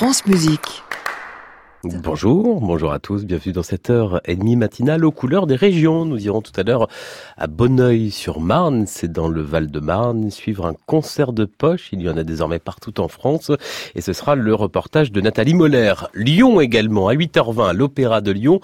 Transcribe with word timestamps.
France 0.00 0.24
Musique. 0.24 0.82
Bonjour, 1.84 2.62
bonjour 2.62 2.90
à 2.90 2.98
tous, 2.98 3.26
bienvenue 3.26 3.52
dans 3.52 3.62
cette 3.62 3.90
heure 3.90 4.22
et 4.24 4.34
demie 4.34 4.56
matinale 4.56 5.04
aux 5.04 5.12
couleurs 5.12 5.46
des 5.46 5.56
régions. 5.56 6.06
Nous 6.06 6.24
irons 6.24 6.40
tout 6.40 6.58
à 6.58 6.62
l'heure 6.62 6.88
à 7.36 7.46
Bonneuil-sur-Marne, 7.46 8.86
c'est 8.86 9.12
dans 9.12 9.28
le 9.28 9.42
Val-de-Marne, 9.42 10.30
suivre 10.30 10.64
un 10.64 10.72
concert 10.86 11.34
de 11.34 11.44
poche, 11.44 11.90
il 11.92 12.00
y 12.00 12.08
en 12.08 12.16
a 12.16 12.22
désormais 12.22 12.58
partout 12.58 12.98
en 12.98 13.08
France, 13.08 13.52
et 13.94 14.00
ce 14.00 14.14
sera 14.14 14.36
le 14.36 14.54
reportage 14.54 15.12
de 15.12 15.20
Nathalie 15.20 15.52
Moller. 15.52 15.92
Lyon 16.14 16.62
également, 16.62 17.08
à 17.08 17.14
8h20, 17.14 17.74
l'Opéra 17.74 18.22
de 18.22 18.30
Lyon, 18.30 18.60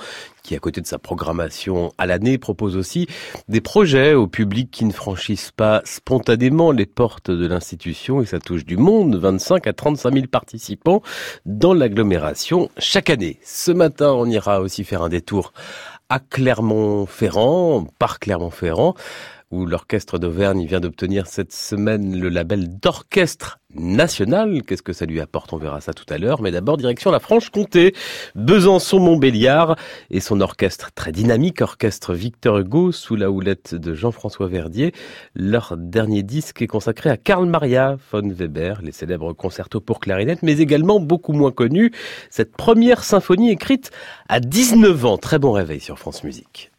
qui 0.47 0.55
à 0.55 0.61
côté 0.61 0.81
de 0.81 0.87
sa 0.87 0.99
programmation 0.99 1.93
à 1.99 2.07
l'année 2.07 2.39
propose 2.39 2.77
aussi 2.77 3.09
des 3.49 3.61
projets 3.61 4.15
au 4.15 4.29
public 4.29 4.71
qui 4.71 4.85
ne 4.85 4.93
franchissent 4.93 5.51
pas 5.51 5.83
spontanément 5.85 6.71
les 6.71 6.87
portes 6.87 7.33
de 7.33 7.46
l'institution 7.46 8.23
et 8.23 8.27
ça 8.27 8.39
touche 8.39 8.64
du 8.64 8.77
monde, 8.77 9.17
25 9.17 9.67
à 9.67 9.73
35 9.73 10.14
000 10.14 10.27
participants 10.29 11.03
dans 11.46 11.75
l'agglomération 11.75 12.71
chaque 12.79 13.11
année. 13.11 13.40
Ce 13.43 13.73
matin, 13.73 14.13
on 14.13 14.27
ira 14.27 14.61
aussi 14.61 14.85
faire 14.85 15.03
un 15.03 15.09
détour 15.09 15.53
à 16.09 16.21
Clermont-Ferrand, 16.21 17.89
par 17.99 18.21
Clermont-Ferrand, 18.21 18.95
où 19.50 19.64
l'orchestre 19.64 20.18
d'Auvergne 20.18 20.67
vient 20.67 20.81
d'obtenir 20.81 21.27
cette 21.27 21.53
semaine 21.53 22.18
le 22.18 22.29
label 22.29 22.79
d'orchestre 22.81 23.59
national. 23.75 24.63
Qu'est-ce 24.63 24.82
que 24.82 24.93
ça 24.93 25.07
lui 25.07 25.21
apporte? 25.21 25.53
On 25.53 25.57
verra 25.57 25.81
ça 25.81 25.93
tout 25.93 26.04
à 26.09 26.18
l'heure. 26.18 26.43
Mais 26.43 26.50
d'abord, 26.50 26.77
direction 26.77 27.11
la 27.11 27.21
Franche-Comté, 27.21 27.95
Besançon-Montbéliard 28.35 29.77
et 30.11 30.21
son 30.21 30.40
orchestre 30.40 30.90
très 30.95 31.13
dynamique, 31.13 31.61
orchestre 31.61 32.14
Victor 32.14 32.59
Hugo, 32.59 32.91
sous 32.91 33.14
la 33.14 33.31
houlette 33.31 33.75
de 33.75 33.95
Jean-François 33.95 34.48
Verdier. 34.48 34.92
Leur 35.34 35.77
dernier 35.77 36.23
disque 36.23 36.62
est 36.62 36.67
consacré 36.67 37.11
à 37.11 37.17
Karl 37.17 37.47
Maria 37.47 37.97
von 38.11 38.28
Weber, 38.28 38.81
les 38.83 38.92
célèbres 38.92 39.33
concertos 39.33 39.81
pour 39.81 40.01
clarinette, 40.01 40.42
mais 40.42 40.59
également 40.59 40.98
beaucoup 40.98 41.33
moins 41.33 41.53
connu, 41.53 41.92
cette 42.31 42.56
première 42.56 43.05
symphonie 43.05 43.51
écrite 43.51 43.91
à 44.29 44.41
19 44.41 45.05
ans. 45.05 45.19
Très 45.19 45.39
bon 45.39 45.53
réveil 45.53 45.81
sur 45.81 45.98
France 45.98 46.25
Musique. 46.25 46.73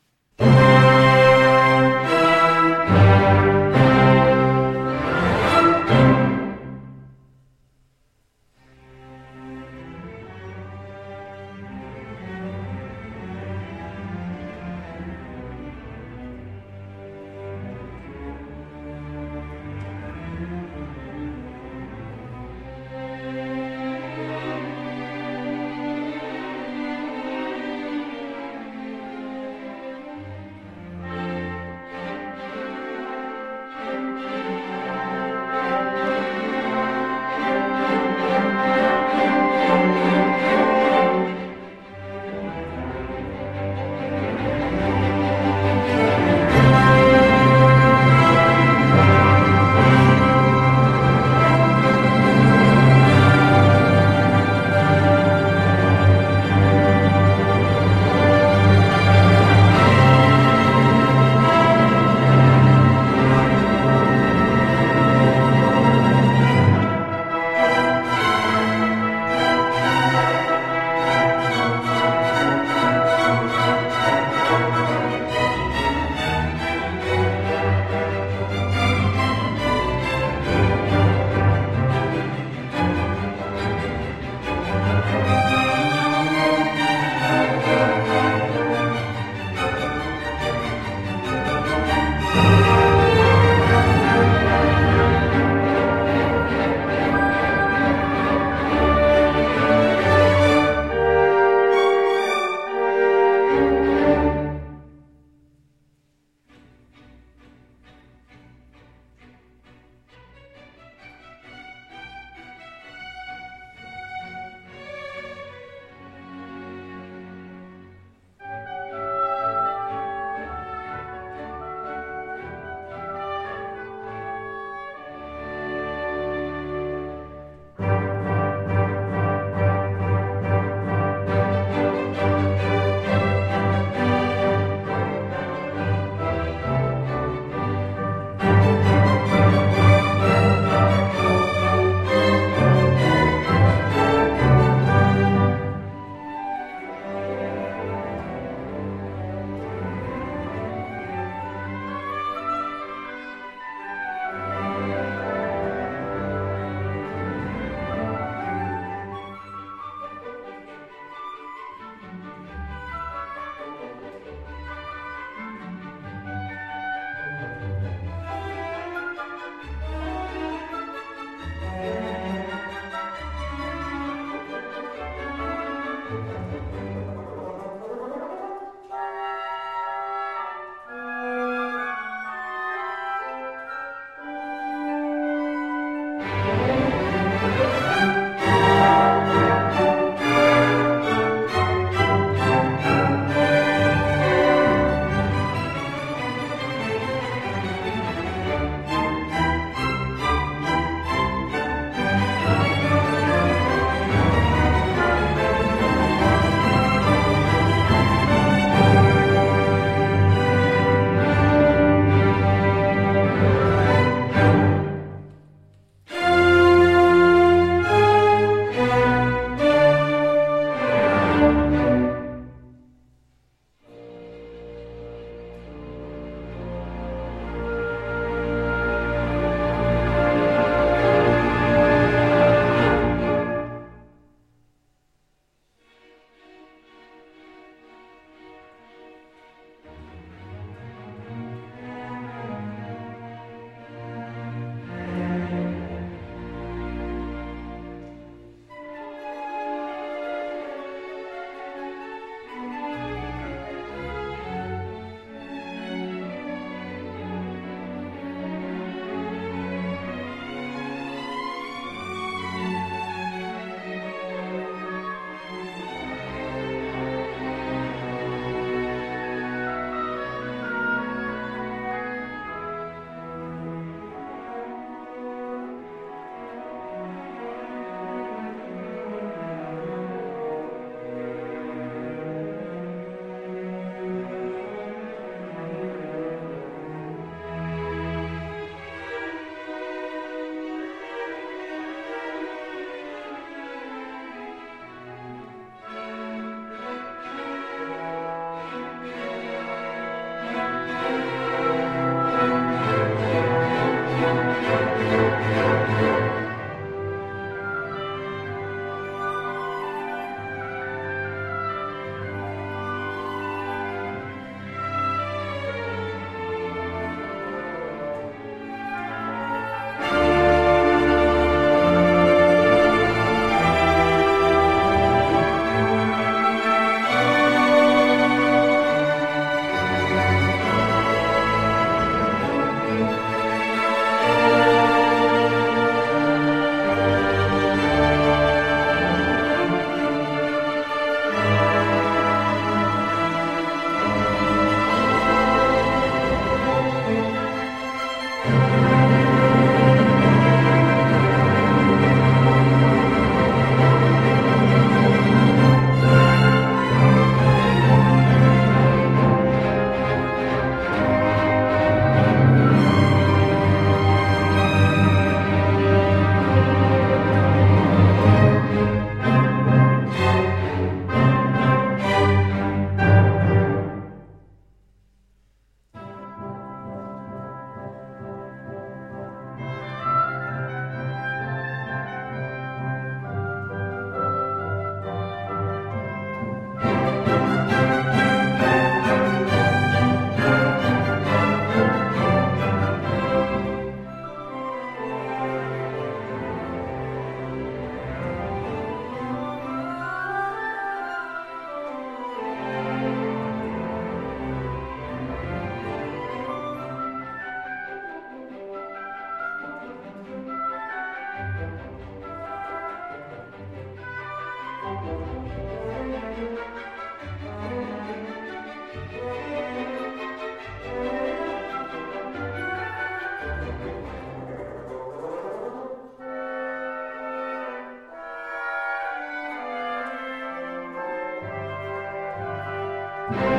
Bye. 433.29 433.56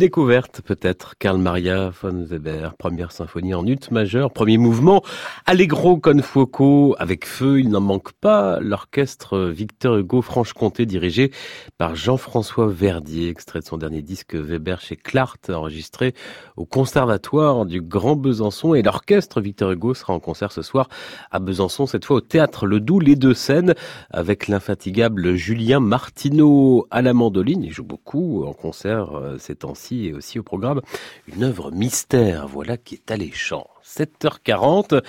Découverte 0.00 0.62
peut-être, 0.62 1.18
Karl 1.18 1.36
Maria 1.36 1.90
von 1.90 2.24
Weber, 2.24 2.74
première 2.78 3.12
symphonie 3.12 3.52
en 3.52 3.66
ut 3.66 3.78
majeur, 3.90 4.32
premier 4.32 4.56
mouvement, 4.56 5.02
Allegro 5.44 5.98
con 5.98 6.22
fuoco, 6.22 6.96
avec 6.98 7.26
feu, 7.26 7.60
il 7.60 7.68
n'en 7.68 7.82
manque 7.82 8.12
pas, 8.12 8.60
l'orchestre 8.60 9.50
Victor 9.50 9.98
Hugo 9.98 10.22
Franche-Comté 10.22 10.86
dirigé 10.86 11.32
par 11.76 11.96
Jean-François 11.96 12.66
Verdier, 12.66 13.28
extrait 13.28 13.60
de 13.60 13.66
son 13.66 13.76
dernier 13.76 14.00
disque 14.00 14.34
Weber 14.34 14.80
chez 14.80 14.96
Clart, 14.96 15.50
enregistré 15.50 16.14
au 16.56 16.64
Conservatoire 16.64 17.66
du 17.66 17.82
Grand 17.82 18.16
Besançon 18.16 18.72
et 18.72 18.80
l'orchestre 18.80 19.42
Victor 19.42 19.70
Hugo 19.72 19.92
sera 19.92 20.14
en 20.14 20.20
concert 20.20 20.50
ce 20.50 20.62
soir 20.62 20.88
à 21.30 21.40
Besançon, 21.40 21.86
cette 21.86 22.06
fois 22.06 22.16
au 22.16 22.20
Théâtre 22.22 22.64
Le 22.64 22.80
Doux, 22.80 23.00
les 23.00 23.16
deux 23.16 23.34
scènes, 23.34 23.74
avec 24.10 24.48
l'infatigable 24.48 25.34
Julien 25.34 25.80
Martineau 25.80 26.86
à 26.90 27.02
la 27.02 27.12
mandoline, 27.12 27.62
il 27.62 27.70
joue 27.70 27.84
beaucoup 27.84 28.44
en 28.46 28.54
concert 28.54 29.14
euh, 29.14 29.36
ces 29.38 29.56
temps-ci 29.56 29.89
et 29.92 30.12
aussi 30.12 30.38
au 30.38 30.42
programme 30.42 30.80
une 31.26 31.44
œuvre 31.44 31.70
mystère, 31.70 32.46
voilà 32.46 32.76
qui 32.76 32.94
est 32.94 33.10
alléchant. 33.10 33.66
7h40, 33.84 35.02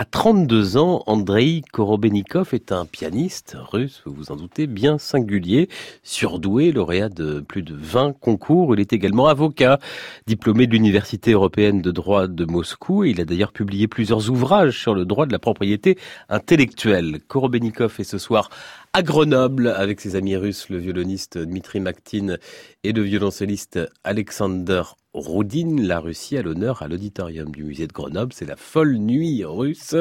à 0.00 0.06
32 0.06 0.78
ans, 0.78 1.02
Andrei 1.04 1.60
Korobenikov 1.74 2.54
est 2.54 2.72
un 2.72 2.86
pianiste 2.86 3.54
russe, 3.70 4.00
vous 4.06 4.14
vous 4.14 4.32
en 4.32 4.36
doutez, 4.36 4.66
bien 4.66 4.96
singulier, 4.96 5.68
surdoué, 6.02 6.72
lauréat 6.72 7.10
de 7.10 7.40
plus 7.40 7.62
de 7.62 7.74
20 7.74 8.18
concours. 8.18 8.74
Il 8.74 8.80
est 8.80 8.94
également 8.94 9.26
avocat, 9.26 9.78
diplômé 10.26 10.66
de 10.66 10.72
l'Université 10.72 11.32
européenne 11.32 11.82
de 11.82 11.90
droit 11.90 12.28
de 12.28 12.46
Moscou. 12.46 13.04
il 13.04 13.20
a 13.20 13.26
d'ailleurs 13.26 13.52
publié 13.52 13.88
plusieurs 13.88 14.30
ouvrages 14.30 14.80
sur 14.80 14.94
le 14.94 15.04
droit 15.04 15.26
de 15.26 15.32
la 15.32 15.38
propriété 15.38 15.98
intellectuelle. 16.30 17.20
Korobenikov 17.28 17.96
est 17.98 18.04
ce 18.04 18.16
soir 18.16 18.48
à 18.94 19.02
Grenoble 19.02 19.68
avec 19.68 20.00
ses 20.00 20.16
amis 20.16 20.34
russes, 20.34 20.70
le 20.70 20.78
violoniste 20.78 21.36
Dmitri 21.36 21.78
Maktin 21.78 22.38
et 22.84 22.92
le 22.92 23.02
violoncelliste 23.02 23.78
Alexander 24.02 24.82
Roudin. 25.14 25.76
La 25.78 26.00
Russie 26.00 26.36
a 26.36 26.42
l'honneur 26.42 26.82
à 26.82 26.88
l'auditorium 26.88 27.50
du 27.50 27.64
musée 27.64 27.86
de 27.86 27.92
Grenoble. 27.92 28.32
C'est 28.32 28.46
la 28.46 28.56
folle 28.56 28.96
nuit 28.96 29.44
russe. 29.44 29.94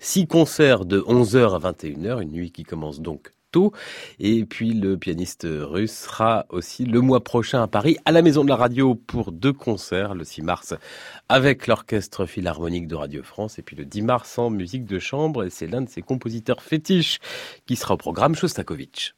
Six 0.00 0.26
concerts 0.26 0.84
de 0.84 1.00
11h 1.00 1.54
à 1.54 1.72
21h, 1.72 2.22
une 2.22 2.32
nuit 2.32 2.52
qui 2.52 2.64
commence 2.64 3.00
donc 3.00 3.32
et 4.18 4.44
puis 4.44 4.72
le 4.72 4.98
pianiste 4.98 5.46
russe 5.48 5.92
sera 5.92 6.46
aussi 6.50 6.84
le 6.84 7.00
mois 7.00 7.22
prochain 7.24 7.62
à 7.62 7.66
Paris, 7.66 7.96
à 8.04 8.12
la 8.12 8.22
Maison 8.22 8.44
de 8.44 8.48
la 8.48 8.56
Radio, 8.56 8.94
pour 8.94 9.32
deux 9.32 9.52
concerts, 9.52 10.14
le 10.14 10.24
6 10.24 10.42
mars 10.42 10.74
avec 11.28 11.66
l'Orchestre 11.66 12.26
Philharmonique 12.26 12.86
de 12.86 12.94
Radio 12.94 13.22
France, 13.22 13.58
et 13.58 13.62
puis 13.62 13.76
le 13.76 13.84
10 13.84 14.02
mars 14.02 14.38
en 14.38 14.50
musique 14.50 14.84
de 14.84 14.98
chambre, 14.98 15.44
et 15.44 15.50
c'est 15.50 15.66
l'un 15.66 15.82
de 15.82 15.88
ses 15.88 16.02
compositeurs 16.02 16.62
fétiches 16.62 17.18
qui 17.66 17.76
sera 17.76 17.94
au 17.94 17.98
programme 17.98 18.34
Shostakovich. 18.34 19.14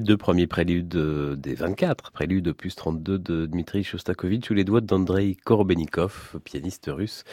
Deux 0.00 0.16
premiers 0.16 0.46
préludes 0.46 0.94
euh, 0.96 1.36
des 1.36 1.54
24 1.54 2.10
préludes 2.10 2.48
opus 2.48 2.74
32 2.74 3.18
de 3.18 3.46
Dmitri 3.46 3.82
Shostakovich 3.82 4.46
sous 4.46 4.54
les 4.54 4.64
doigts 4.64 4.80
d'Andrei 4.80 5.36
Korobenikov, 5.44 6.38
pianiste 6.44 6.90
russe, 6.92 7.24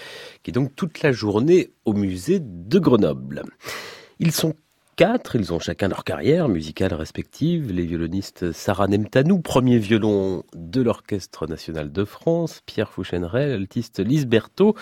qui 0.44 0.52
est 0.52 0.54
donc 0.54 0.76
toute 0.76 1.02
la 1.02 1.12
journée 1.12 1.72
au 1.86 1.94
musée 1.94 2.40
de 2.40 2.80
Grenoble. 2.80 3.44
Ils 4.20 4.32
sont 4.32 4.54
quatre, 4.96 5.36
ils 5.36 5.52
ont 5.52 5.60
chacun 5.60 5.88
leur 5.88 6.04
carrière 6.04 6.48
musicale 6.48 6.94
respective. 6.94 7.72
Les 7.72 7.86
violonistes 7.86 8.52
Sarah 8.52 8.88
Nemtanou, 8.88 9.40
premier 9.40 9.78
violon 9.78 10.44
de 10.74 10.82
l'Orchestre 10.82 11.46
national 11.46 11.92
de 11.92 12.04
France, 12.04 12.62
Pierre 12.66 12.90
Fouchenrel, 12.90 13.52
altiste 13.52 14.00
Lise 14.00 14.26
Berthaud, 14.26 14.76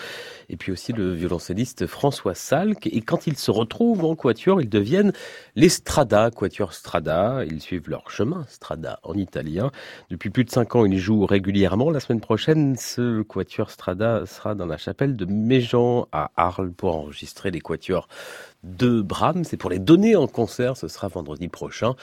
et 0.48 0.56
puis 0.56 0.72
aussi 0.72 0.92
le 0.92 1.12
violoncelliste 1.12 1.86
François 1.86 2.34
Salk. 2.34 2.86
Et 2.86 3.02
quand 3.02 3.26
ils 3.26 3.36
se 3.36 3.50
retrouvent 3.50 4.04
en 4.06 4.16
quatuor, 4.16 4.62
ils 4.62 4.70
deviennent 4.70 5.12
les 5.54 5.68
Strada, 5.68 6.30
quatuor 6.30 6.72
Strada. 6.72 7.44
Ils 7.44 7.60
suivent 7.60 7.90
leur 7.90 8.10
chemin, 8.10 8.46
Strada 8.48 9.00
en 9.02 9.14
italien. 9.14 9.70
Depuis 10.08 10.30
plus 10.30 10.44
de 10.44 10.50
cinq 10.50 10.74
ans, 10.74 10.86
ils 10.86 10.98
jouent 10.98 11.26
régulièrement. 11.26 11.90
La 11.90 12.00
semaine 12.00 12.20
prochaine, 12.20 12.76
ce 12.76 13.20
quatuor 13.22 13.70
Strada 13.70 14.24
sera 14.24 14.54
dans 14.54 14.66
la 14.66 14.78
chapelle 14.78 15.14
de 15.14 15.26
Méjean 15.26 16.08
à 16.10 16.30
Arles 16.36 16.72
pour 16.72 16.96
enregistrer 16.96 17.50
les 17.50 17.60
quatuors 17.60 18.08
de 18.62 19.02
Brahms. 19.02 19.44
C'est 19.44 19.56
pour 19.56 19.70
les 19.70 19.78
donner 19.78 20.16
en 20.16 20.26
concert. 20.26 20.76
Ce 20.76 20.88
sera 20.88 21.08
vendredi 21.08 21.48
prochain. 21.48 21.94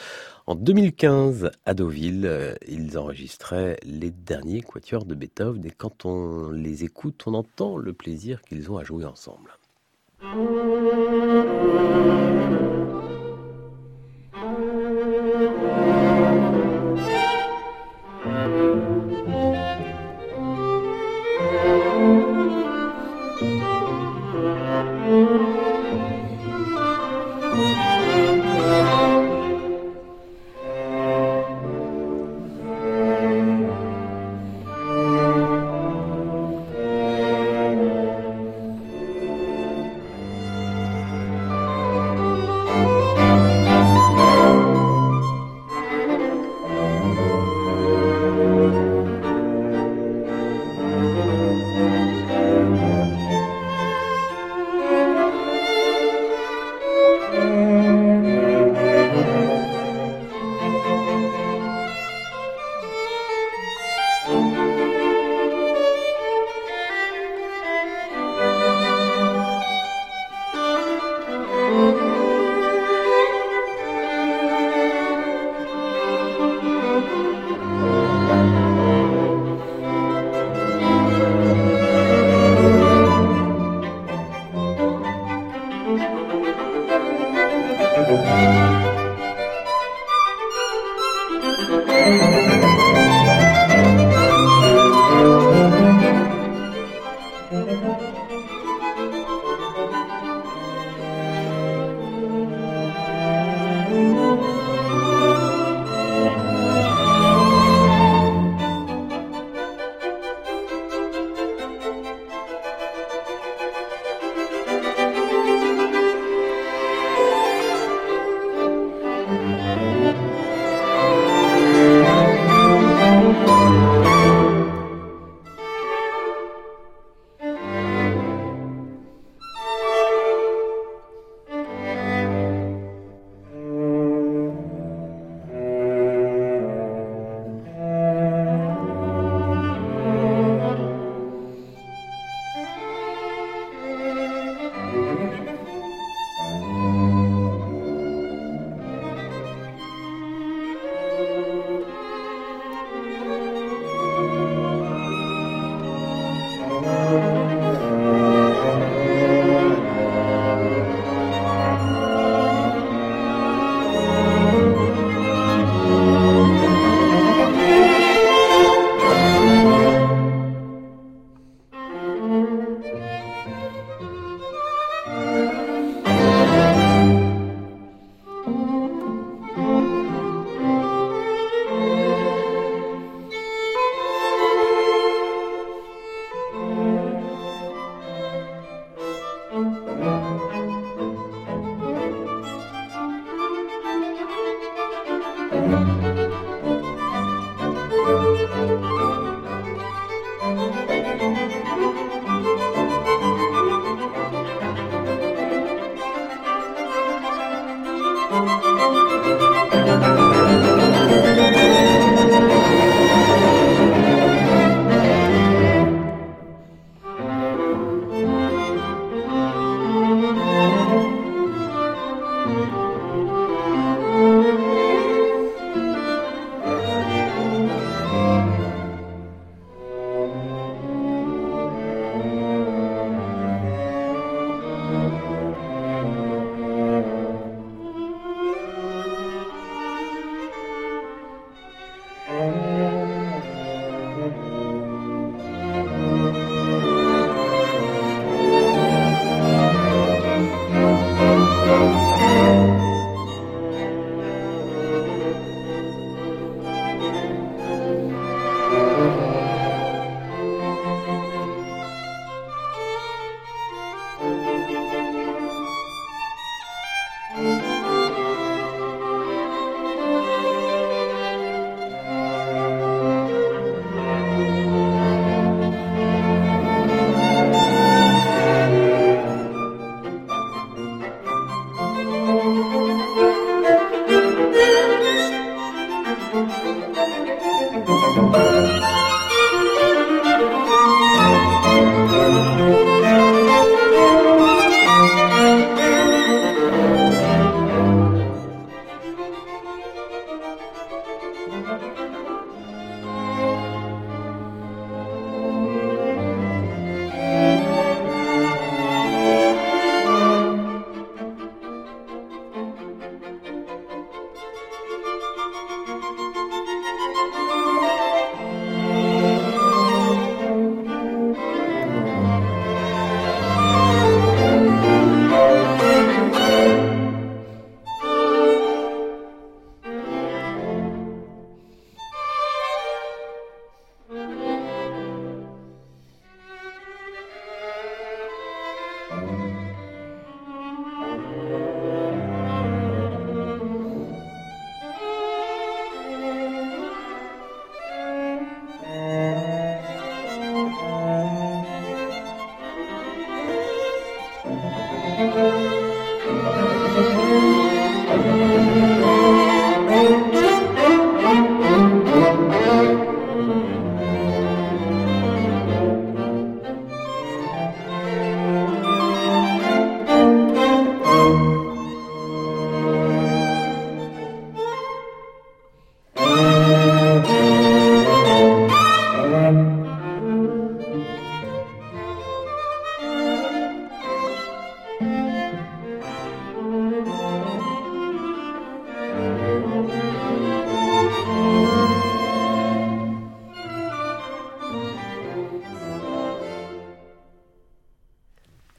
En 0.49 0.55
2015, 0.55 1.51
à 1.65 1.73
Deauville, 1.73 2.25
euh, 2.25 2.55
ils 2.67 2.97
enregistraient 2.97 3.77
les 3.83 4.11
derniers 4.11 4.61
quatuors 4.61 5.05
de 5.05 5.15
Beethoven. 5.15 5.65
Et 5.65 5.71
quand 5.71 6.05
on 6.05 6.51
les 6.51 6.83
écoute, 6.83 7.23
on 7.25 7.33
entend 7.33 7.77
le 7.77 7.93
plaisir 7.93 8.41
qu'ils 8.41 8.71
ont 8.71 8.77
à 8.77 8.83
jouer 8.83 9.05
ensemble. 9.05 9.51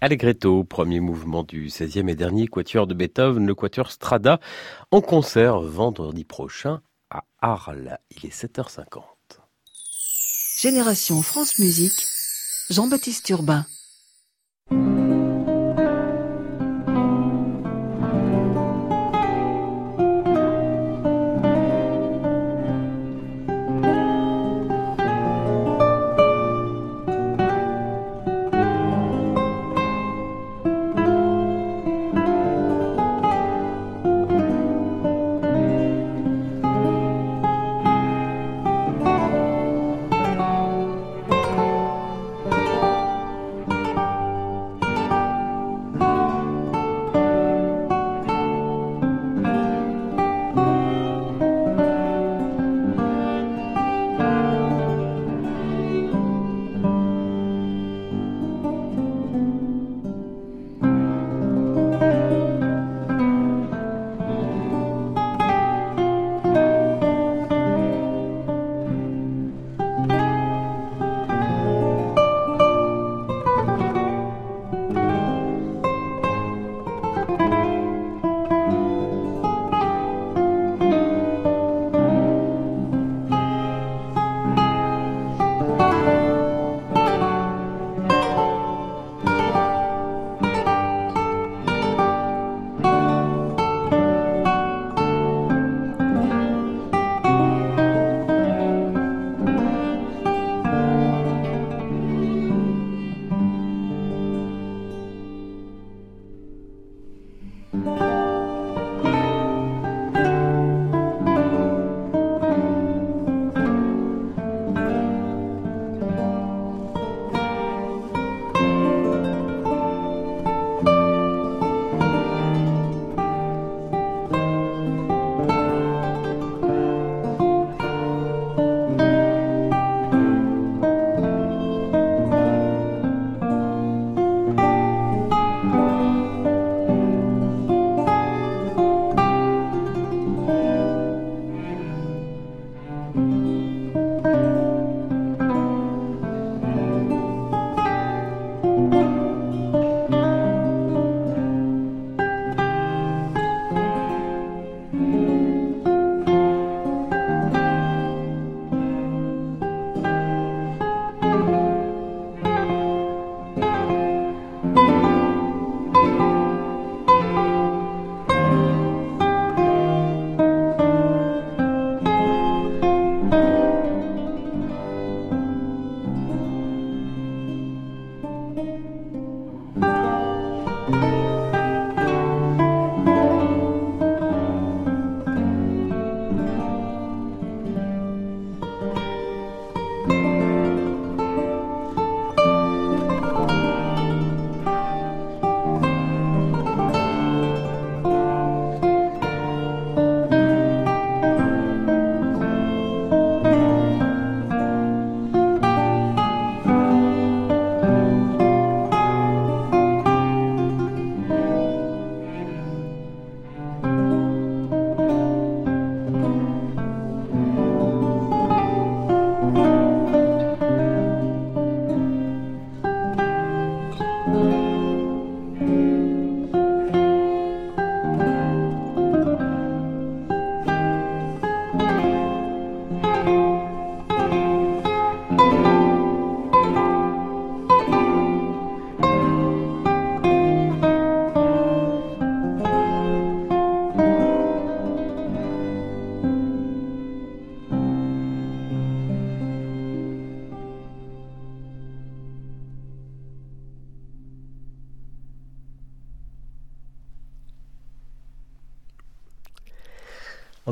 Allegretto, 0.03 0.65
premier 0.65 0.99
mouvement 0.99 1.43
du 1.43 1.69
16e 1.69 2.09
et 2.09 2.15
dernier 2.15 2.47
quatuor 2.47 2.87
de 2.87 2.95
Beethoven, 2.95 3.47
le 3.47 3.55
quatuor 3.55 3.91
Strada, 3.91 4.41
en 4.91 5.03
concert 5.03 5.61
vendredi 5.61 6.25
prochain 6.25 6.81
à 7.11 7.25
Arles. 7.43 7.99
Il 8.11 8.25
est 8.25 8.35
7h50. 8.35 9.03
Génération 10.59 11.21
France 11.21 11.59
Musique, 11.59 12.07
Jean-Baptiste 12.71 13.29
Urbain. 13.29 13.67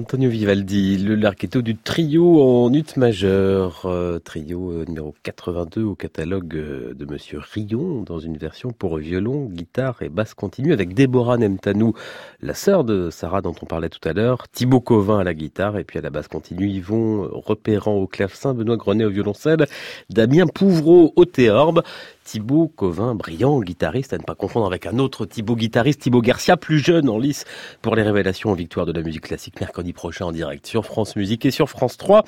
Antonio 0.09 0.31
Vivaldi, 0.31 0.97
le 0.97 1.61
du 1.61 1.77
trio 1.77 2.41
en 2.41 2.73
ut 2.73 2.97
majeur, 2.97 3.83
euh, 3.85 4.19
trio 4.19 4.73
euh, 4.73 4.87
numéro 4.87 5.15
82 5.23 5.83
au 5.83 5.95
catalogue 5.95 6.57
euh, 6.57 6.95
de 6.95 7.05
Monsieur 7.05 7.41
Rion, 7.41 8.05
dans 8.05 8.19
une 8.19 8.39
version 8.39 8.71
pour 8.71 8.97
violon, 8.97 9.45
guitare 9.51 10.01
et 10.01 10.09
basse 10.09 10.33
continue, 10.33 10.73
avec 10.73 10.95
Déborah 10.95 11.37
Nemtanou, 11.37 11.93
la 12.41 12.55
sœur 12.55 12.85
de 12.85 13.11
Sarah 13.11 13.43
dont 13.43 13.55
on 13.61 13.67
parlait 13.67 13.91
tout 13.91 14.09
à 14.09 14.15
l'heure, 14.15 14.49
Thibaut 14.49 14.81
Covin 14.81 15.19
à 15.19 15.25
la 15.25 15.35
guitare, 15.35 15.77
et 15.77 15.85
puis 15.85 15.99
à 15.99 16.03
la 16.03 16.09
basse 16.09 16.29
continue, 16.29 16.71
Yvon 16.71 17.29
Repérant 17.31 17.97
au 17.97 18.07
clavecin, 18.07 18.55
Benoît 18.55 18.79
Grenet 18.79 19.05
au 19.05 19.11
violoncelle, 19.11 19.67
Damien 20.09 20.47
Pouvreau 20.47 21.13
au 21.17 21.27
théorbe, 21.27 21.83
Thibaut 22.29 22.69
Covin, 22.69 23.15
brillant 23.15 23.59
guitariste, 23.63 24.13
à 24.13 24.19
ne 24.19 24.23
pas 24.23 24.35
confondre 24.35 24.67
avec 24.67 24.85
un 24.85 24.99
autre 24.99 25.25
Thibaut 25.25 25.57
guitariste, 25.57 26.03
Thibaut 26.03 26.21
Garcia, 26.21 26.59
plus 26.59 26.79
jeune 26.79 27.09
en 27.09 27.19
lice 27.19 27.47
pour 27.81 27.97
les 27.97 28.03
révélations 28.03 28.51
en 28.51 28.55
victoire 28.55 28.85
de 28.85 28.93
la 28.93 29.01
musique 29.01 29.23
classique 29.23 29.59
mercredi 29.59 29.95
prochain 29.95 30.27
en 30.27 30.33
direct 30.33 30.67
sur 30.67 30.85
France 30.85 31.17
Musique 31.17 31.47
et 31.47 31.51
sur 31.51 31.71
France 31.71 31.97
3. 31.97 32.25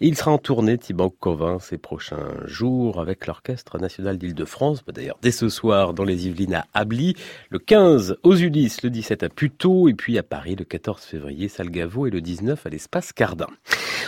il 0.00 0.16
sera 0.16 0.30
en 0.30 0.38
tournée, 0.38 0.78
Thibaut 0.78 1.10
Covin, 1.10 1.58
ces 1.60 1.76
prochains 1.76 2.30
jours 2.46 2.98
avec 2.98 3.26
l'Orchestre 3.26 3.76
National 3.76 4.16
d'Île-de-France, 4.16 4.82
bah, 4.86 4.94
d'ailleurs 4.94 5.18
dès 5.20 5.30
ce 5.30 5.50
soir 5.50 5.92
dans 5.92 6.04
les 6.04 6.26
Yvelines 6.26 6.54
à 6.54 6.64
Ably, 6.72 7.14
le 7.50 7.58
15 7.58 8.16
aux 8.22 8.36
Ulysses, 8.36 8.82
le 8.82 8.88
17 8.88 9.24
à 9.24 9.28
Puteaux 9.28 9.90
et 9.90 9.94
puis 9.94 10.16
à 10.16 10.22
Paris 10.22 10.56
le 10.56 10.64
14 10.64 11.02
février, 11.02 11.48
Salgavo 11.48 12.06
et 12.06 12.10
le 12.10 12.22
19 12.22 12.64
à 12.64 12.70
l'Espace 12.70 13.12
Cardin. 13.12 13.48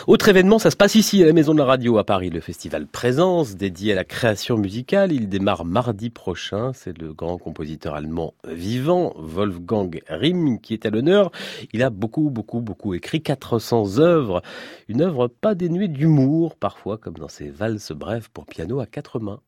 Autre 0.06 0.28
événement, 0.28 0.58
ça 0.58 0.70
se 0.70 0.76
passe 0.76 0.94
ici 0.94 1.22
à 1.22 1.26
la 1.26 1.32
Maison 1.32 1.52
de 1.52 1.58
la 1.58 1.64
Radio 1.64 1.98
à 1.98 2.04
Paris, 2.04 2.30
le 2.30 2.40
festival 2.40 2.86
Présence 2.86 3.56
dédié 3.56 3.92
à 3.92 3.96
la 3.96 4.04
création 4.04 4.56
musicale. 4.56 5.12
Il 5.12 5.28
démarre 5.28 5.64
mardi 5.64 6.10
prochain. 6.10 6.72
C'est 6.74 6.96
le 6.96 7.12
grand 7.12 7.38
compositeur 7.38 7.94
allemand 7.94 8.34
vivant, 8.46 9.14
Wolfgang 9.16 10.02
Rimm, 10.08 10.60
qui 10.60 10.74
est 10.74 10.86
à 10.86 10.90
l'honneur. 10.90 11.30
Il 11.72 11.82
a 11.82 11.90
beaucoup, 11.90 12.30
beaucoup, 12.30 12.60
beaucoup 12.60 12.94
écrit 12.94 13.22
400 13.22 13.98
œuvres. 13.98 14.42
Une 14.88 15.02
œuvre 15.02 15.28
pas 15.28 15.54
dénuée 15.54 15.88
d'humour, 15.88 16.56
parfois 16.56 16.98
comme 16.98 17.14
dans 17.14 17.28
ses 17.28 17.50
valses 17.50 17.92
brèves 17.92 18.30
pour 18.32 18.46
piano 18.46 18.80
à 18.80 18.86
quatre 18.86 19.18
mains. 19.18 19.40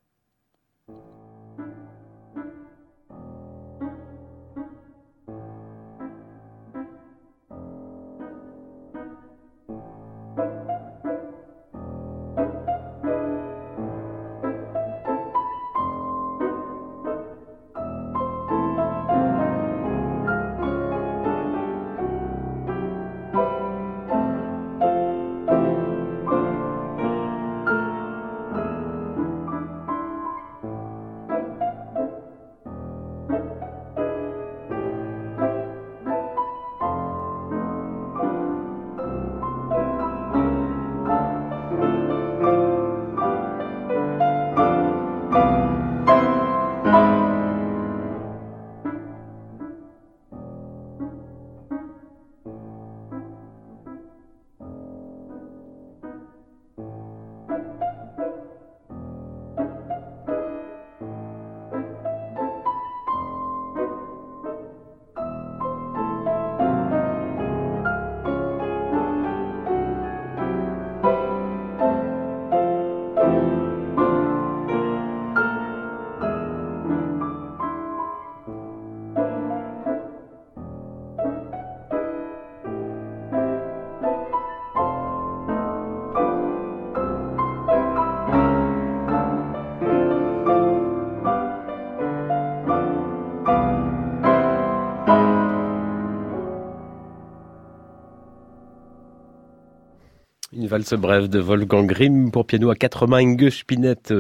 Valse 100.69 100.95
brève 100.95 101.29
de 101.29 101.41
Wolfgang 101.41 101.87
Grimm 101.87 102.31
pour 102.31 102.47
piano 102.47 102.71
à 102.71 102.77
quatre 102.77 103.07
mains, 103.07 103.19
Inge 103.19 103.51
Spinette 103.51 104.15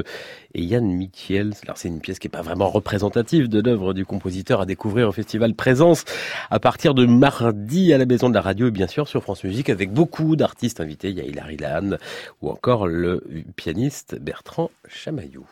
et 0.54 0.62
Yann 0.62 0.84
Michiels. 0.84 1.52
Alors 1.62 1.76
c'est 1.76 1.88
une 1.88 2.00
pièce 2.00 2.18
qui 2.18 2.26
n'est 2.26 2.32
pas 2.32 2.42
vraiment 2.42 2.68
représentative 2.68 3.48
de 3.48 3.61
l'œuvre 3.61 3.92
du 3.92 4.04
compositeur 4.04 4.62
à 4.62 4.66
découvrir 4.66 5.08
au 5.08 5.12
festival 5.12 5.54
Présence 5.54 6.04
à 6.50 6.58
partir 6.58 6.94
de 6.94 7.06
mardi 7.06 7.92
à 7.92 7.98
la 7.98 8.06
Maison 8.06 8.28
de 8.30 8.34
la 8.34 8.40
Radio 8.40 8.68
et 8.68 8.70
bien 8.70 8.87
sûr 8.87 9.06
sur 9.06 9.22
France 9.22 9.44
Musique 9.44 9.68
avec 9.68 9.92
beaucoup 9.92 10.34
d'artistes 10.34 10.80
invités. 10.80 11.11
Il 11.11 11.18
y 11.18 11.20
a 11.20 11.24
Hilary 11.24 11.58
Lann 11.58 11.98
ou 12.42 12.50
encore 12.50 12.87
le 12.87 13.22
pianiste 13.54 14.16
Bertrand 14.20 14.70
Chamaillou. 14.88 15.46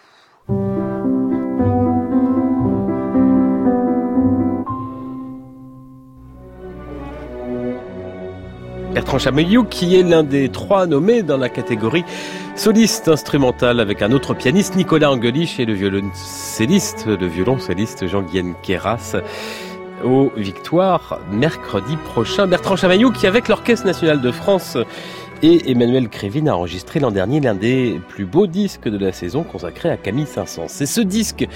Bertrand 8.96 9.18
Chamaillou, 9.18 9.64
qui 9.64 9.94
est 9.94 10.02
l'un 10.02 10.22
des 10.22 10.48
trois 10.48 10.86
nommés 10.86 11.22
dans 11.22 11.36
la 11.36 11.50
catégorie 11.50 12.02
soliste 12.54 13.08
instrumental 13.08 13.78
avec 13.78 14.00
un 14.00 14.10
autre 14.10 14.32
pianiste, 14.32 14.74
Nicolas 14.74 15.10
Angelich, 15.10 15.60
et 15.60 15.66
le 15.66 15.74
violoncelliste, 15.74 17.06
le 17.06 18.08
Jean-Guyen 18.08 18.54
Keras 18.62 19.16
aux 20.02 20.32
victoires 20.34 21.20
mercredi 21.30 21.94
prochain. 22.06 22.46
Bertrand 22.46 22.76
Chamaillou 22.76 23.10
qui 23.10 23.26
avec 23.26 23.48
l'Orchestre 23.48 23.84
national 23.84 24.22
de 24.22 24.30
France 24.30 24.78
et 25.42 25.70
Emmanuel 25.70 26.08
Crévin 26.08 26.46
a 26.46 26.52
enregistré 26.52 27.00
l'an 27.00 27.10
dernier 27.10 27.40
l'un 27.40 27.54
des 27.54 28.00
plus 28.08 28.24
beaux 28.24 28.46
disques 28.46 28.88
de 28.88 28.98
la 28.98 29.12
saison 29.12 29.42
consacré 29.42 29.90
à 29.90 29.96
Camille 29.96 30.26
Saint-Saëns. 30.26 30.68
C'est 30.68 30.86
ce 30.86 31.00
disque 31.00 31.46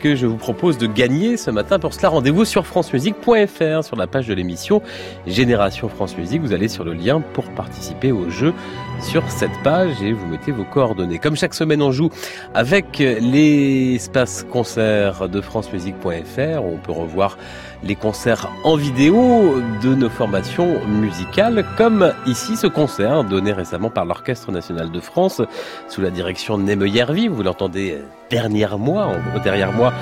que 0.00 0.14
je 0.14 0.26
vous 0.26 0.36
propose 0.36 0.78
de 0.78 0.86
gagner 0.86 1.36
ce 1.36 1.50
matin. 1.50 1.78
Pour 1.78 1.94
cela, 1.94 2.10
rendez-vous 2.10 2.44
sur 2.44 2.66
francemusique.fr 2.66 3.84
sur 3.84 3.96
la 3.96 4.06
page 4.06 4.26
de 4.26 4.34
l'émission 4.34 4.82
Génération 5.26 5.88
France 5.88 6.16
Musique. 6.16 6.42
Vous 6.42 6.52
allez 6.52 6.68
sur 6.68 6.84
le 6.84 6.92
lien 6.92 7.20
pour 7.20 7.44
participer 7.50 8.12
au 8.12 8.28
jeu 8.30 8.52
sur 9.00 9.28
cette 9.30 9.62
page 9.62 10.02
et 10.02 10.12
vous 10.12 10.26
mettez 10.26 10.52
vos 10.52 10.64
coordonnées. 10.64 11.18
Comme 11.18 11.36
chaque 11.36 11.54
semaine, 11.54 11.82
on 11.82 11.92
joue 11.92 12.10
avec 12.54 12.98
les 12.98 13.94
espaces 13.94 14.46
concerts 14.50 15.28
de 15.28 15.40
francemusique.fr. 15.40 16.62
On 16.62 16.76
peut 16.76 16.92
revoir 16.92 17.38
les 17.82 17.94
concerts 17.94 18.50
en 18.64 18.76
vidéo 18.76 19.62
de 19.82 19.94
nos 19.94 20.10
formations 20.10 20.84
musicales, 20.86 21.64
comme 21.76 22.12
ici 22.26 22.56
ce 22.56 22.66
concert 22.66 23.24
donné 23.24 23.52
récemment 23.52 23.90
par 23.90 24.04
l'Orchestre 24.04 24.52
national 24.52 24.90
de 24.90 25.00
France 25.00 25.42
sous 25.88 26.00
la 26.00 26.10
direction 26.10 26.58
de 26.58 26.62
Neme 26.64 26.86
Yervi. 26.86 27.28
Vous 27.28 27.42
l'entendez 27.42 27.98
derrière 28.30 28.78
moi, 28.78 29.12
derrière 29.42 29.72
moi 29.72 29.92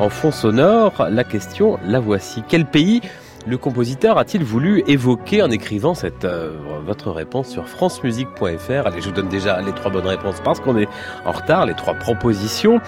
en 0.00 0.08
fond 0.08 0.30
sonore. 0.30 1.06
La 1.10 1.24
question, 1.24 1.78
la 1.84 2.00
voici. 2.00 2.42
Quel 2.48 2.66
pays 2.66 3.02
le 3.46 3.58
compositeur 3.58 4.18
a-t-il 4.18 4.42
voulu 4.42 4.82
évoquer 4.88 5.42
en 5.42 5.50
écrivant 5.50 5.94
cette 5.94 6.24
œuvre? 6.24 6.82
Votre 6.84 7.12
réponse 7.12 7.48
sur 7.48 7.68
francemusique.fr. 7.68 8.86
Allez, 8.86 9.00
je 9.00 9.08
vous 9.08 9.14
donne 9.14 9.28
déjà 9.28 9.60
les 9.62 9.72
trois 9.72 9.90
bonnes 9.90 10.06
réponses 10.06 10.40
parce 10.42 10.58
qu'on 10.58 10.76
est 10.76 10.88
en 11.24 11.32
retard, 11.32 11.66
les 11.66 11.74
trois 11.74 11.94
propositions. 11.94 12.80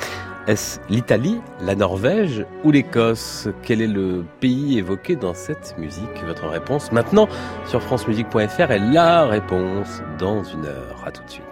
Est-ce 0.48 0.80
l'Italie, 0.88 1.42
la 1.61 1.74
Norvège 1.74 2.46
ou 2.64 2.70
l'Écosse? 2.70 3.48
Quel 3.62 3.82
est 3.82 3.87
le 3.87 4.24
pays 4.40 4.78
évoqué 4.78 5.14
dans 5.14 5.34
cette 5.34 5.74
musique? 5.76 6.24
Votre 6.26 6.48
réponse 6.48 6.90
maintenant 6.90 7.28
sur 7.66 7.82
francemusique.fr 7.82 8.70
est 8.70 8.78
la 8.78 9.26
réponse 9.26 10.00
dans 10.18 10.42
une 10.42 10.64
heure. 10.64 11.04
À 11.04 11.11
tout 11.11 11.22
de 11.22 11.30
suite. 11.30 11.47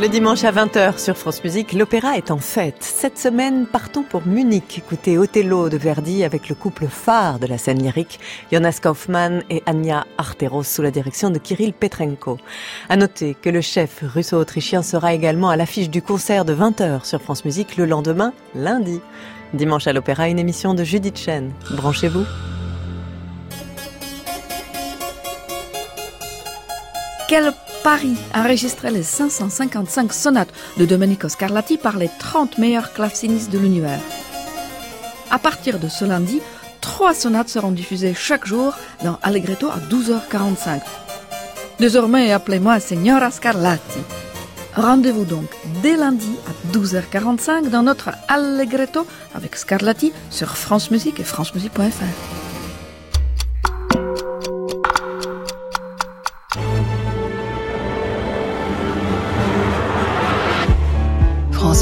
Le 0.00 0.08
dimanche 0.08 0.42
à 0.42 0.50
20h 0.50 0.98
sur 0.98 1.16
France 1.16 1.44
Musique, 1.44 1.72
l'opéra 1.72 2.16
est 2.16 2.32
en 2.32 2.38
fête. 2.38 2.78
Cette 2.80 3.16
semaine, 3.16 3.64
partons 3.64 4.02
pour 4.02 4.26
Munich, 4.26 4.76
écouter 4.76 5.18
Othello 5.18 5.68
de 5.68 5.76
Verdi 5.76 6.24
avec 6.24 6.48
le 6.48 6.56
couple 6.56 6.88
phare 6.88 7.38
de 7.38 7.46
la 7.46 7.58
scène 7.58 7.80
lyrique, 7.80 8.18
Jonas 8.50 8.80
Kaufmann 8.82 9.44
et 9.50 9.62
Anya 9.66 10.04
Arteros 10.18 10.64
sous 10.64 10.82
la 10.82 10.90
direction 10.90 11.30
de 11.30 11.38
Kirill 11.38 11.72
Petrenko. 11.72 12.38
À 12.88 12.96
noter 12.96 13.36
que 13.40 13.50
le 13.50 13.60
chef 13.60 14.02
russo-autrichien 14.02 14.82
sera 14.82 15.14
également 15.14 15.48
à 15.48 15.56
l'affiche 15.56 15.90
du 15.90 16.02
concert 16.02 16.44
de 16.44 16.56
20h 16.56 17.04
sur 17.04 17.22
France 17.22 17.44
Musique 17.44 17.76
le 17.76 17.86
lendemain, 17.86 18.32
lundi. 18.56 19.00
Dimanche 19.52 19.86
à 19.86 19.92
l'opéra, 19.92 20.28
une 20.28 20.40
émission 20.40 20.74
de 20.74 20.82
Judith 20.82 21.16
Chen. 21.16 21.52
Branchez-vous. 21.70 22.24
Paris 27.84 28.16
enregistrait 28.34 28.90
les 28.90 29.02
555 29.02 30.10
sonates 30.14 30.54
de 30.78 30.86
Domenico 30.86 31.28
Scarlatti 31.28 31.76
par 31.76 31.98
les 31.98 32.08
30 32.18 32.56
meilleurs 32.56 32.94
clavecinistes 32.94 33.52
de 33.52 33.58
l'univers. 33.58 34.00
À 35.30 35.38
partir 35.38 35.78
de 35.78 35.88
ce 35.88 36.06
lundi, 36.06 36.40
trois 36.80 37.12
sonates 37.12 37.50
seront 37.50 37.72
diffusées 37.72 38.14
chaque 38.14 38.46
jour 38.46 38.72
dans 39.04 39.18
Allegretto 39.22 39.68
à 39.68 39.76
12h45. 39.90 40.80
Désormais, 41.78 42.32
appelez-moi 42.32 42.80
Signora 42.80 43.30
Scarlatti. 43.30 44.00
Rendez-vous 44.74 45.26
donc 45.26 45.50
dès 45.82 45.96
lundi 45.96 46.32
à 46.48 46.74
12h45 46.74 47.68
dans 47.68 47.82
notre 47.82 48.12
Allegretto 48.28 49.06
avec 49.34 49.56
Scarlatti 49.56 50.10
sur 50.30 50.56
France 50.56 50.90
Musique 50.90 51.20
et 51.20 51.24
francemusique.fr. 51.24 52.43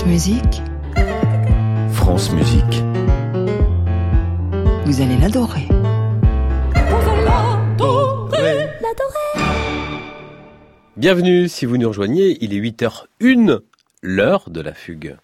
France 0.02 0.10
Musique. 0.10 0.62
France 1.92 2.32
Musique. 2.32 2.82
Vous 4.84 5.00
allez 5.00 5.16
l'adorer. 5.16 5.68
Bienvenue 10.96 11.46
si 11.46 11.66
vous 11.66 11.76
nous 11.76 11.86
rejoignez, 11.86 12.36
il 12.40 12.52
est 12.52 12.58
8h01, 12.58 13.60
l'heure 14.02 14.50
de 14.50 14.60
la 14.60 14.74
fugue. 14.74 15.18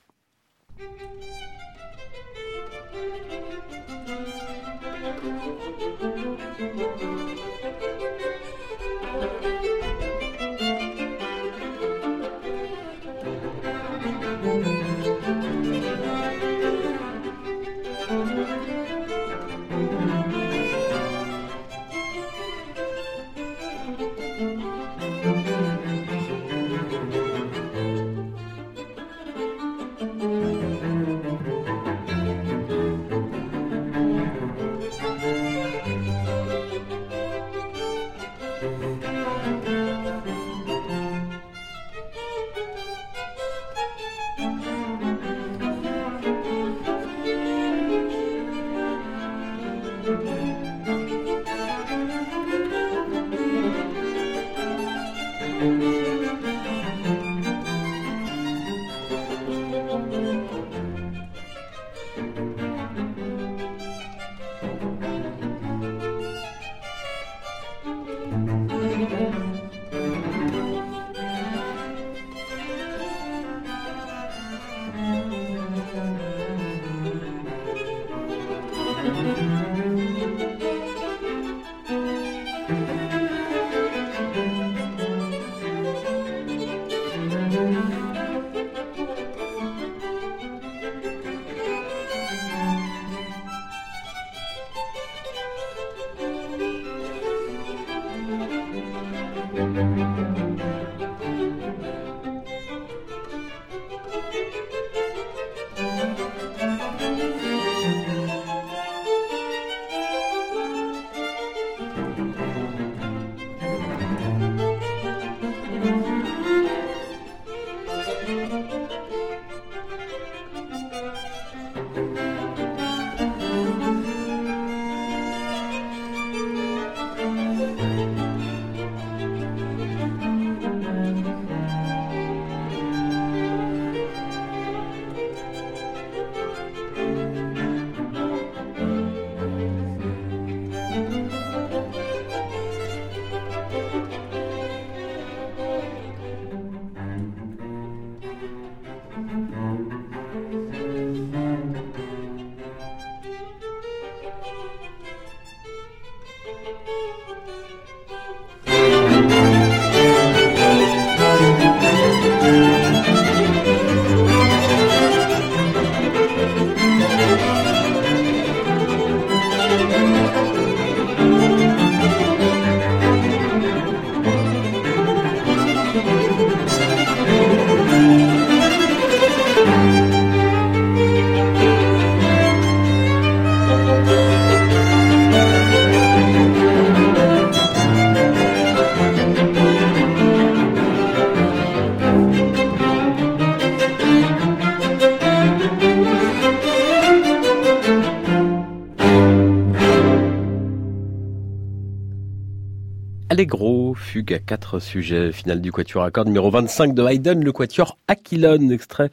Allegro, 203.39 203.95
fugue 203.95 204.34
à 204.34 204.41
quatre 204.41 204.80
sujets, 204.80 205.30
finale 205.30 205.61
du 205.61 205.70
quatuor 205.70 206.03
à 206.03 206.11
cordes 206.11 206.26
numéro 206.26 206.51
25 206.51 206.93
de 206.93 207.05
Haydn, 207.05 207.45
le 207.45 207.53
quatuor 207.53 207.97
Aquilone, 208.09 208.72
extrait 208.72 209.11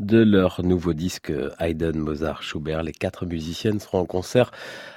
de 0.00 0.18
leur 0.18 0.64
nouveau 0.64 0.94
disque 0.94 1.32
Haydn, 1.60 1.96
Mozart, 1.96 2.42
Schubert. 2.42 2.82
Les 2.82 2.90
quatre 2.90 3.24
musiciennes 3.24 3.78
seront 3.78 4.00
en 4.00 4.04
concert 4.04 4.50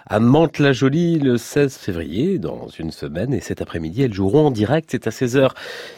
à 0.07 0.19
Mantes-la-Jolie 0.19 1.19
le 1.19 1.37
16 1.37 1.75
février, 1.75 2.39
dans 2.39 2.69
une 2.69 2.89
semaine, 2.89 3.35
et 3.35 3.39
cet 3.39 3.61
après-midi, 3.61 4.01
elles 4.01 4.15
joueront 4.15 4.47
en 4.47 4.51
direct, 4.51 4.89
c'est 4.89 5.05
à 5.05 5.11
16h. 5.11 5.51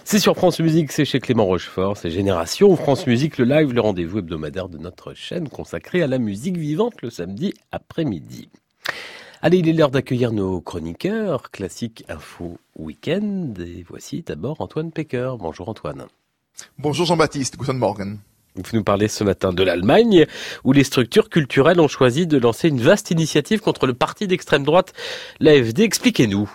C'est 0.04 0.20
sur 0.20 0.36
France 0.36 0.60
Musique, 0.60 0.92
c'est 0.92 1.06
chez 1.06 1.22
Clément 1.22 1.46
Rochefort, 1.46 1.96
c'est 1.96 2.10
Génération. 2.10 2.76
France 2.76 3.08
Musique, 3.08 3.38
le 3.38 3.46
live, 3.46 3.72
le 3.72 3.80
rendez-vous 3.80 4.20
hebdomadaire 4.20 4.68
de 4.68 4.78
notre 4.78 5.14
chaîne 5.14 5.48
consacrée 5.48 6.04
à 6.04 6.08
la 6.08 6.18
musique 6.18 6.58
vivante 6.58 7.02
le 7.02 7.10
samedi 7.10 7.54
après-midi. 7.72 8.50
Allez, 9.46 9.58
il 9.58 9.68
est 9.68 9.74
l'heure 9.74 9.92
d'accueillir 9.92 10.32
nos 10.32 10.62
chroniqueurs, 10.62 11.52
Classique 11.52 12.06
Info 12.08 12.58
Weekend. 12.78 13.60
Et 13.60 13.84
voici 13.86 14.22
d'abord 14.22 14.62
Antoine 14.62 14.90
Pecker. 14.90 15.34
Bonjour 15.38 15.68
Antoine. 15.68 16.06
Bonjour 16.78 17.06
Jean-Baptiste, 17.06 17.58
guten 17.58 17.78
Morgen. 17.78 18.20
Vous 18.56 18.78
nous 18.78 18.86
parlez 18.86 19.10
ce 19.10 19.26
matin 19.26 19.52
de 19.52 19.62
l'Allemagne, 19.62 20.28
où 20.64 20.72
les 20.72 20.86
structures 20.86 21.28
culturelles 21.28 21.82
ont 21.82 21.90
choisi 21.90 22.26
de 22.26 22.38
lancer 22.38 22.70
une 22.70 22.80
vaste 22.80 23.12
initiative 23.12 23.60
contre 23.60 23.86
le 23.86 23.94
parti 23.94 24.28
d'extrême 24.28 24.64
droite, 24.64 24.94
l'AFD. 25.42 25.82
Expliquez-nous. 25.82 26.50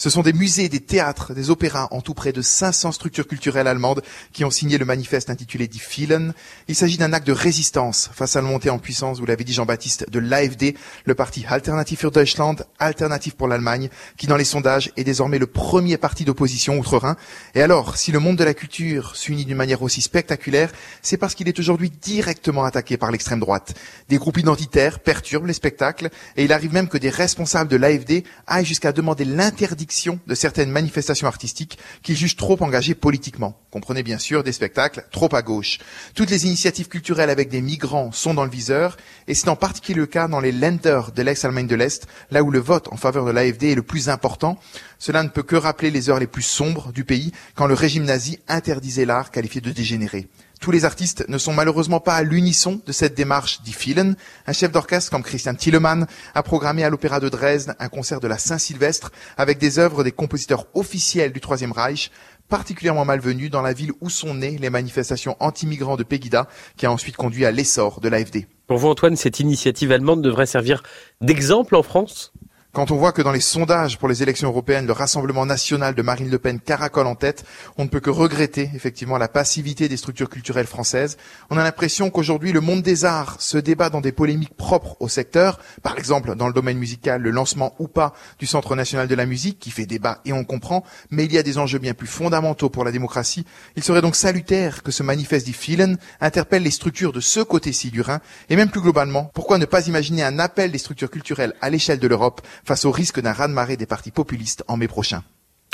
Ce 0.00 0.10
sont 0.10 0.22
des 0.22 0.32
musées, 0.32 0.68
des 0.68 0.78
théâtres, 0.78 1.34
des 1.34 1.50
opéras, 1.50 1.88
en 1.90 2.00
tout 2.00 2.14
près 2.14 2.32
de 2.32 2.40
500 2.40 2.92
structures 2.92 3.26
culturelles 3.26 3.66
allemandes 3.66 4.00
qui 4.32 4.44
ont 4.44 4.50
signé 4.50 4.78
le 4.78 4.84
manifeste 4.84 5.28
intitulé 5.28 5.66
Die 5.66 5.82
Vielen. 5.90 6.34
Il 6.68 6.76
s'agit 6.76 6.98
d'un 6.98 7.12
acte 7.12 7.26
de 7.26 7.32
résistance 7.32 8.08
face 8.14 8.36
à 8.36 8.40
la 8.40 8.46
montée 8.46 8.70
en 8.70 8.78
puissance, 8.78 9.18
vous 9.18 9.26
l'avez 9.26 9.42
dit 9.42 9.52
Jean-Baptiste, 9.52 10.08
de 10.08 10.20
l'AFD, 10.20 10.76
le 11.04 11.14
parti 11.16 11.44
Alternative 11.48 11.98
für 11.98 12.12
Deutschland, 12.12 12.64
Alternative 12.78 13.34
pour 13.34 13.48
l'Allemagne, 13.48 13.88
qui 14.16 14.28
dans 14.28 14.36
les 14.36 14.44
sondages 14.44 14.92
est 14.96 15.02
désormais 15.02 15.40
le 15.40 15.48
premier 15.48 15.96
parti 15.96 16.24
d'opposition 16.24 16.78
outre-Rhin. 16.78 17.16
Et 17.56 17.62
alors, 17.62 17.96
si 17.96 18.12
le 18.12 18.20
monde 18.20 18.36
de 18.36 18.44
la 18.44 18.54
culture 18.54 19.16
s'unit 19.16 19.46
d'une 19.46 19.56
manière 19.56 19.82
aussi 19.82 20.00
spectaculaire, 20.00 20.70
c'est 21.02 21.16
parce 21.16 21.34
qu'il 21.34 21.48
est 21.48 21.58
aujourd'hui 21.58 21.90
directement 21.90 22.62
attaqué 22.62 22.98
par 22.98 23.10
l'extrême 23.10 23.40
droite. 23.40 23.74
Des 24.08 24.18
groupes 24.18 24.38
identitaires 24.38 25.00
perturbent 25.00 25.46
les 25.46 25.54
spectacles 25.54 26.10
et 26.36 26.44
il 26.44 26.52
arrive 26.52 26.72
même 26.72 26.86
que 26.86 26.98
des 26.98 27.10
responsables 27.10 27.68
de 27.68 27.76
l'AFD 27.76 28.22
aillent 28.46 28.64
jusqu'à 28.64 28.92
demander 28.92 29.24
l'interdiction 29.24 29.87
de 30.26 30.34
certaines 30.34 30.70
manifestations 30.70 31.26
artistiques 31.26 31.78
qu'ils 32.02 32.16
jugent 32.16 32.36
trop 32.36 32.62
engagées 32.62 32.94
politiquement. 32.94 33.58
Comprenez 33.70 34.02
bien 34.02 34.18
sûr 34.18 34.44
des 34.44 34.52
spectacles 34.52 35.06
trop 35.10 35.34
à 35.34 35.42
gauche. 35.42 35.78
Toutes 36.14 36.30
les 36.30 36.46
initiatives 36.46 36.88
culturelles 36.88 37.30
avec 37.30 37.48
des 37.48 37.62
migrants 37.62 38.12
sont 38.12 38.34
dans 38.34 38.44
le 38.44 38.50
viseur, 38.50 38.96
et 39.26 39.34
c'est 39.34 39.48
en 39.48 39.56
particulier 39.56 39.98
le 39.98 40.06
cas 40.06 40.28
dans 40.28 40.40
les 40.40 40.52
Länder 40.52 41.00
de 41.14 41.22
l'ex-Allemagne 41.22 41.66
de 41.66 41.74
l'Est, 41.74 42.06
là 42.30 42.42
où 42.42 42.50
le 42.50 42.58
vote 42.58 42.88
en 42.92 42.96
faveur 42.96 43.24
de 43.24 43.30
l'AFD 43.30 43.64
est 43.64 43.74
le 43.74 43.82
plus 43.82 44.08
important. 44.08 44.58
Cela 44.98 45.22
ne 45.22 45.28
peut 45.28 45.42
que 45.42 45.56
rappeler 45.56 45.90
les 45.90 46.10
heures 46.10 46.18
les 46.18 46.26
plus 46.26 46.42
sombres 46.42 46.92
du 46.92 47.04
pays, 47.04 47.32
quand 47.54 47.66
le 47.66 47.74
régime 47.74 48.04
nazi 48.04 48.38
interdisait 48.48 49.06
l'art 49.06 49.30
qualifié 49.30 49.60
de 49.60 49.70
dégénéré. 49.70 50.28
Tous 50.60 50.72
les 50.72 50.84
artistes 50.84 51.24
ne 51.28 51.38
sont 51.38 51.52
malheureusement 51.52 52.00
pas 52.00 52.14
à 52.14 52.22
l'unisson 52.22 52.80
de 52.84 52.92
cette 52.92 53.14
démarche 53.14 53.62
dit 53.62 53.76
Vielen. 53.78 54.16
Un 54.46 54.52
chef 54.52 54.72
d'orchestre 54.72 55.10
comme 55.10 55.22
Christian 55.22 55.54
Tillemann 55.54 56.06
a 56.34 56.42
programmé 56.42 56.82
à 56.82 56.90
l'Opéra 56.90 57.20
de 57.20 57.28
Dresde 57.28 57.74
un 57.78 57.88
concert 57.88 58.18
de 58.18 58.26
la 58.26 58.38
Saint-Sylvestre 58.38 59.12
avec 59.36 59.58
des 59.58 59.78
œuvres 59.78 60.02
des 60.02 60.10
compositeurs 60.10 60.66
officiels 60.74 61.32
du 61.32 61.40
Troisième 61.40 61.70
Reich, 61.70 62.10
particulièrement 62.48 63.04
malvenus 63.04 63.50
dans 63.50 63.62
la 63.62 63.72
ville 63.72 63.92
où 64.00 64.10
sont 64.10 64.34
nées 64.34 64.58
les 64.58 64.70
manifestations 64.70 65.36
anti-migrants 65.38 65.96
de 65.96 66.02
Pegida, 66.02 66.48
qui 66.76 66.86
a 66.86 66.92
ensuite 66.92 67.16
conduit 67.16 67.44
à 67.44 67.52
l'essor 67.52 68.00
de 68.00 68.08
l'AFD. 68.08 68.48
Pour 68.66 68.78
vous, 68.78 68.88
Antoine, 68.88 69.16
cette 69.16 69.40
initiative 69.40 69.92
allemande 69.92 70.22
devrait 70.22 70.46
servir 70.46 70.82
d'exemple 71.20 71.76
en 71.76 71.82
France? 71.82 72.32
Quand 72.72 72.90
on 72.90 72.96
voit 72.96 73.12
que 73.12 73.22
dans 73.22 73.32
les 73.32 73.40
sondages 73.40 73.98
pour 73.98 74.08
les 74.08 74.22
élections 74.22 74.48
européennes, 74.48 74.86
le 74.86 74.92
Rassemblement 74.92 75.46
national 75.46 75.94
de 75.94 76.02
Marine 76.02 76.30
Le 76.30 76.38
Pen 76.38 76.60
caracole 76.60 77.06
en 77.06 77.14
tête, 77.14 77.44
on 77.78 77.84
ne 77.84 77.88
peut 77.88 77.98
que 77.98 78.10
regretter 78.10 78.70
effectivement 78.74 79.16
la 79.16 79.26
passivité 79.26 79.88
des 79.88 79.96
structures 79.96 80.28
culturelles 80.28 80.66
françaises. 80.66 81.16
On 81.48 81.56
a 81.56 81.64
l'impression 81.64 82.10
qu'aujourd'hui, 82.10 82.52
le 82.52 82.60
monde 82.60 82.82
des 82.82 83.06
arts 83.06 83.40
se 83.40 83.56
débat 83.56 83.88
dans 83.88 84.02
des 84.02 84.12
polémiques 84.12 84.54
propres 84.54 84.96
au 85.00 85.08
secteur. 85.08 85.58
Par 85.82 85.98
exemple, 85.98 86.34
dans 86.36 86.46
le 86.46 86.52
domaine 86.52 86.76
musical, 86.76 87.22
le 87.22 87.30
lancement 87.30 87.74
ou 87.78 87.88
pas 87.88 88.12
du 88.38 88.46
Centre 88.46 88.76
national 88.76 89.08
de 89.08 89.14
la 89.14 89.24
musique, 89.24 89.58
qui 89.58 89.70
fait 89.70 89.86
débat 89.86 90.20
et 90.26 90.34
on 90.34 90.44
comprend, 90.44 90.84
mais 91.10 91.24
il 91.24 91.32
y 91.32 91.38
a 91.38 91.42
des 91.42 91.56
enjeux 91.56 91.78
bien 91.78 91.94
plus 91.94 92.06
fondamentaux 92.06 92.68
pour 92.68 92.84
la 92.84 92.92
démocratie. 92.92 93.46
Il 93.76 93.82
serait 93.82 94.02
donc 94.02 94.14
salutaire 94.14 94.82
que 94.82 94.92
ce 94.92 95.02
manifeste 95.02 95.46
dit 95.46 95.54
Filen 95.54 95.96
interpelle 96.20 96.62
les 96.62 96.70
structures 96.70 97.14
de 97.14 97.20
ce 97.20 97.40
côté-ci 97.40 97.90
du 97.90 98.02
Rhin, 98.02 98.20
et 98.50 98.56
même 98.56 98.70
plus 98.70 98.82
globalement, 98.82 99.30
pourquoi 99.32 99.56
ne 99.56 99.64
pas 99.64 99.86
imaginer 99.86 100.22
un 100.22 100.38
appel 100.38 100.70
des 100.70 100.78
structures 100.78 101.10
culturelles 101.10 101.54
à 101.62 101.70
l'échelle 101.70 101.98
de 101.98 102.06
l'Europe 102.06 102.42
face 102.68 102.84
au 102.84 102.90
risque 102.90 103.20
d'un 103.20 103.32
raz-de-marée 103.32 103.78
des 103.78 103.86
partis 103.86 104.10
populistes 104.10 104.62
en 104.68 104.76
mai 104.76 104.88
prochain. 104.88 105.22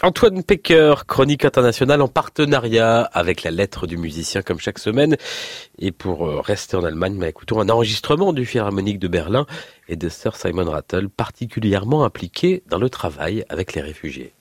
Antoine 0.05 0.45
Pecker, 0.45 0.95
chronique 1.09 1.45
internationale 1.45 2.01
en 2.03 2.07
partenariat 2.07 3.03
avec 3.03 3.42
la 3.42 3.51
lettre 3.51 3.88
du 3.88 3.97
musicien 3.97 4.42
comme 4.42 4.61
chaque 4.61 4.78
semaine. 4.78 5.16
Et 5.80 5.90
pour 5.90 6.24
euh, 6.24 6.40
rester 6.40 6.76
en 6.76 6.84
Allemagne, 6.84 7.18
bah, 7.18 7.28
écoutons 7.28 7.61
un 7.61 7.68
enregistrement 7.68 8.32
du 8.32 8.47
Philharmonique 8.47 9.01
de 9.01 9.09
Berlin 9.09 9.45
et 9.88 9.97
de 9.97 10.09
Sir 10.09 10.36
Simon 10.36 10.70
Rattle, 10.70 11.09
particulièrement 11.09 12.05
impliqué 12.05 12.62
dans 12.68 12.78
le 12.78 12.88
travail 12.88 13.45
avec 13.49 13.74
les 13.74 13.80
réfugiés. 13.80 14.32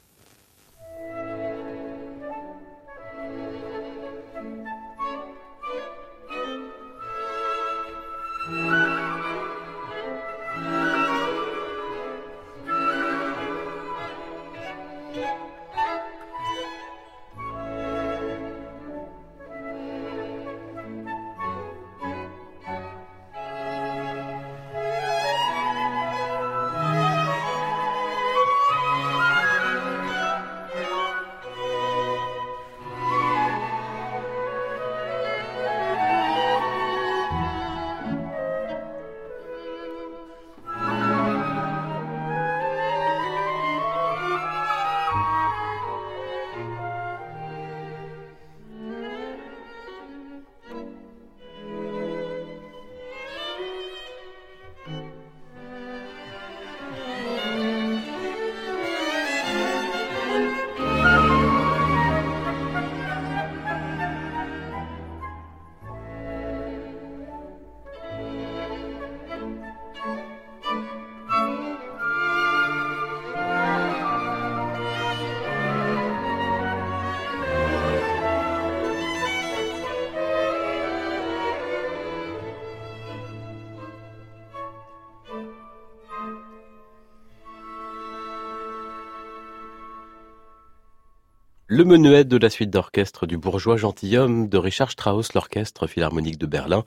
Le 91.84 91.90
menuet 91.90 92.24
de 92.24 92.38
la 92.38 92.50
suite 92.50 92.70
d'orchestre 92.70 93.26
du 93.26 93.38
bourgeois 93.38 93.76
gentilhomme 93.76 94.48
de 94.48 94.58
Richard 94.58 94.90
Strauss, 94.90 95.34
l'orchestre 95.34 95.86
philharmonique 95.86 96.38
de 96.38 96.46
Berlin, 96.46 96.86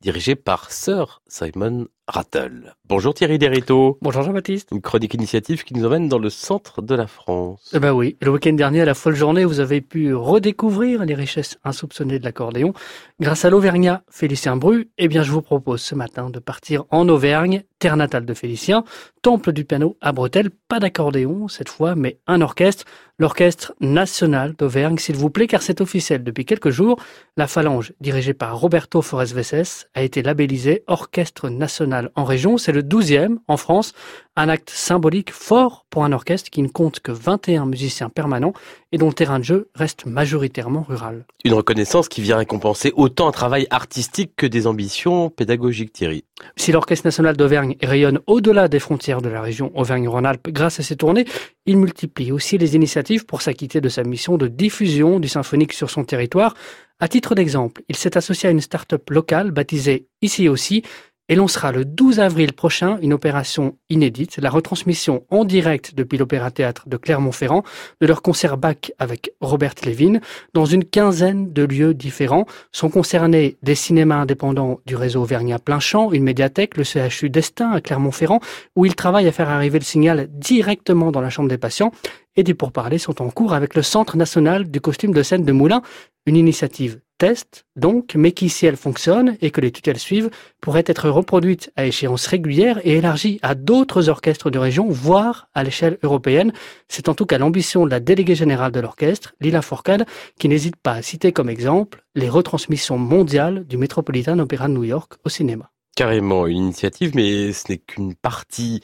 dirigé 0.00 0.36
par 0.36 0.70
Sir 0.72 1.20
Simon 1.26 1.86
Rattle. 2.08 2.74
Bonjour 2.88 3.12
Thierry 3.12 3.38
Derrito. 3.38 3.98
Bonjour 4.00 4.22
Jean-Baptiste. 4.22 4.70
Une 4.72 4.80
chronique 4.80 5.12
initiative 5.12 5.62
qui 5.62 5.74
nous 5.74 5.84
emmène 5.84 6.08
dans 6.08 6.18
le 6.18 6.30
centre 6.30 6.80
de 6.80 6.94
la 6.94 7.06
France. 7.06 7.70
Eh 7.74 7.78
ben 7.78 7.92
oui, 7.92 8.16
le 8.22 8.30
week-end 8.30 8.54
dernier 8.54 8.80
à 8.80 8.86
la 8.86 8.94
folle 8.94 9.14
journée, 9.14 9.44
vous 9.44 9.60
avez 9.60 9.82
pu 9.82 10.14
redécouvrir 10.14 11.04
les 11.04 11.14
richesses 11.14 11.58
insoupçonnées 11.64 12.18
de 12.18 12.24
l'accordéon 12.24 12.72
grâce 13.20 13.44
à 13.44 13.50
l'Auvergnat 13.50 14.02
Félicien 14.10 14.56
Bru. 14.56 14.88
Eh 14.96 15.06
bien, 15.06 15.22
je 15.22 15.32
vous 15.32 15.42
propose 15.42 15.82
ce 15.82 15.94
matin 15.94 16.30
de 16.30 16.38
partir 16.38 16.84
en 16.90 17.06
Auvergne, 17.10 17.62
terre 17.78 17.98
natale 17.98 18.24
de 18.24 18.32
Félicien, 18.32 18.84
temple 19.20 19.52
du 19.52 19.66
piano 19.66 19.98
à 20.00 20.12
Bretelles, 20.12 20.50
pas 20.50 20.80
d'accordéon 20.80 21.46
cette 21.48 21.68
fois, 21.68 21.94
mais 21.94 22.18
un 22.26 22.40
orchestre 22.40 22.86
l'Orchestre 23.18 23.74
national 23.80 24.54
d'Auvergne, 24.54 24.96
s'il 24.96 25.16
vous 25.16 25.30
plaît, 25.30 25.48
car 25.48 25.62
c'est 25.62 25.80
officiel 25.80 26.22
depuis 26.22 26.44
quelques 26.44 26.70
jours. 26.70 27.00
La 27.36 27.48
phalange, 27.48 27.92
dirigée 28.00 28.34
par 28.34 28.58
Roberto 28.58 29.02
Forest 29.02 29.34
Vesses, 29.34 29.88
a 29.94 30.02
été 30.02 30.22
labellisée 30.22 30.84
Orchestre 30.86 31.48
national 31.48 31.97
nationale 32.02 32.10
en 32.14 32.24
région. 32.24 32.58
C'est 32.58 32.72
le 32.72 32.82
12e 32.82 33.38
en 33.48 33.56
France. 33.56 33.92
Un 34.36 34.48
acte 34.48 34.70
symbolique 34.70 35.32
fort 35.32 35.84
pour 35.90 36.04
un 36.04 36.12
orchestre 36.12 36.50
qui 36.50 36.62
ne 36.62 36.68
compte 36.68 37.00
que 37.00 37.10
21 37.10 37.66
musiciens 37.66 38.08
permanents 38.08 38.52
et 38.92 38.98
dont 38.98 39.08
le 39.08 39.12
terrain 39.12 39.38
de 39.40 39.44
jeu 39.44 39.70
reste 39.74 40.06
majoritairement 40.06 40.82
rural. 40.82 41.26
Une 41.44 41.54
reconnaissance 41.54 42.08
qui 42.08 42.22
vient 42.22 42.36
récompenser 42.36 42.92
autant 42.94 43.28
un 43.28 43.32
travail 43.32 43.66
artistique 43.70 44.32
que 44.36 44.46
des 44.46 44.66
ambitions 44.66 45.30
pédagogiques, 45.30 45.92
Thierry. 45.92 46.24
Si 46.56 46.70
l'Orchestre 46.70 47.06
national 47.06 47.36
d'Auvergne 47.36 47.76
rayonne 47.82 48.20
au-delà 48.26 48.68
des 48.68 48.78
frontières 48.78 49.22
de 49.22 49.28
la 49.28 49.42
région 49.42 49.72
Auvergne-Rhône-Alpes 49.74 50.50
grâce 50.50 50.78
à 50.78 50.84
ses 50.84 50.96
tournées, 50.96 51.26
il 51.66 51.76
multiplie 51.76 52.30
aussi 52.30 52.58
les 52.58 52.76
initiatives 52.76 53.26
pour 53.26 53.42
s'acquitter 53.42 53.80
de 53.80 53.88
sa 53.88 54.04
mission 54.04 54.38
de 54.38 54.46
diffusion 54.46 55.18
du 55.18 55.28
symphonique 55.28 55.72
sur 55.72 55.90
son 55.90 56.04
territoire. 56.04 56.54
À 57.00 57.08
titre 57.08 57.34
d'exemple, 57.34 57.82
il 57.88 57.96
s'est 57.96 58.16
associé 58.16 58.48
à 58.48 58.52
une 58.52 58.60
start-up 58.60 59.10
locale 59.10 59.50
baptisée 59.50 60.08
Ici 60.20 60.48
aussi, 60.48 60.82
et 61.28 61.34
lancera 61.34 61.72
le 61.72 61.84
12 61.84 62.20
avril 62.20 62.52
prochain 62.52 62.98
une 63.02 63.12
opération 63.12 63.76
inédite, 63.90 64.38
la 64.38 64.50
retransmission 64.50 65.24
en 65.30 65.44
direct 65.44 65.94
depuis 65.94 66.18
l'Opéra 66.18 66.50
Théâtre 66.50 66.88
de 66.88 66.96
Clermont-Ferrand 66.96 67.62
de 68.00 68.06
leur 68.06 68.22
concert 68.22 68.56
Bach 68.56 68.90
avec 68.98 69.32
Robert 69.40 69.74
Levin 69.84 70.20
dans 70.54 70.64
une 70.64 70.84
quinzaine 70.84 71.52
de 71.52 71.64
lieux 71.64 71.94
différents. 71.94 72.46
Sont 72.72 72.90
concernés 72.90 73.56
des 73.62 73.74
cinémas 73.74 74.16
indépendants 74.16 74.80
du 74.86 74.96
réseau 74.96 75.24
Vernia 75.24 75.58
Plein 75.58 75.80
Champ, 75.80 76.12
une 76.12 76.24
médiathèque, 76.24 76.76
le 76.76 76.84
CHU 76.84 77.30
Destin 77.30 77.70
à 77.72 77.80
Clermont-Ferrand, 77.80 78.40
où 78.76 78.86
ils 78.86 78.94
travaillent 78.94 79.28
à 79.28 79.32
faire 79.32 79.48
arriver 79.48 79.78
le 79.78 79.84
signal 79.84 80.28
directement 80.30 81.12
dans 81.12 81.20
la 81.20 81.30
chambre 81.30 81.48
des 81.48 81.58
patients 81.58 81.92
et 82.36 82.44
des 82.44 82.54
pourparlers 82.54 82.98
sont 82.98 83.20
en 83.20 83.30
cours 83.30 83.52
avec 83.52 83.74
le 83.74 83.82
Centre 83.82 84.16
national 84.16 84.70
du 84.70 84.80
costume 84.80 85.12
de 85.12 85.22
scène 85.22 85.44
de 85.44 85.52
Moulins, 85.52 85.82
une 86.24 86.36
initiative 86.36 87.00
test, 87.18 87.66
donc, 87.76 88.14
mais 88.14 88.32
qui, 88.32 88.48
si 88.48 88.64
elle 88.64 88.76
fonctionne 88.76 89.36
et 89.40 89.50
que 89.50 89.60
les 89.60 89.72
tutelles 89.72 89.98
suivent, 89.98 90.30
pourrait 90.60 90.84
être 90.86 91.10
reproduite 91.10 91.70
à 91.76 91.84
échéance 91.84 92.26
régulière 92.26 92.80
et 92.84 92.96
élargie 92.96 93.38
à 93.42 93.54
d'autres 93.54 94.08
orchestres 94.08 94.50
de 94.50 94.58
région, 94.58 94.88
voire 94.88 95.48
à 95.54 95.64
l'échelle 95.64 95.98
européenne. 96.02 96.52
C'est 96.88 97.08
en 97.08 97.14
tout 97.14 97.26
cas 97.26 97.38
l'ambition 97.38 97.84
de 97.84 97.90
la 97.90 98.00
déléguée 98.00 98.34
générale 98.34 98.72
de 98.72 98.80
l'orchestre, 98.80 99.34
Lila 99.40 99.60
Fourcade, 99.60 100.06
qui 100.38 100.48
n'hésite 100.48 100.76
pas 100.76 100.92
à 100.92 101.02
citer 101.02 101.32
comme 101.32 101.50
exemple 101.50 102.04
les 102.14 102.28
retransmissions 102.28 102.98
mondiales 102.98 103.66
du 103.66 103.76
Metropolitan 103.76 104.38
Opera 104.38 104.68
de 104.68 104.72
New 104.72 104.84
York 104.84 105.14
au 105.24 105.28
cinéma. 105.28 105.70
Carrément 105.96 106.46
une 106.46 106.58
initiative, 106.58 107.12
mais 107.14 107.52
ce 107.52 107.64
n'est 107.70 107.78
qu'une 107.78 108.14
partie 108.14 108.82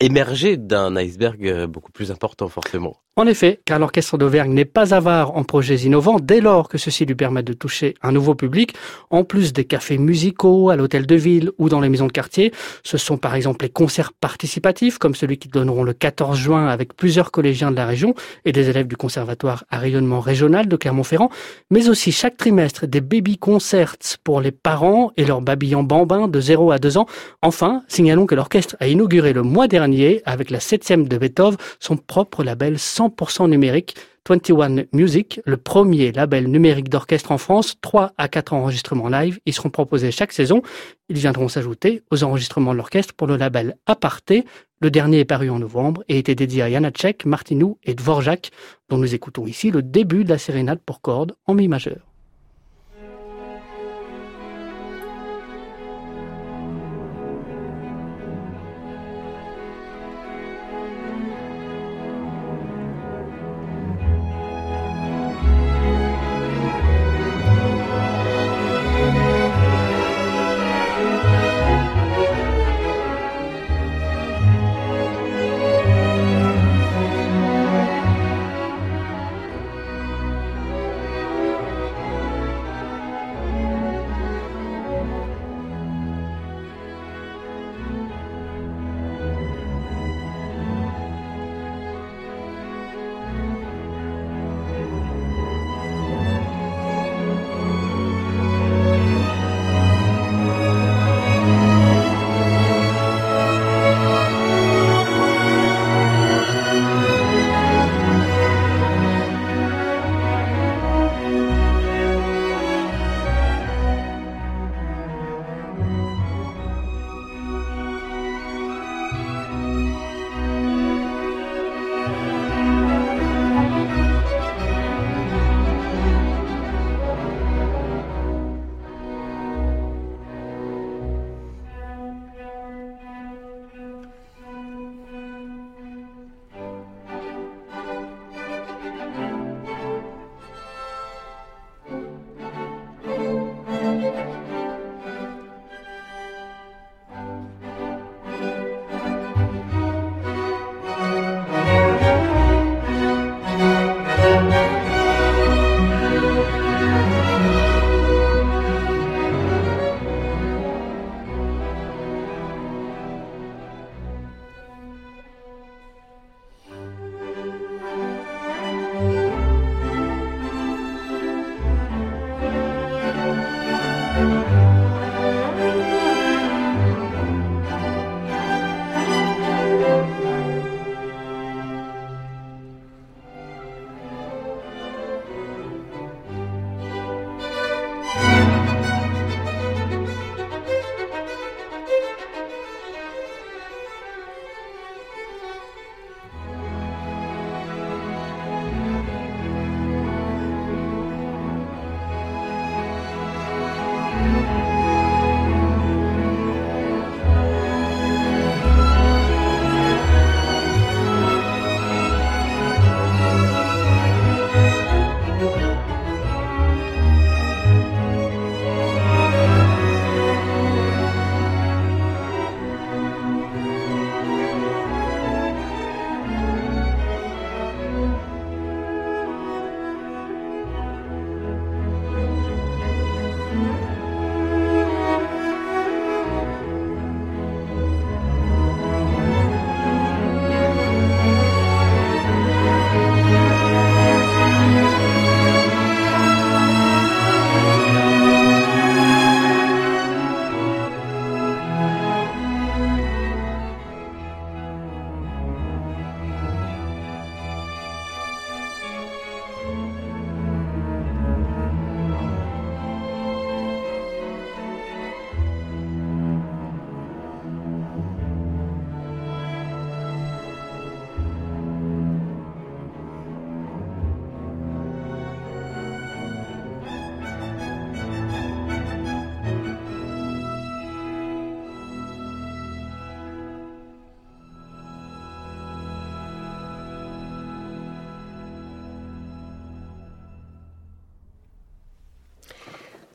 émergée 0.00 0.56
d'un 0.56 0.96
iceberg 0.96 1.66
beaucoup 1.66 1.92
plus 1.92 2.10
important 2.10 2.48
forcément. 2.48 2.96
En 3.18 3.26
effet, 3.26 3.60
car 3.64 3.78
l'orchestre 3.78 4.18
d'Auvergne 4.18 4.52
n'est 4.52 4.66
pas 4.66 4.92
avare 4.92 5.34
en 5.38 5.42
projets 5.42 5.76
innovants 5.76 6.20
dès 6.20 6.42
lors 6.42 6.68
que 6.68 6.76
ceux-ci 6.76 7.06
lui 7.06 7.14
permettent 7.14 7.46
de 7.46 7.54
toucher 7.54 7.94
un 8.02 8.12
nouveau 8.12 8.34
public, 8.34 8.74
en 9.08 9.24
plus 9.24 9.54
des 9.54 9.64
cafés 9.64 9.96
musicaux 9.96 10.68
à 10.68 10.76
l'hôtel 10.76 11.06
de 11.06 11.14
ville 11.14 11.50
ou 11.56 11.70
dans 11.70 11.80
les 11.80 11.88
maisons 11.88 12.08
de 12.08 12.12
quartier. 12.12 12.52
Ce 12.82 12.98
sont 12.98 13.16
par 13.16 13.34
exemple 13.34 13.64
les 13.64 13.70
concerts 13.70 14.12
participatifs 14.12 14.98
comme 14.98 15.14
celui 15.14 15.38
qui 15.38 15.48
donneront 15.48 15.82
le 15.82 15.94
14 15.94 16.36
juin 16.36 16.68
avec 16.68 16.92
plusieurs 16.92 17.30
collégiens 17.30 17.70
de 17.70 17.76
la 17.76 17.86
région 17.86 18.14
et 18.44 18.52
des 18.52 18.68
élèves 18.68 18.86
du 18.86 18.98
conservatoire 18.98 19.64
à 19.70 19.78
rayonnement 19.78 20.20
régional 20.20 20.68
de 20.68 20.76
Clermont-Ferrand, 20.76 21.30
mais 21.70 21.88
aussi 21.88 22.12
chaque 22.12 22.36
trimestre 22.36 22.86
des 22.86 23.00
baby 23.00 23.38
concerts 23.38 23.96
pour 24.24 24.42
les 24.42 24.52
parents 24.52 25.10
et 25.16 25.24
leurs 25.24 25.40
babillons 25.40 25.84
bambins 25.84 26.28
de 26.28 26.38
0 26.38 26.70
à 26.70 26.78
2 26.78 26.98
ans. 26.98 27.06
Enfin, 27.40 27.82
signalons 27.88 28.26
que 28.26 28.34
l'orchestre 28.34 28.76
a 28.78 28.88
inauguré 28.88 29.32
le 29.32 29.40
mois 29.40 29.68
dernier 29.68 30.20
avec 30.26 30.50
la 30.50 30.60
septième 30.60 31.08
de 31.08 31.16
Beethoven 31.16 31.56
son 31.80 31.96
propre 31.96 32.44
label 32.44 32.74
100% 32.74 33.05
numérique, 33.48 33.96
21 34.28 34.86
Music, 34.92 35.40
le 35.44 35.56
premier 35.56 36.12
label 36.12 36.48
numérique 36.48 36.88
d'orchestre 36.88 37.32
en 37.32 37.38
France. 37.38 37.76
3 37.80 38.12
à 38.18 38.28
4 38.28 38.52
enregistrements 38.52 39.08
live 39.08 39.38
y 39.46 39.52
seront 39.52 39.70
proposés 39.70 40.10
chaque 40.10 40.32
saison. 40.32 40.62
Ils 41.08 41.18
viendront 41.18 41.48
s'ajouter 41.48 42.02
aux 42.10 42.24
enregistrements 42.24 42.72
de 42.72 42.78
l'orchestre 42.78 43.14
pour 43.14 43.26
le 43.26 43.36
label 43.36 43.76
Aparté. 43.86 44.44
Le 44.80 44.90
dernier 44.90 45.20
est 45.20 45.24
paru 45.24 45.48
en 45.48 45.58
novembre 45.58 46.02
et 46.08 46.18
était 46.18 46.34
dédié 46.34 46.62
à 46.62 46.70
Janacek, 46.70 47.24
Martinou 47.24 47.78
et 47.84 47.94
Dvorak, 47.94 48.50
dont 48.88 48.98
nous 48.98 49.14
écoutons 49.14 49.46
ici 49.46 49.70
le 49.70 49.82
début 49.82 50.24
de 50.24 50.30
la 50.30 50.38
sérénade 50.38 50.80
pour 50.84 51.00
cordes 51.00 51.34
en 51.46 51.54
mi 51.54 51.68
majeur. 51.68 52.15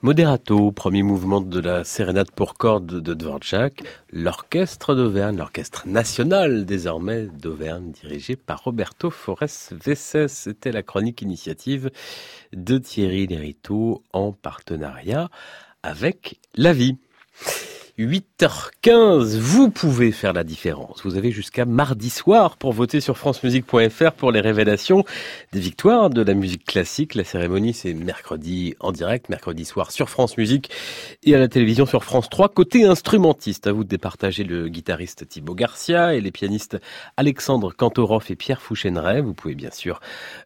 Moderato, 0.03 0.71
premier 0.71 1.03
mouvement 1.03 1.41
de 1.41 1.59
la 1.59 1.83
sérénade 1.83 2.31
pour 2.31 2.55
cordes 2.55 2.87
de 2.87 3.13
Dvorak, 3.13 3.83
l'orchestre 4.11 4.95
d'Auvergne, 4.95 5.37
l'orchestre 5.37 5.87
national 5.87 6.65
désormais 6.65 7.27
d'Auvergne, 7.27 7.91
dirigé 7.91 8.35
par 8.35 8.63
Roberto 8.63 9.11
Forest 9.11 9.73
Vesses. 9.73 10.25
C'était 10.25 10.71
la 10.71 10.81
chronique 10.81 11.21
initiative 11.21 11.91
de 12.51 12.79
Thierry 12.79 13.27
Lériteau 13.27 14.01
en 14.11 14.31
partenariat 14.31 15.29
avec 15.83 16.39
La 16.55 16.73
Vie. 16.73 16.97
8h15, 18.05 19.37
vous 19.37 19.69
pouvez 19.69 20.11
faire 20.11 20.33
la 20.33 20.43
différence. 20.43 21.01
Vous 21.03 21.17
avez 21.17 21.31
jusqu'à 21.31 21.65
mardi 21.65 22.09
soir 22.09 22.57
pour 22.57 22.73
voter 22.73 22.99
sur 22.99 23.17
francemusique.fr 23.17 24.11
pour 24.13 24.31
les 24.31 24.41
révélations 24.41 25.03
des 25.51 25.59
victoires 25.59 26.09
de 26.09 26.21
la 26.21 26.33
musique 26.33 26.65
classique. 26.65 27.15
La 27.15 27.23
cérémonie, 27.23 27.73
c'est 27.73 27.93
mercredi 27.93 28.75
en 28.79 28.91
direct, 28.91 29.29
mercredi 29.29 29.65
soir 29.65 29.91
sur 29.91 30.09
France 30.09 30.37
Musique 30.37 30.71
et 31.23 31.35
à 31.35 31.39
la 31.39 31.47
télévision 31.47 31.85
sur 31.85 32.03
France 32.03 32.29
3. 32.29 32.49
Côté 32.49 32.85
instrumentiste, 32.85 33.67
à 33.67 33.71
vous 33.71 33.83
de 33.83 33.89
départager 33.89 34.43
le 34.43 34.67
guitariste 34.67 35.27
Thibaut 35.27 35.55
Garcia 35.55 36.15
et 36.15 36.21
les 36.21 36.31
pianistes 36.31 36.77
Alexandre 37.17 37.73
Kantorov 37.75 38.25
et 38.29 38.35
Pierre 38.35 38.61
Fouchenray. 38.61 39.21
Vous 39.21 39.33
pouvez 39.33 39.55
bien 39.55 39.71
sûr 39.71 39.99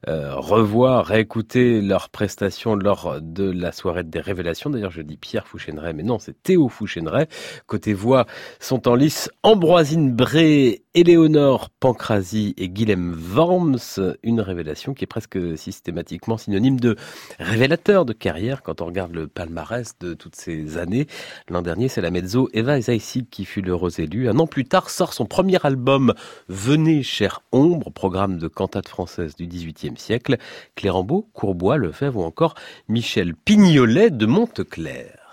euh, 0.07 0.35
revoir, 0.35 1.05
réécouter 1.05 1.81
leurs 1.81 2.09
prestations 2.09 2.75
lors 2.75 3.21
de 3.21 3.49
la 3.49 3.71
soirée 3.71 4.03
des 4.03 4.19
révélations. 4.19 4.69
D'ailleurs, 4.69 4.91
je 4.91 5.01
dis 5.01 5.17
Pierre 5.17 5.47
Fouchenray, 5.47 5.93
mais 5.93 6.03
non, 6.03 6.19
c'est 6.19 6.41
Théo 6.43 6.69
Fouchenray. 6.69 7.27
Côté 7.67 7.93
voix 7.93 8.25
sont 8.59 8.87
en 8.87 8.95
lice 8.95 9.29
Ambroisine 9.43 10.11
Bré, 10.11 10.83
Éléonore 10.93 11.69
Pancrasie 11.69 12.53
et 12.57 12.69
Guilhem 12.69 13.15
Worms. 13.33 14.15
Une 14.23 14.41
révélation 14.41 14.93
qui 14.93 15.03
est 15.03 15.07
presque 15.07 15.37
systématiquement 15.57 16.37
synonyme 16.37 16.79
de 16.79 16.95
révélateur 17.39 18.05
de 18.05 18.13
carrière 18.13 18.63
quand 18.63 18.81
on 18.81 18.85
regarde 18.85 19.13
le 19.13 19.27
palmarès 19.27 19.97
de 19.99 20.13
toutes 20.13 20.35
ces 20.35 20.77
années. 20.77 21.07
L'an 21.49 21.61
dernier, 21.61 21.87
c'est 21.87 22.01
la 22.01 22.11
mezzo 22.11 22.49
Eva 22.53 22.79
Zaïsik 22.79 23.29
qui 23.29 23.45
fut 23.45 23.61
l'heureuse 23.61 23.99
élue. 23.99 24.29
Un 24.29 24.39
an 24.39 24.47
plus 24.47 24.65
tard 24.65 24.89
sort 24.89 25.13
son 25.13 25.25
premier 25.25 25.57
album 25.65 26.13
Venez, 26.47 27.03
chère 27.03 27.41
ombre, 27.51 27.91
programme 27.91 28.37
de 28.37 28.47
cantate 28.47 28.87
française 28.87 29.35
du 29.35 29.47
XVIIIe 29.47 29.97
siècle. 29.97 30.37
Clérambault, 30.75 31.27
Courbois, 31.33 31.77
Lefebvre 31.77 32.19
ou 32.19 32.23
encore 32.23 32.55
Michel 32.87 33.35
Pignolet 33.35 34.11
de 34.11 34.25
Monteclair. 34.25 35.24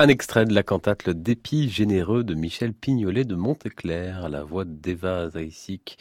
Un 0.00 0.06
extrait 0.06 0.44
de 0.44 0.54
la 0.54 0.62
cantate 0.62 1.06
Le 1.06 1.14
dépit 1.14 1.68
généreux 1.68 2.22
de 2.22 2.34
Michel 2.34 2.72
Pignolet 2.72 3.24
de 3.24 3.34
Monteclair, 3.34 4.24
à 4.24 4.28
la 4.28 4.44
voix 4.44 4.64
d'Eva 4.64 5.28
Zaïsik, 5.28 5.98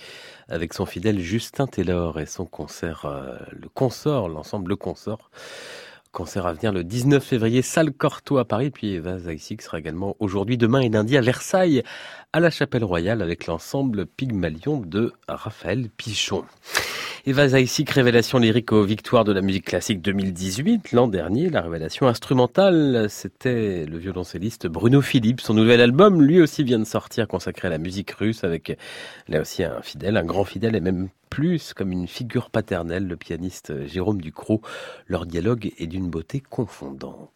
avec 0.48 0.76
son 0.76 0.86
fidèle 0.86 1.20
Justin 1.20 1.66
Taylor 1.66 2.20
et 2.20 2.28
son 2.28 2.46
concert, 2.46 3.06
euh, 3.06 3.40
le 3.54 3.70
consort, 3.70 4.30
l'ensemble 4.30 4.70
Le 4.70 4.76
Consort. 4.76 5.32
Concert 6.18 6.48
à 6.48 6.54
venir 6.54 6.74
le 6.74 6.84
19 6.84 7.24
février, 7.24 7.62
salle 7.62 7.92
Corto 7.92 8.40
à 8.40 8.46
Paris, 8.46 8.72
puis 8.72 8.94
Eva 8.94 9.20
Zaïsik 9.20 9.62
sera 9.62 9.78
également 9.78 10.16
aujourd'hui, 10.18 10.58
demain 10.58 10.80
et 10.80 10.90
lundi 10.90 11.16
à 11.16 11.22
Versailles, 11.22 11.84
à 12.34 12.40
la 12.40 12.50
Chapelle 12.50 12.84
Royale, 12.84 13.22
avec 13.22 13.46
l'ensemble 13.46 14.08
Pygmalion 14.08 14.80
de 14.80 15.14
Raphaël 15.28 15.90
Pichon. 15.96 16.44
Eva 17.28 17.50
Zaïsik, 17.50 17.92
révélation 17.92 18.40
lyrique 18.40 18.72
aux 18.72 18.84
victoires 18.84 19.26
de 19.26 19.32
la 19.32 19.42
musique 19.42 19.66
classique 19.66 20.02
2018. 20.02 20.92
L'an 20.92 21.08
dernier, 21.08 21.52
la 21.52 21.62
révélation 21.62 22.08
instrumentale, 22.08 23.06
c'était 23.10 23.86
le 23.86 24.00
violoncelliste 24.00 24.66
Bruno 24.66 25.04
Philippe. 25.04 25.42
Son 25.42 25.54
nouvel 25.54 25.82
album, 25.82 26.24
lui 26.24 26.42
aussi, 26.42 26.64
vient 26.64 26.80
de 26.80 26.86
sortir, 26.86 27.28
consacré 27.28 27.68
à 27.68 27.70
la 27.70 27.78
musique 27.78 28.10
russe, 28.10 28.44
avec 28.44 28.76
là 29.28 29.42
aussi 29.42 29.64
un 29.64 29.84
fidèle, 29.84 30.18
un 30.18 30.26
grand 30.26 30.46
fidèle 30.46 30.76
et 30.76 30.82
même 30.82 31.10
plus 31.38 31.76
comme 31.76 31.92
une 31.92 32.08
figure 32.08 32.50
paternelle, 32.50 33.06
le 33.06 33.16
pianiste 33.16 33.86
Jérôme 33.86 34.20
Ducrot. 34.20 34.60
Leur 35.06 35.28
dialogue 35.28 35.72
est 35.78 35.86
d'une 35.86 36.10
beauté 36.10 36.40
confondante. 36.42 37.30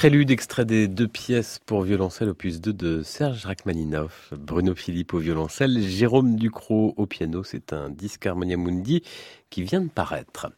Prélude 0.00 0.30
extrait 0.30 0.64
des 0.64 0.88
deux 0.88 1.08
pièces 1.08 1.60
pour 1.66 1.82
violoncelle 1.82 2.30
opus 2.30 2.62
2 2.62 2.72
de 2.72 3.02
Serge 3.02 3.44
Rachmaninoff, 3.44 4.32
Bruno 4.34 4.74
Philippe 4.74 5.12
au 5.12 5.18
violoncelle, 5.18 5.78
Jérôme 5.78 6.36
Ducrot 6.36 6.94
au 6.96 7.04
piano. 7.04 7.44
C'est 7.44 7.74
un 7.74 7.90
disque 7.90 8.24
Harmonia 8.24 8.56
Mundi 8.56 9.02
qui 9.50 9.62
vient 9.62 9.82
de 9.82 9.90
paraître. 9.90 10.50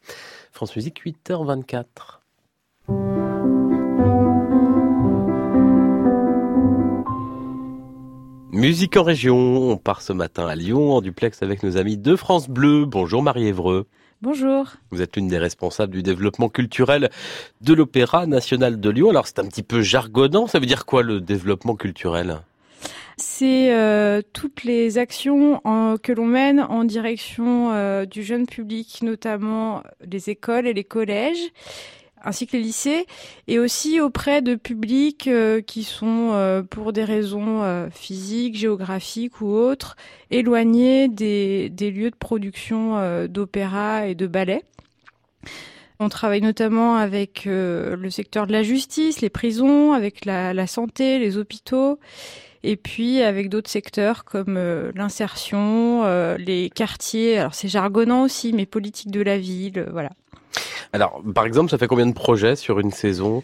France 0.52 0.76
Musique 0.76 1.04
8h24. 1.04 2.20
Musique 8.52 8.96
en 8.96 9.02
région, 9.02 9.70
on 9.72 9.76
part 9.76 10.02
ce 10.02 10.12
matin 10.12 10.46
à 10.46 10.54
Lyon 10.54 10.92
en 10.92 11.00
duplex 11.00 11.42
avec 11.42 11.64
nos 11.64 11.76
amis 11.76 11.98
de 11.98 12.14
France 12.14 12.48
Bleu. 12.48 12.84
Bonjour 12.84 13.24
Marie 13.24 13.48
Évreux. 13.48 13.88
Bonjour. 14.22 14.66
Vous 14.92 15.02
êtes 15.02 15.16
l'une 15.16 15.26
des 15.26 15.38
responsables 15.38 15.92
du 15.92 16.04
développement 16.04 16.48
culturel 16.48 17.10
de 17.60 17.74
l'Opéra 17.74 18.24
national 18.24 18.78
de 18.78 18.88
Lyon. 18.88 19.10
Alors 19.10 19.26
c'est 19.26 19.40
un 19.40 19.46
petit 19.46 19.64
peu 19.64 19.82
jargonnant, 19.82 20.46
ça 20.46 20.60
veut 20.60 20.66
dire 20.66 20.86
quoi 20.86 21.02
le 21.02 21.20
développement 21.20 21.74
culturel? 21.74 22.38
C'est 23.16 23.74
euh, 23.74 24.22
toutes 24.32 24.62
les 24.62 24.96
actions 24.96 25.60
que 26.04 26.12
l'on 26.12 26.26
mène 26.26 26.60
en 26.60 26.84
direction 26.84 27.72
euh, 27.72 28.06
du 28.06 28.22
jeune 28.22 28.46
public, 28.46 29.00
notamment 29.02 29.82
les 30.08 30.30
écoles 30.30 30.68
et 30.68 30.72
les 30.72 30.84
collèges 30.84 31.50
ainsi 32.24 32.46
que 32.46 32.56
les 32.56 32.62
lycées, 32.62 33.06
et 33.48 33.58
aussi 33.58 34.00
auprès 34.00 34.42
de 34.42 34.54
publics 34.54 35.28
euh, 35.28 35.60
qui 35.60 35.84
sont, 35.84 36.30
euh, 36.32 36.62
pour 36.62 36.92
des 36.92 37.04
raisons 37.04 37.62
euh, 37.62 37.88
physiques, 37.90 38.56
géographiques 38.56 39.40
ou 39.40 39.48
autres, 39.48 39.96
éloignés 40.30 41.08
des, 41.08 41.68
lieux 41.80 42.10
de 42.10 42.16
production 42.16 43.26
d'opéra 43.26 44.06
et 44.06 44.14
de 44.14 44.26
ballet. 44.26 44.62
On 45.98 46.08
travaille 46.08 46.40
notamment 46.40 46.96
avec 46.96 47.42
le 47.44 48.08
secteur 48.10 48.46
de 48.46 48.52
la 48.52 48.62
justice, 48.62 49.20
les 49.20 49.28
prisons, 49.28 49.92
avec 49.92 50.24
la, 50.24 50.54
la 50.54 50.66
santé, 50.66 51.18
les 51.18 51.36
hôpitaux. 51.36 51.98
et 52.62 52.76
puis 52.76 53.20
avec 53.20 53.48
d'autres 53.50 53.70
secteurs 53.70 54.24
comme 54.24 54.58
l'insertion, 54.94 56.04
les 56.38 56.70
quartiers, 56.70 57.38
alors 57.38 57.54
c'est 57.54 57.68
jargonnant 57.68 58.22
aussi, 58.22 58.52
mais 58.52 58.64
politique 58.64 59.10
de 59.10 59.20
la 59.20 59.36
ville, 59.36 59.86
voilà. 59.90 60.10
Alors, 60.92 61.22
par 61.34 61.46
exemple, 61.46 61.70
ça 61.70 61.78
fait 61.78 61.86
combien 61.86 62.06
de 62.06 62.12
projets 62.12 62.56
sur 62.56 62.78
une 62.78 62.90
saison? 62.90 63.42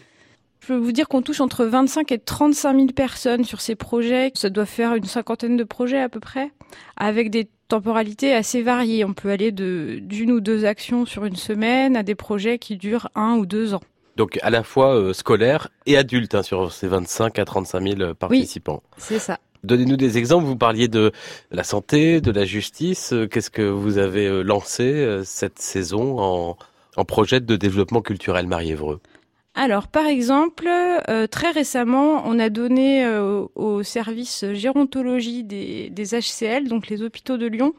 Je 0.61 0.67
peux 0.67 0.75
vous 0.75 0.91
dire 0.91 1.07
qu'on 1.07 1.21
touche 1.21 1.41
entre 1.41 1.65
25 1.65 2.11
et 2.11 2.19
35 2.19 2.75
000 2.75 2.87
personnes 2.87 3.43
sur 3.43 3.61
ces 3.61 3.75
projets. 3.75 4.31
Ça 4.35 4.49
doit 4.49 4.65
faire 4.65 4.93
une 4.93 5.05
cinquantaine 5.05 5.57
de 5.57 5.63
projets 5.63 6.01
à 6.01 6.09
peu 6.09 6.19
près, 6.19 6.51
avec 6.97 7.31
des 7.31 7.49
temporalités 7.69 8.33
assez 8.33 8.61
variées. 8.61 9.05
On 9.05 9.13
peut 9.13 9.29
aller 9.29 9.51
de 9.51 9.99
d'une 10.01 10.31
ou 10.31 10.41
deux 10.41 10.65
actions 10.65 11.05
sur 11.05 11.25
une 11.25 11.35
semaine 11.35 11.95
à 11.95 12.03
des 12.03 12.15
projets 12.15 12.59
qui 12.59 12.77
durent 12.77 13.09
un 13.15 13.35
ou 13.35 13.45
deux 13.45 13.73
ans. 13.73 13.81
Donc 14.17 14.37
à 14.41 14.49
la 14.49 14.63
fois 14.63 14.95
euh, 14.95 15.13
scolaire 15.13 15.69
et 15.85 15.95
adulte 15.95 16.35
hein, 16.35 16.43
sur 16.43 16.73
ces 16.73 16.87
25 16.87 17.39
à 17.39 17.45
35 17.45 17.81
000 17.81 18.01
euh, 18.01 18.13
participants. 18.13 18.83
Oui, 18.85 18.97
c'est 18.97 19.19
ça. 19.19 19.39
Donnez-nous 19.63 19.97
des 19.97 20.17
exemples. 20.17 20.45
Vous 20.45 20.57
parliez 20.57 20.87
de 20.87 21.11
la 21.51 21.63
santé, 21.63 22.19
de 22.19 22.31
la 22.31 22.43
justice. 22.43 23.13
Euh, 23.13 23.27
qu'est-ce 23.27 23.49
que 23.49 23.61
vous 23.61 23.97
avez 23.97 24.43
lancé 24.43 25.21
cette 25.23 25.59
saison 25.59 26.19
en, 26.19 26.57
en 26.99 27.05
projet 27.05 27.39
de 27.39 27.55
développement 27.55 28.01
culturel 28.01 28.47
Marie-Évreux 28.47 28.99
alors, 29.55 29.87
par 29.87 30.05
exemple, 30.05 30.69
euh, 30.69 31.27
très 31.27 31.49
récemment, 31.49 32.21
on 32.25 32.39
a 32.39 32.49
donné 32.49 33.03
euh, 33.03 33.45
au 33.55 33.83
service 33.83 34.45
gérontologie 34.53 35.43
des, 35.43 35.91
HCL, 35.91 36.69
donc 36.69 36.87
les 36.87 37.01
hôpitaux 37.01 37.35
de 37.35 37.47
Lyon, 37.47 37.73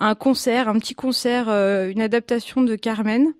un 0.00 0.14
concert, 0.16 0.68
un 0.68 0.78
petit 0.78 0.94
concert, 0.94 1.48
euh, 1.48 1.90
une 1.90 2.00
adaptation 2.00 2.62
de 2.62 2.74
Carmen, 2.74 3.34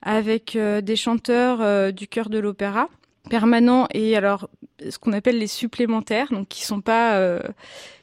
avec 0.00 0.56
des 0.58 0.96
chanteurs 0.96 1.92
du 1.92 2.08
chœur 2.08 2.30
de 2.30 2.38
l'opéra 2.38 2.88
permanent 3.30 3.86
et 3.94 4.16
alors 4.16 4.50
ce 4.86 4.98
qu'on 4.98 5.12
appelle 5.12 5.38
les 5.38 5.46
supplémentaires, 5.46 6.28
donc 6.30 6.48
qui 6.48 6.64
sont 6.64 6.80
pas 6.80 7.38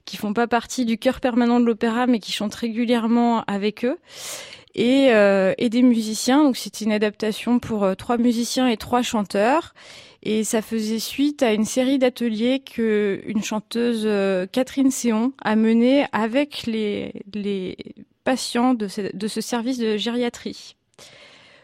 qui 0.05 0.17
font 0.17 0.33
pas 0.33 0.47
partie 0.47 0.85
du 0.85 0.97
chœur 0.97 1.19
permanent 1.19 1.59
de 1.59 1.65
l'opéra, 1.65 2.07
mais 2.07 2.19
qui 2.19 2.31
chantent 2.31 2.55
régulièrement 2.55 3.43
avec 3.45 3.85
eux 3.85 3.97
et, 4.75 5.09
euh, 5.11 5.53
et 5.57 5.69
des 5.69 5.83
musiciens. 5.83 6.43
Donc 6.43 6.57
c'était 6.57 6.85
une 6.85 6.91
adaptation 6.91 7.59
pour 7.59 7.83
euh, 7.83 7.95
trois 7.95 8.17
musiciens 8.17 8.67
et 8.67 8.77
trois 8.77 9.01
chanteurs. 9.01 9.73
Et 10.23 10.43
ça 10.43 10.61
faisait 10.61 10.99
suite 10.99 11.41
à 11.41 11.53
une 11.53 11.65
série 11.65 11.97
d'ateliers 11.97 12.59
que 12.59 13.21
une 13.25 13.43
chanteuse 13.43 14.03
euh, 14.05 14.45
Catherine 14.51 14.91
Séon 14.91 15.33
a 15.41 15.55
mené 15.55 16.05
avec 16.11 16.67
les, 16.67 17.13
patients 18.23 18.75
de 18.75 18.87
ce, 18.87 19.41
service 19.41 19.79
de 19.79 19.97
gériatrie. 19.97 20.75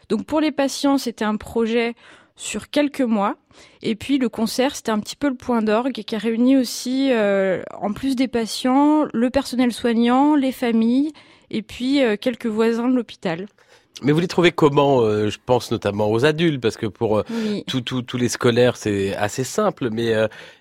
Donc 0.08 0.24
pour 0.24 0.40
les 0.40 0.50
patients, 0.50 0.98
c'était 0.98 1.24
un 1.24 1.36
projet 1.36 1.94
sur 2.34 2.68
quelques 2.68 3.00
mois. 3.00 3.36
Et 3.82 3.94
puis 3.94 4.18
le 4.18 4.28
concert, 4.28 4.74
c'était 4.74 4.90
un 4.90 4.98
petit 4.98 5.14
peu 5.14 5.28
le 5.28 5.36
point 5.36 5.62
d'orgue 5.62 5.92
qui 5.92 6.14
a 6.16 6.18
réuni 6.18 6.56
aussi, 6.56 7.12
en 7.12 7.92
plus 7.92 8.16
des 8.16 8.28
patients, 8.28 9.06
le 9.12 9.30
personnel 9.30 9.72
soignant, 9.72 10.34
les 10.34 10.52
familles 10.52 11.12
et 11.50 11.62
puis 11.62 12.02
euh, 12.02 12.16
quelques 12.20 12.46
voisins 12.46 12.88
de 12.88 12.94
l'hôpital. 12.94 13.46
Mais 14.02 14.12
vous 14.12 14.20
les 14.20 14.28
trouvez 14.28 14.52
comment 14.52 15.00
euh, 15.00 15.28
Je 15.28 15.38
pense 15.44 15.70
notamment 15.70 16.10
aux 16.10 16.24
adultes, 16.24 16.60
parce 16.60 16.76
que 16.76 16.86
pour 16.86 17.18
euh, 17.18 17.24
tous 17.66 18.16
les 18.16 18.28
scolaires, 18.28 18.76
c'est 18.76 19.14
assez 19.16 19.44
simple, 19.44 19.90
mais 19.90 20.14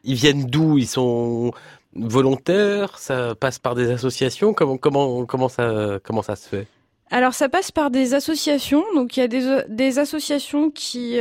ils 0.04 0.16
viennent 0.16 0.46
d'où? 0.46 0.78
Ils 0.78 0.88
sont 0.88 1.52
volontaires? 1.94 2.98
Ça 2.98 3.36
passe 3.36 3.60
par 3.60 3.76
des 3.76 3.92
associations? 3.92 4.54
Comment, 4.54 4.78
comment, 4.78 5.26
comment, 5.26 5.50
ça, 5.50 6.00
comment 6.04 6.24
ça 6.24 6.36
se 6.36 6.48
fait? 6.50 6.68
Alors 7.10 7.34
ça 7.34 7.48
passe 7.48 7.72
par 7.72 7.90
des 7.90 8.14
associations, 8.16 8.84
donc 8.94 9.16
il 9.16 9.22
y 9.22 9.24
a 9.24 9.28
des, 9.30 9.62
des 9.70 9.98
associations 9.98 10.70
qui, 10.72 11.20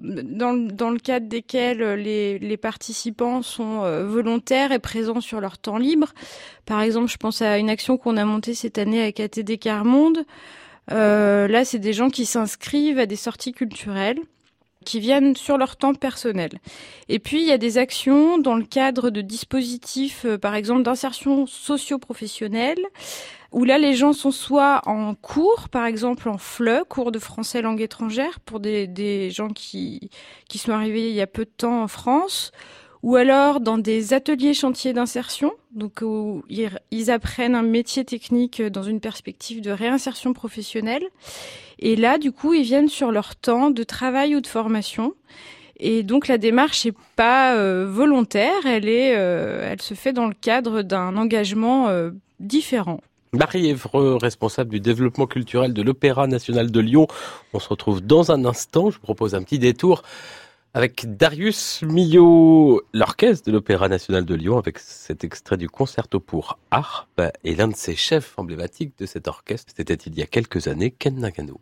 dans, 0.00 0.90
le 0.90 0.98
cadre 0.98 1.28
desquelles 1.28 1.82
les, 1.94 2.38
les 2.38 2.56
participants 2.56 3.42
sont 3.42 3.82
euh, 3.82 4.06
volontaires 4.06 4.72
et 4.72 4.78
présents 4.78 5.20
sur 5.20 5.40
leur 5.40 5.58
temps 5.58 5.78
libre. 5.78 6.12
Par 6.66 6.80
exemple, 6.80 7.10
je 7.10 7.16
pense 7.16 7.42
à 7.42 7.58
une 7.58 7.70
action 7.70 7.96
qu'on 7.96 8.16
a 8.16 8.24
montée 8.24 8.54
cette 8.54 8.78
année 8.78 9.02
avec 9.02 9.20
ATD 9.20 9.58
Carmonde. 9.58 10.24
Euh, 10.92 11.46
là, 11.48 11.64
c'est 11.64 11.78
des 11.78 11.92
gens 11.92 12.10
qui 12.10 12.26
s'inscrivent 12.26 12.98
à 12.98 13.06
des 13.06 13.16
sorties 13.16 13.52
culturelles 13.52 14.18
qui 14.84 14.98
viennent 14.98 15.36
sur 15.36 15.58
leur 15.58 15.76
temps 15.76 15.94
personnel. 15.94 16.52
Et 17.08 17.18
puis, 17.18 17.42
il 17.42 17.46
y 17.46 17.52
a 17.52 17.58
des 17.58 17.76
actions 17.76 18.38
dans 18.38 18.54
le 18.54 18.64
cadre 18.64 19.10
de 19.10 19.20
dispositifs, 19.20 20.24
euh, 20.24 20.38
par 20.38 20.54
exemple, 20.54 20.82
d'insertion 20.82 21.46
socio-professionnelle, 21.46 22.80
où 23.52 23.64
là, 23.64 23.78
les 23.78 23.94
gens 23.94 24.12
sont 24.12 24.30
soit 24.30 24.82
en 24.86 25.14
cours, 25.14 25.68
par 25.68 25.86
exemple 25.86 26.28
en 26.28 26.38
FLE, 26.38 26.84
cours 26.88 27.12
de 27.12 27.18
français 27.18 27.62
langue 27.62 27.80
étrangère, 27.80 28.40
pour 28.40 28.60
des, 28.60 28.86
des 28.86 29.30
gens 29.30 29.48
qui, 29.48 30.10
qui 30.48 30.58
sont 30.58 30.72
arrivés 30.72 31.08
il 31.08 31.14
y 31.14 31.20
a 31.20 31.26
peu 31.26 31.44
de 31.44 31.50
temps 31.56 31.82
en 31.82 31.88
France, 31.88 32.52
ou 33.02 33.16
alors 33.16 33.60
dans 33.60 33.78
des 33.78 34.12
ateliers 34.12 34.54
chantiers 34.54 34.92
d'insertion, 34.92 35.52
donc 35.72 36.02
où 36.02 36.42
ils 36.48 37.10
apprennent 37.10 37.54
un 37.54 37.62
métier 37.62 38.04
technique 38.04 38.60
dans 38.62 38.82
une 38.82 39.00
perspective 39.00 39.62
de 39.62 39.70
réinsertion 39.70 40.32
professionnelle. 40.32 41.04
Et 41.78 41.96
là, 41.96 42.18
du 42.18 42.30
coup, 42.30 42.52
ils 42.52 42.62
viennent 42.62 42.88
sur 42.88 43.10
leur 43.10 43.36
temps 43.36 43.70
de 43.70 43.82
travail 43.82 44.36
ou 44.36 44.40
de 44.40 44.46
formation. 44.46 45.14
Et 45.80 46.02
donc 46.02 46.28
la 46.28 46.36
démarche 46.36 46.84
n'est 46.84 46.94
pas 47.16 47.56
euh, 47.56 47.86
volontaire, 47.88 48.66
elle 48.66 48.86
est, 48.86 49.16
euh, 49.16 49.66
elle 49.72 49.80
se 49.80 49.94
fait 49.94 50.12
dans 50.12 50.26
le 50.26 50.34
cadre 50.34 50.82
d'un 50.82 51.16
engagement 51.16 51.88
euh, 51.88 52.10
différent. 52.38 53.00
Marie 53.32 53.68
Évreux, 53.68 54.16
responsable 54.16 54.70
du 54.70 54.80
développement 54.80 55.26
culturel 55.26 55.72
de 55.72 55.82
l'Opéra 55.82 56.26
national 56.26 56.70
de 56.70 56.80
Lyon. 56.80 57.06
On 57.52 57.60
se 57.60 57.68
retrouve 57.68 58.00
dans 58.00 58.32
un 58.32 58.44
instant. 58.44 58.90
Je 58.90 58.96
vous 58.96 59.02
propose 59.02 59.36
un 59.36 59.42
petit 59.42 59.60
détour 59.60 60.02
avec 60.74 61.16
Darius 61.16 61.82
Milhaud, 61.82 62.82
l'orchestre 62.92 63.46
de 63.46 63.52
l'Opéra 63.52 63.88
national 63.88 64.24
de 64.24 64.34
Lyon, 64.34 64.58
avec 64.58 64.78
cet 64.78 65.24
extrait 65.24 65.56
du 65.56 65.68
concerto 65.68 66.20
pour 66.20 66.58
harpe, 66.70 67.22
et 67.42 67.56
l'un 67.56 67.68
de 67.68 67.74
ses 67.74 67.96
chefs 67.96 68.34
emblématiques 68.36 68.94
de 68.98 69.06
cet 69.06 69.26
orchestre, 69.26 69.72
c'était 69.76 69.94
il 69.94 70.16
y 70.16 70.22
a 70.22 70.26
quelques 70.26 70.68
années, 70.68 70.92
Ken 70.92 71.18
Nagano. 71.18 71.60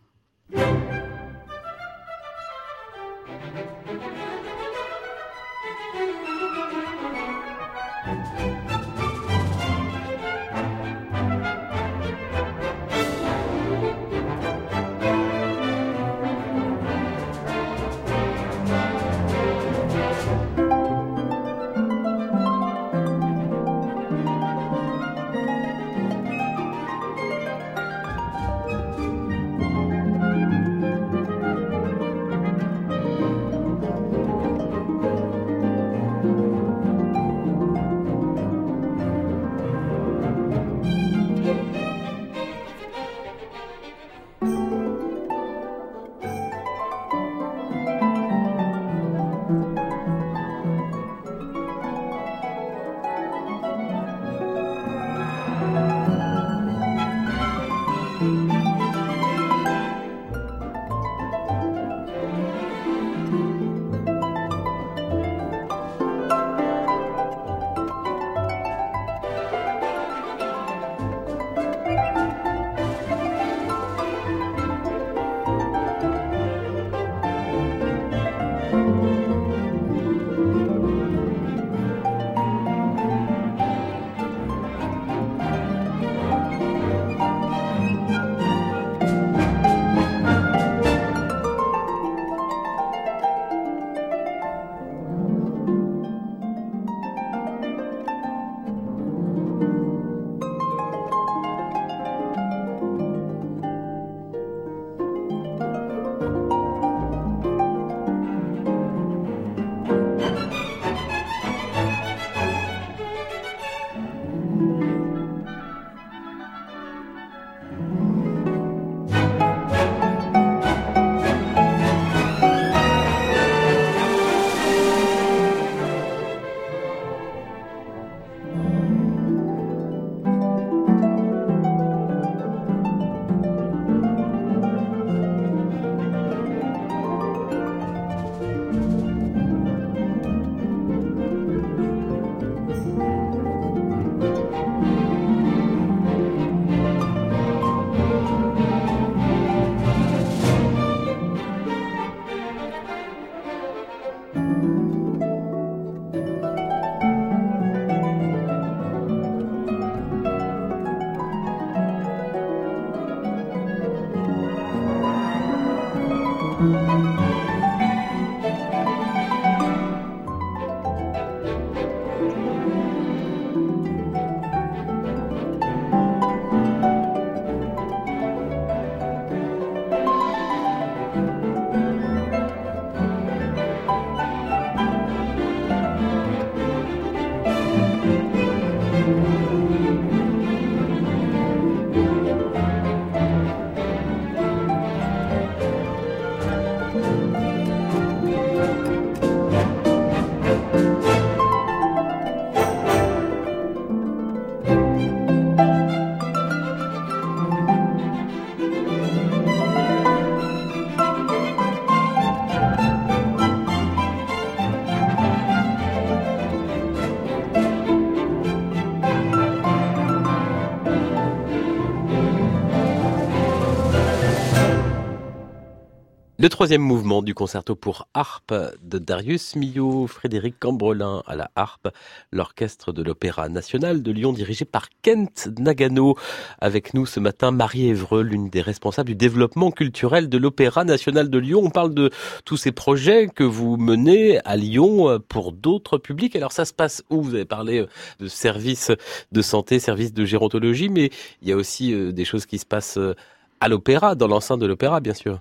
Troisième 226.58 226.82
mouvement 226.82 227.22
du 227.22 227.34
concerto 227.34 227.76
pour 227.76 228.08
harpe 228.14 228.52
de 228.82 228.98
Darius 228.98 229.54
Milhaud, 229.54 230.08
Frédéric 230.08 230.58
Cambrelin 230.58 231.22
à 231.24 231.36
la 231.36 231.52
harpe, 231.54 231.86
l'orchestre 232.32 232.90
de 232.90 233.00
l'Opéra 233.04 233.48
national 233.48 234.02
de 234.02 234.10
Lyon 234.10 234.32
dirigé 234.32 234.64
par 234.64 234.88
Kent 235.02 235.50
Nagano. 235.56 236.16
Avec 236.60 236.94
nous 236.94 237.06
ce 237.06 237.20
matin, 237.20 237.52
Marie 237.52 237.86
Évreux, 237.86 238.22
l'une 238.22 238.50
des 238.50 238.60
responsables 238.60 239.06
du 239.06 239.14
développement 239.14 239.70
culturel 239.70 240.28
de 240.28 240.36
l'Opéra 240.36 240.82
national 240.82 241.30
de 241.30 241.38
Lyon. 241.38 241.60
On 241.62 241.70
parle 241.70 241.94
de 241.94 242.10
tous 242.44 242.56
ces 242.56 242.72
projets 242.72 243.28
que 243.28 243.44
vous 243.44 243.76
menez 243.76 244.40
à 244.44 244.56
Lyon 244.56 245.20
pour 245.28 245.52
d'autres 245.52 245.96
publics. 245.96 246.34
Alors 246.34 246.50
ça 246.50 246.64
se 246.64 246.72
passe 246.72 247.04
où? 247.08 247.22
Vous 247.22 247.36
avez 247.36 247.44
parlé 247.44 247.86
de 248.18 248.26
services 248.26 248.90
de 249.30 249.42
santé, 249.42 249.78
services 249.78 250.12
de 250.12 250.24
gérontologie, 250.24 250.88
mais 250.88 251.10
il 251.40 251.48
y 251.48 251.52
a 251.52 251.56
aussi 251.56 251.94
euh, 251.94 252.10
des 252.10 252.24
choses 252.24 252.46
qui 252.46 252.58
se 252.58 252.66
passent 252.66 252.98
euh, 252.98 253.14
à 253.60 253.68
l'opéra, 253.68 254.16
dans 254.16 254.26
l'enceinte 254.26 254.58
de 254.58 254.66
l'opéra, 254.66 254.98
bien 254.98 255.14
sûr 255.14 255.38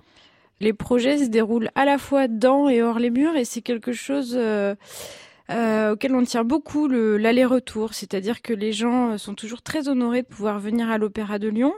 les 0.60 0.72
projets 0.72 1.18
se 1.18 1.28
déroulent 1.28 1.70
à 1.74 1.84
la 1.84 1.98
fois 1.98 2.28
dans 2.28 2.68
et 2.68 2.82
hors 2.82 2.98
les 2.98 3.10
murs 3.10 3.36
et 3.36 3.44
c'est 3.44 3.62
quelque 3.62 3.92
chose 3.92 4.38
euh, 5.50 5.78
euh, 5.88 5.92
auquel 5.92 6.14
on 6.14 6.24
tient 6.24 6.44
beaucoup 6.44 6.88
l'aller-retour, 6.88 7.94
c'est-à-dire 7.94 8.42
que 8.42 8.52
les 8.52 8.72
gens 8.72 9.18
sont 9.18 9.34
toujours 9.34 9.62
très 9.62 9.88
honorés 9.88 10.22
de 10.22 10.26
pouvoir 10.26 10.58
venir 10.58 10.90
à 10.90 10.98
l'Opéra 10.98 11.38
de 11.38 11.48
Lyon. 11.48 11.74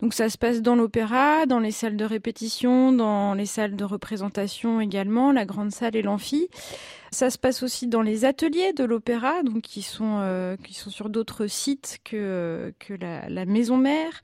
Donc 0.00 0.14
ça 0.14 0.28
se 0.28 0.38
passe 0.38 0.62
dans 0.62 0.76
l'opéra, 0.76 1.46
dans 1.46 1.60
les 1.60 1.70
salles 1.70 1.96
de 1.96 2.04
répétition, 2.04 2.92
dans 2.92 3.34
les 3.34 3.46
salles 3.46 3.76
de 3.76 3.84
représentation 3.84 4.80
également, 4.80 5.32
la 5.32 5.44
grande 5.44 5.72
salle 5.72 5.96
et 5.96 6.02
l'amphi. 6.02 6.48
Ça 7.10 7.30
se 7.30 7.38
passe 7.38 7.62
aussi 7.62 7.86
dans 7.86 8.02
les 8.02 8.24
ateliers 8.24 8.72
de 8.72 8.82
l'opéra, 8.82 9.44
donc 9.44 9.60
qui 9.60 9.82
sont 9.82 10.18
euh, 10.20 10.56
qui 10.56 10.74
sont 10.74 10.90
sur 10.90 11.08
d'autres 11.08 11.46
sites 11.46 11.98
que 12.02 12.74
que 12.80 12.92
la, 12.94 13.28
la 13.28 13.44
maison 13.44 13.76
mère. 13.76 14.20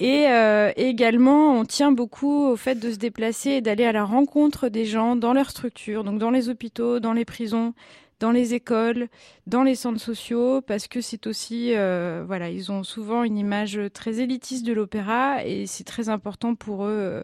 Et 0.00 0.28
euh, 0.28 0.72
également, 0.76 1.58
on 1.58 1.66
tient 1.66 1.92
beaucoup 1.92 2.46
au 2.46 2.56
fait 2.56 2.76
de 2.76 2.90
se 2.90 2.96
déplacer 2.96 3.50
et 3.50 3.60
d'aller 3.60 3.84
à 3.84 3.92
la 3.92 4.04
rencontre 4.04 4.70
des 4.70 4.86
gens 4.86 5.14
dans 5.14 5.34
leur 5.34 5.50
structure, 5.50 6.04
donc 6.04 6.18
dans 6.18 6.30
les 6.30 6.48
hôpitaux, 6.48 7.00
dans 7.00 7.12
les 7.12 7.26
prisons, 7.26 7.74
dans 8.22 8.30
les 8.30 8.54
écoles, 8.54 9.08
dans 9.46 9.62
les 9.62 9.74
centres 9.74 10.00
sociaux, 10.00 10.62
parce 10.62 10.88
que 10.88 11.00
c'est 11.00 11.26
aussi, 11.26 11.74
euh, 11.74 12.24
voilà, 12.26 12.48
ils 12.48 12.72
ont 12.72 12.84
souvent 12.84 13.24
une 13.24 13.36
image 13.36 13.78
très 13.92 14.20
élitiste 14.20 14.64
de 14.64 14.72
l'opéra 14.72 15.44
et 15.44 15.66
c'est 15.66 15.84
très 15.84 16.08
important 16.08 16.54
pour 16.54 16.84
eux 16.84 17.22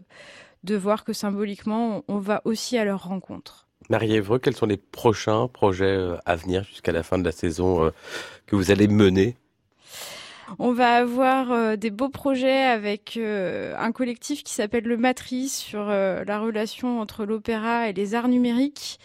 de 0.63 0.75
voir 0.75 1.03
que 1.03 1.13
symboliquement, 1.13 2.03
on 2.07 2.19
va 2.19 2.41
aussi 2.45 2.77
à 2.77 2.85
leur 2.85 3.03
rencontre. 3.03 3.69
Marie 3.89 4.13
Évreux, 4.13 4.39
quels 4.39 4.55
sont 4.55 4.67
les 4.67 4.77
prochains 4.77 5.47
projets 5.47 5.85
euh, 5.85 6.17
à 6.25 6.35
venir 6.35 6.63
jusqu'à 6.63 6.91
la 6.91 7.01
fin 7.01 7.17
de 7.17 7.23
la 7.23 7.31
saison 7.31 7.85
euh, 7.85 7.89
que 8.45 8.55
vous 8.55 8.69
allez 8.71 8.87
mener? 8.87 9.35
On 10.59 10.73
va 10.73 10.95
avoir 10.95 11.51
euh, 11.51 11.75
des 11.75 11.89
beaux 11.89 12.09
projets 12.09 12.63
avec 12.63 13.17
un 13.17 13.91
collectif 13.91 14.43
qui 14.43 14.53
s'appelle 14.53 14.83
le 14.83 14.97
Matrice 14.97 15.57
sur 15.57 15.85
la 15.85 16.39
relation 16.39 16.99
entre 16.99 17.25
l'opéra 17.25 17.89
et 17.89 17.93
les 17.93 18.15
arts 18.15 18.27
numériques. 18.27 18.99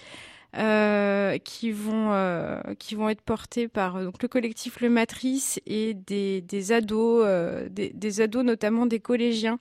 Qui 0.55 1.73
vont 1.73 2.63
qui 2.79 2.95
vont 2.95 3.09
être 3.09 3.23
portés 3.23 3.67
par 3.69 4.03
donc 4.03 4.23
le 4.23 4.29
collectif 4.29 4.81
Le 4.81 4.89
Matrice 4.89 5.61
et 5.67 5.95
des, 5.95 6.41
des 6.43 6.73
ados 6.73 7.27
des, 7.71 8.21
ados 8.21 8.45
notamment 8.45 8.87
des 8.87 9.01
collégiens 9.01 9.59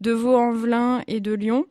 de 0.00 0.12
Vaux-en-Velin 0.12 1.02
et 1.06 1.20
de 1.20 1.32
Lyon 1.32 1.66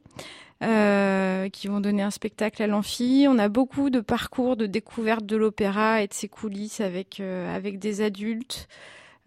euh, 0.61 1.47
qui 1.47 1.69
vont 1.69 1.79
donner 1.79 2.03
un 2.03 2.11
spectacle 2.11 2.61
à 2.61 2.67
l'amphi. 2.67 3.27
On 3.29 3.39
a 3.39 3.47
beaucoup 3.47 3.89
de 3.89 4.01
parcours 4.01 4.57
de 4.57 4.65
découverte 4.65 5.25
de 5.25 5.37
l'opéra 5.37 6.01
et 6.01 6.07
de 6.07 6.13
ses 6.13 6.27
coulisses 6.27 6.81
avec, 6.81 7.21
euh, 7.21 7.55
avec 7.55 7.79
des 7.79 8.01
adultes. 8.01 8.67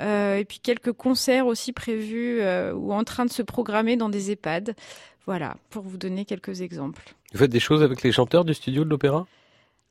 Euh, 0.03 0.37
et 0.37 0.45
puis 0.45 0.59
quelques 0.59 0.93
concerts 0.93 1.47
aussi 1.47 1.73
prévus 1.73 2.43
ou 2.75 2.93
en 2.93 3.05
train 3.05 3.25
de 3.25 3.31
se 3.31 3.41
programmer 3.41 3.97
dans 3.97 4.11
des 4.11 4.31
EHPAD. 4.31 4.75
Voilà, 5.27 5.57
pour 5.71 5.83
vous 5.83 5.97
donner 5.97 6.25
quelques 6.25 6.61
exemples. 6.61 7.15
Vous 7.33 7.39
faites 7.39 7.51
des 7.51 7.61
choses 7.61 7.83
avec 7.83 8.03
les 8.03 8.13
chanteurs 8.13 8.45
du 8.45 8.55
studio 8.55 8.85
de 8.85 8.91
l'opéra? 8.91 9.27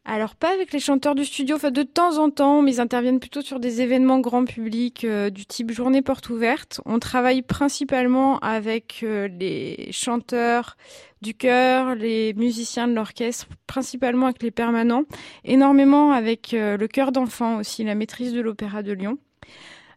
Alors 0.03 0.35
pas 0.35 0.51
avec 0.51 0.73
les 0.73 0.79
chanteurs 0.79 1.13
du 1.13 1.23
studio, 1.25 1.57
enfin 1.57 1.69
de 1.69 1.83
temps 1.83 2.17
en 2.17 2.31
temps, 2.31 2.63
mais 2.63 2.73
ils 2.75 2.81
interviennent 2.81 3.19
plutôt 3.19 3.41
sur 3.41 3.59
des 3.59 3.81
événements 3.81 4.19
grand 4.19 4.45
public 4.45 5.05
du 5.05 5.45
type 5.45 5.71
journée 5.71 6.01
porte 6.01 6.29
ouverte. 6.29 6.81
On 6.85 6.97
travaille 6.97 7.43
principalement 7.43 8.39
avec 8.39 9.05
les 9.05 9.89
chanteurs, 9.91 10.75
du 11.21 11.35
chœur, 11.35 11.95
les 11.95 12.33
musiciens 12.33 12.87
de 12.87 12.93
l'orchestre, 12.93 13.47
principalement 13.67 14.25
avec 14.25 14.41
les 14.41 14.51
permanents, 14.51 15.03
énormément 15.45 16.11
avec 16.11 16.53
euh, 16.53 16.77
le 16.77 16.87
chœur 16.87 17.11
d'enfants 17.11 17.57
aussi, 17.57 17.83
la 17.83 17.95
maîtrise 17.95 18.33
de 18.33 18.41
l'Opéra 18.41 18.81
de 18.81 18.91
Lyon. 18.91 19.17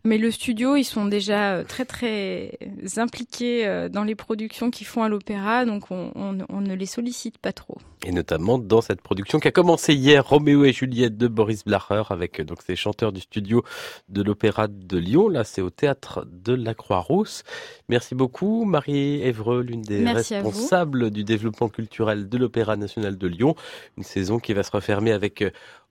Mais 0.06 0.18
le 0.18 0.30
studio, 0.30 0.76
ils 0.76 0.84
sont 0.84 1.06
déjà 1.06 1.54
euh, 1.54 1.64
très 1.64 1.86
très 1.86 2.58
impliqués 2.98 3.66
euh, 3.66 3.88
dans 3.88 4.04
les 4.04 4.14
productions 4.14 4.70
qu'ils 4.70 4.86
font 4.86 5.02
à 5.02 5.08
l'opéra, 5.08 5.64
donc 5.64 5.90
on, 5.90 6.32
ne 6.34 6.74
les 6.74 6.84
sollicite 6.84 7.38
pas 7.38 7.54
trop. 7.54 7.78
Et 8.04 8.12
notamment 8.12 8.58
dans 8.58 8.82
cette 8.82 9.00
production 9.00 9.40
qui 9.40 9.48
a 9.48 9.50
commencé 9.50 9.94
hier, 9.94 10.28
Roméo 10.28 10.66
et 10.66 10.72
Juliette 10.72 11.16
de 11.16 11.26
Boris 11.26 11.64
Blacher, 11.64 12.02
avec 12.10 12.42
donc 12.42 12.58
ces 12.66 12.76
chanteurs 12.76 13.12
du 13.12 13.22
studio 13.22 13.64
de 14.10 14.22
l'Opéra 14.22 14.68
de 14.68 14.98
Lyon. 14.98 15.30
Là, 15.30 15.42
c'est 15.42 15.62
au 15.62 15.70
théâtre 15.70 16.26
de 16.30 16.52
la 16.52 16.74
Croix-Rousse. 16.74 17.42
Merci 17.88 18.14
beaucoup, 18.14 18.66
Marie 18.66 19.22
Évreux, 19.22 19.62
l'une 19.62 19.80
des 19.80 20.04
responsables 20.04 21.10
du 21.10 21.24
développement 21.24 21.70
culturel 21.70 22.28
de 22.28 22.36
l'Opéra 22.36 22.76
national 22.76 23.16
de 23.16 23.26
Lyon. 23.26 23.54
Une 23.96 24.04
saison 24.04 24.38
qui 24.38 24.52
va 24.52 24.64
se 24.64 24.70
refermer 24.70 25.12
avec 25.12 25.42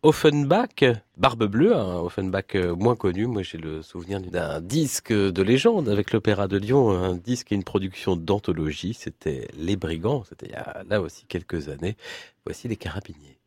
Offenbach, 0.06 0.84
Barbe 1.16 1.45
Bleue, 1.45 1.74
un 1.74 1.99
Offenbach 1.99 2.56
euh, 2.56 2.76
moins 2.76 2.97
connu. 2.97 3.26
Moi, 3.26 3.41
j'ai 3.41 3.58
le 3.58 3.82
souvenir 3.82 4.20
d'un 4.20 4.60
disque 4.60 5.14
de 5.14 5.41
légende 5.41 5.88
avec 5.88 6.12
l'Opéra 6.12 6.49
de 6.49 6.58
Lyon, 6.58 6.91
un 6.91 7.16
disque 7.16 7.54
et 7.54 7.56
une 7.56 7.64
production 7.64 8.18
d'anthologie. 8.18 8.93
C'était 8.93 9.47
Les 9.58 9.78
Brigands, 9.78 10.26
c'était 10.28 10.51
là 10.89 10.99
aussi 10.99 11.26
quelques 11.26 11.70
années. 11.70 11.95
Voici 12.45 12.68
les 12.68 12.76
Carabiniers. 12.76 13.38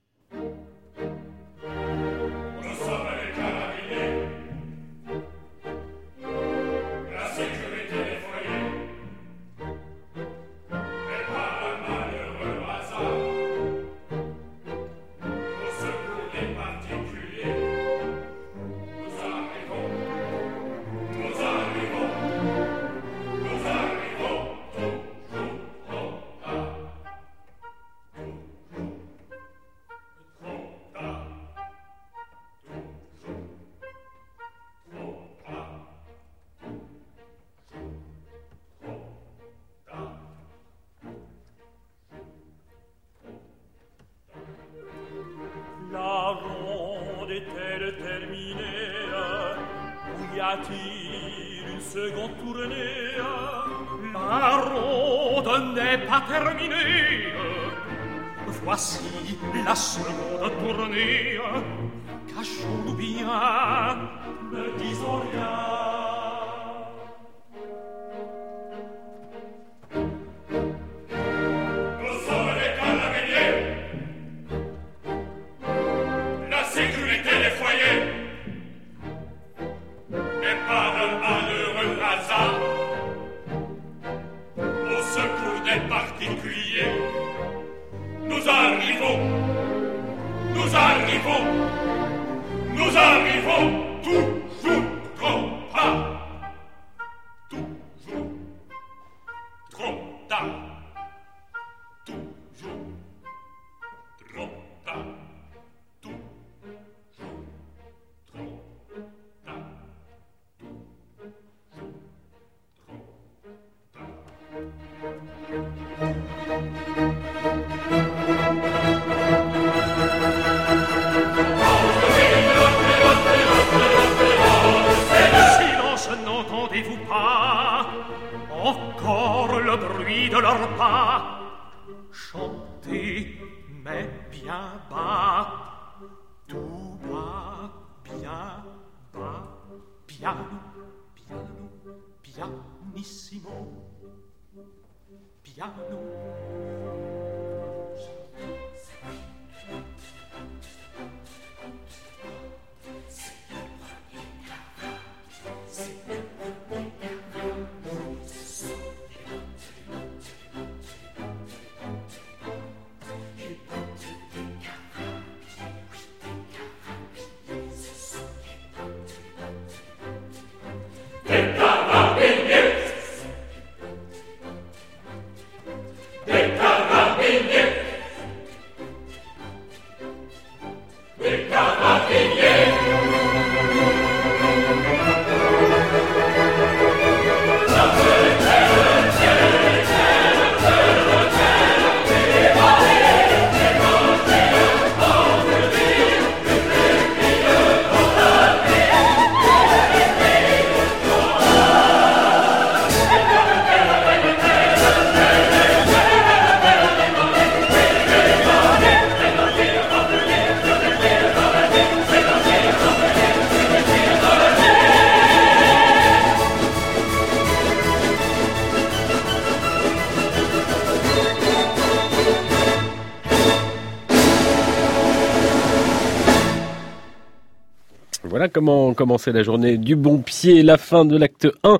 Comment 228.56 228.94
commencer 228.94 229.32
la 229.32 229.42
journée 229.42 229.76
du 229.76 229.96
bon 229.96 230.16
pied, 230.16 230.62
la 230.62 230.78
fin 230.78 231.04
de 231.04 231.14
l'acte 231.18 231.46
1 231.62 231.76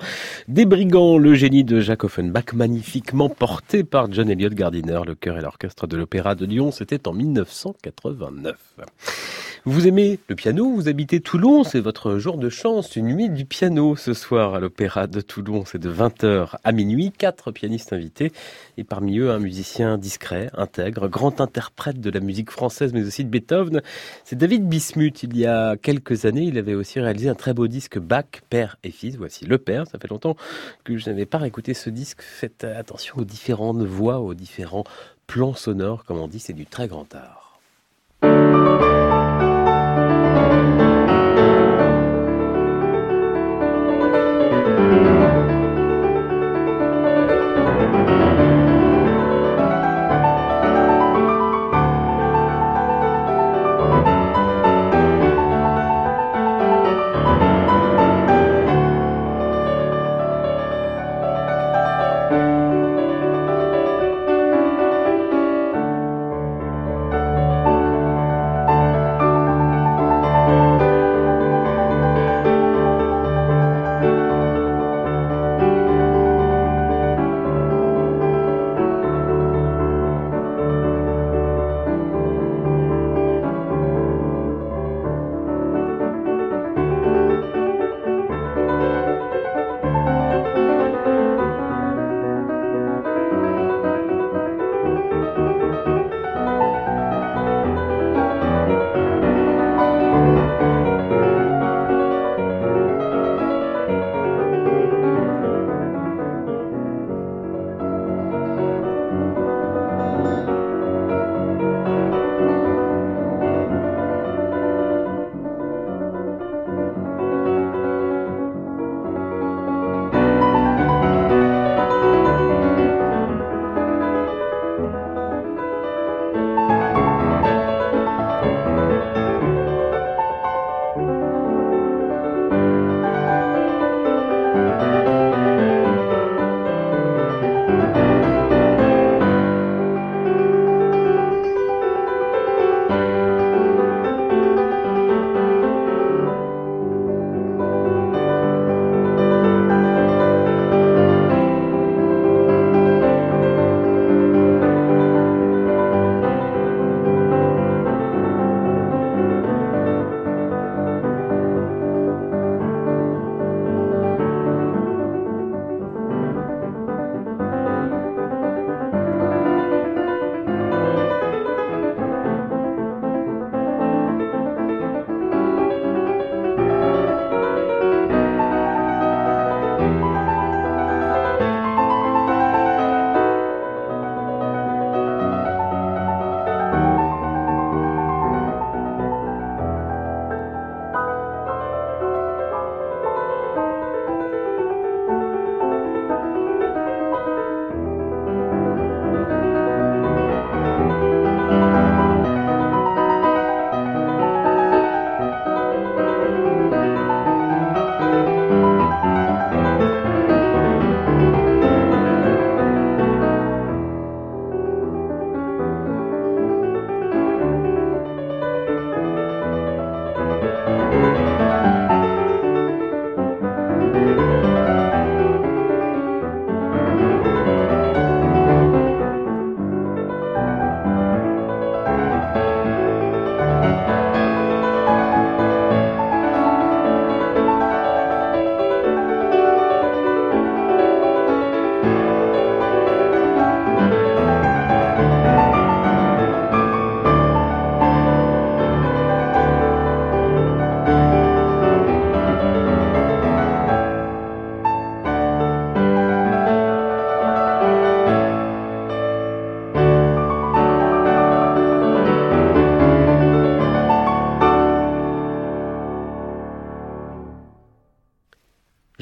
des 0.48 0.64
Brigands, 0.64 1.18
le 1.18 1.34
génie 1.34 1.64
de 1.64 1.80
Jacques 1.80 2.04
Offenbach, 2.04 2.52
magnifiquement 2.54 3.28
porté 3.28 3.82
par 3.82 4.12
John 4.12 4.30
Elliott 4.30 4.54
Gardiner, 4.54 5.00
le 5.04 5.16
chœur 5.16 5.38
et 5.38 5.40
l'orchestre 5.40 5.88
de 5.88 5.96
l'Opéra 5.96 6.36
de 6.36 6.46
Lyon, 6.46 6.70
c'était 6.70 7.08
en 7.08 7.12
1989. 7.12 8.56
Vous 9.68 9.88
aimez 9.88 10.20
le 10.28 10.36
piano, 10.36 10.72
vous 10.72 10.88
habitez 10.88 11.18
Toulon, 11.18 11.64
c'est 11.64 11.80
votre 11.80 12.18
jour 12.18 12.38
de 12.38 12.48
chance, 12.48 12.94
une 12.94 13.08
nuit 13.08 13.28
du 13.28 13.44
piano 13.44 13.96
ce 13.96 14.14
soir 14.14 14.54
à 14.54 14.60
l'Opéra 14.60 15.08
de 15.08 15.20
Toulon, 15.20 15.64
c'est 15.66 15.80
de 15.80 15.92
20h 15.92 16.54
à 16.62 16.70
minuit, 16.70 17.10
quatre 17.10 17.50
pianistes 17.50 17.92
invités 17.92 18.30
et 18.78 18.84
parmi 18.84 19.18
eux 19.18 19.32
un 19.32 19.40
musicien 19.40 19.98
discret, 19.98 20.50
intègre, 20.56 21.08
grand 21.08 21.40
interprète 21.40 22.00
de 22.00 22.10
la 22.10 22.20
musique 22.20 22.52
française 22.52 22.92
mais 22.92 23.04
aussi 23.04 23.24
de 23.24 23.28
Beethoven, 23.28 23.82
c'est 24.22 24.36
David 24.36 24.68
Bismuth. 24.68 25.24
Il 25.24 25.36
y 25.36 25.46
a 25.46 25.76
quelques 25.76 26.26
années, 26.26 26.44
il 26.44 26.58
avait 26.58 26.74
aussi 26.74 27.00
réalisé 27.00 27.28
un 27.28 27.34
très 27.34 27.52
beau 27.52 27.66
disque 27.66 27.98
Bach, 27.98 28.26
père 28.48 28.76
et 28.84 28.92
fils, 28.92 29.16
voici 29.16 29.46
le 29.46 29.58
père, 29.58 29.88
ça 29.88 29.98
fait 29.98 30.08
longtemps 30.08 30.35
que 30.84 30.96
je 30.96 31.08
n'avais 31.08 31.26
pas 31.26 31.46
écouté 31.46 31.74
ce 31.74 31.90
disque, 31.90 32.22
faites 32.22 32.64
attention 32.64 33.18
aux 33.18 33.24
différentes 33.24 33.82
voix, 33.82 34.20
aux 34.20 34.34
différents 34.34 34.84
plans 35.26 35.54
sonores, 35.54 36.04
comme 36.04 36.18
on 36.18 36.28
dit, 36.28 36.40
c'est 36.40 36.52
du 36.52 36.66
très 36.66 36.88
grand 36.88 37.14
art. 37.14 37.45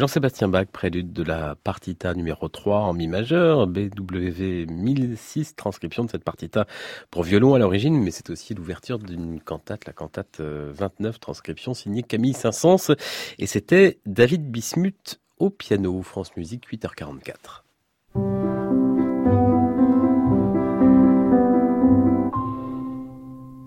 Jean-Sébastien 0.05 0.49
Bach, 0.49 0.67
prélude 0.67 1.15
de 1.15 1.23
la 1.23 1.55
partita 1.55 2.13
numéro 2.13 2.51
3 2.51 2.81
en 2.81 2.93
mi 2.93 3.09
majeur, 3.09 3.67
BWV 3.67 4.67
1006, 4.67 5.57
transcription 5.57 6.05
de 6.05 6.11
cette 6.11 6.25
partita 6.25 6.67
pour 7.11 7.23
violon 7.23 7.55
à 7.55 7.59
l'origine, 7.59 7.99
mais 7.99 8.11
c'est 8.11 8.29
aussi 8.29 8.53
l'ouverture 8.53 8.99
d'une 8.99 9.41
cantate, 9.41 9.87
la 9.87 9.95
cantate 9.95 10.41
29, 10.41 11.15
euh, 11.15 11.19
transcription 11.19 11.73
signée 11.73 12.03
Camille 12.03 12.35
Saint-Saëns, 12.35 12.95
et 13.39 13.47
c'était 13.47 13.99
David 14.05 14.51
Bismuth 14.51 15.23
au 15.39 15.49
piano, 15.49 16.03
France 16.03 16.37
Musique 16.37 16.71
8h44. 16.71 17.64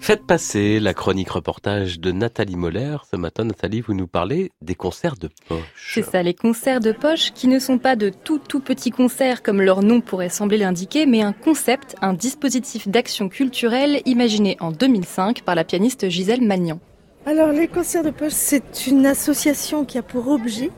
Faites 0.08 0.26
passer 0.26 0.80
la 0.80 0.94
chronique 0.94 1.32
reportage 1.32 2.00
de 2.00 2.14
Nathalie 2.14 2.56
Moller. 2.56 2.96
Ce 3.12 3.18
matin, 3.18 3.44
Nathalie, 3.44 3.82
vous 3.82 3.94
nous 3.94 4.08
parlez 4.08 4.54
des 4.62 4.74
concerts 4.74 5.18
de 5.18 5.30
poche. 5.50 5.92
C'est 5.94 6.02
ça, 6.02 6.24
les 6.24 6.34
concerts 6.34 6.80
de 6.80 6.94
poche 6.94 7.34
qui 7.34 7.50
ne 7.50 7.60
sont 7.60 7.78
pas 7.78 7.98
de 7.98 8.08
tout 8.08 8.40
tout 8.40 8.62
petits 8.62 8.92
concerts 8.92 9.44
comme 9.44 9.62
leur 9.62 9.84
nom 9.84 10.00
pourrait 10.00 10.30
sembler 10.30 10.60
l'indiquer, 10.60 11.06
mais 11.06 11.24
un 11.24 11.34
concept, 11.34 11.98
un 12.02 12.14
dispositif 12.14 12.88
d'action 12.88 13.28
culturelle 13.28 14.02
imaginé 14.06 14.56
en 14.62 14.72
2005 14.72 15.42
par 15.42 15.56
la 15.56 15.66
pianiste 15.66 16.08
Gisèle 16.08 16.42
Magnan. 16.42 16.80
Alors 17.26 17.52
les 17.52 17.68
concerts 17.68 18.06
de 18.06 18.10
poche, 18.10 18.32
c'est 18.32 18.88
une 18.88 19.06
association 19.06 19.84
qui 19.84 19.98
a 19.98 20.02
pour 20.02 20.30
objet 20.30 20.72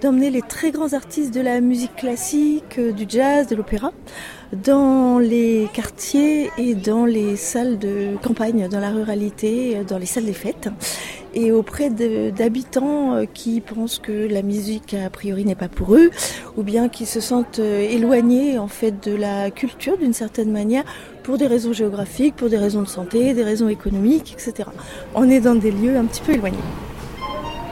d'emmener 0.00 0.30
les 0.30 0.42
très 0.42 0.70
grands 0.70 0.92
artistes 0.92 1.34
de 1.34 1.40
la 1.40 1.60
musique 1.60 1.96
classique, 1.96 2.78
euh, 2.78 2.92
du 2.92 3.06
jazz, 3.08 3.48
de 3.48 3.56
l'opéra, 3.56 3.90
dans 4.52 5.18
les 5.18 5.68
quartiers 5.72 6.50
et 6.58 6.74
dans 6.74 7.04
les 7.04 7.36
salles 7.36 7.78
de 7.78 8.16
campagne, 8.22 8.68
dans 8.68 8.80
la 8.80 8.90
ruralité, 8.90 9.76
euh, 9.76 9.84
dans 9.84 9.98
les 9.98 10.06
salles 10.06 10.24
des 10.24 10.32
fêtes, 10.32 10.68
et 11.34 11.52
auprès 11.52 11.90
d'habitants 11.90 13.14
euh, 13.14 13.24
qui 13.32 13.60
pensent 13.60 13.98
que 13.98 14.28
la 14.28 14.42
musique 14.42 14.94
a 14.94 15.10
priori 15.10 15.44
n'est 15.44 15.54
pas 15.54 15.68
pour 15.68 15.94
eux, 15.94 16.10
ou 16.56 16.62
bien 16.62 16.88
qui 16.88 17.06
se 17.06 17.20
sentent 17.20 17.58
éloignés 17.58 18.58
en 18.58 18.68
fait 18.68 19.06
de 19.08 19.14
la 19.14 19.50
culture 19.50 19.98
d'une 19.98 20.12
certaine 20.12 20.50
manière 20.50 20.84
pour 21.22 21.38
des 21.38 21.46
raisons 21.46 21.72
géographiques, 21.72 22.36
pour 22.36 22.48
des 22.48 22.58
raisons 22.58 22.82
de 22.82 22.88
santé, 22.88 23.34
des 23.34 23.42
raisons 23.44 23.68
économiques, 23.68 24.34
etc. 24.34 24.68
On 25.14 25.28
est 25.28 25.40
dans 25.40 25.56
des 25.56 25.72
lieux 25.72 25.96
un 25.96 26.04
petit 26.04 26.22
peu 26.22 26.32
éloignés. 26.32 26.56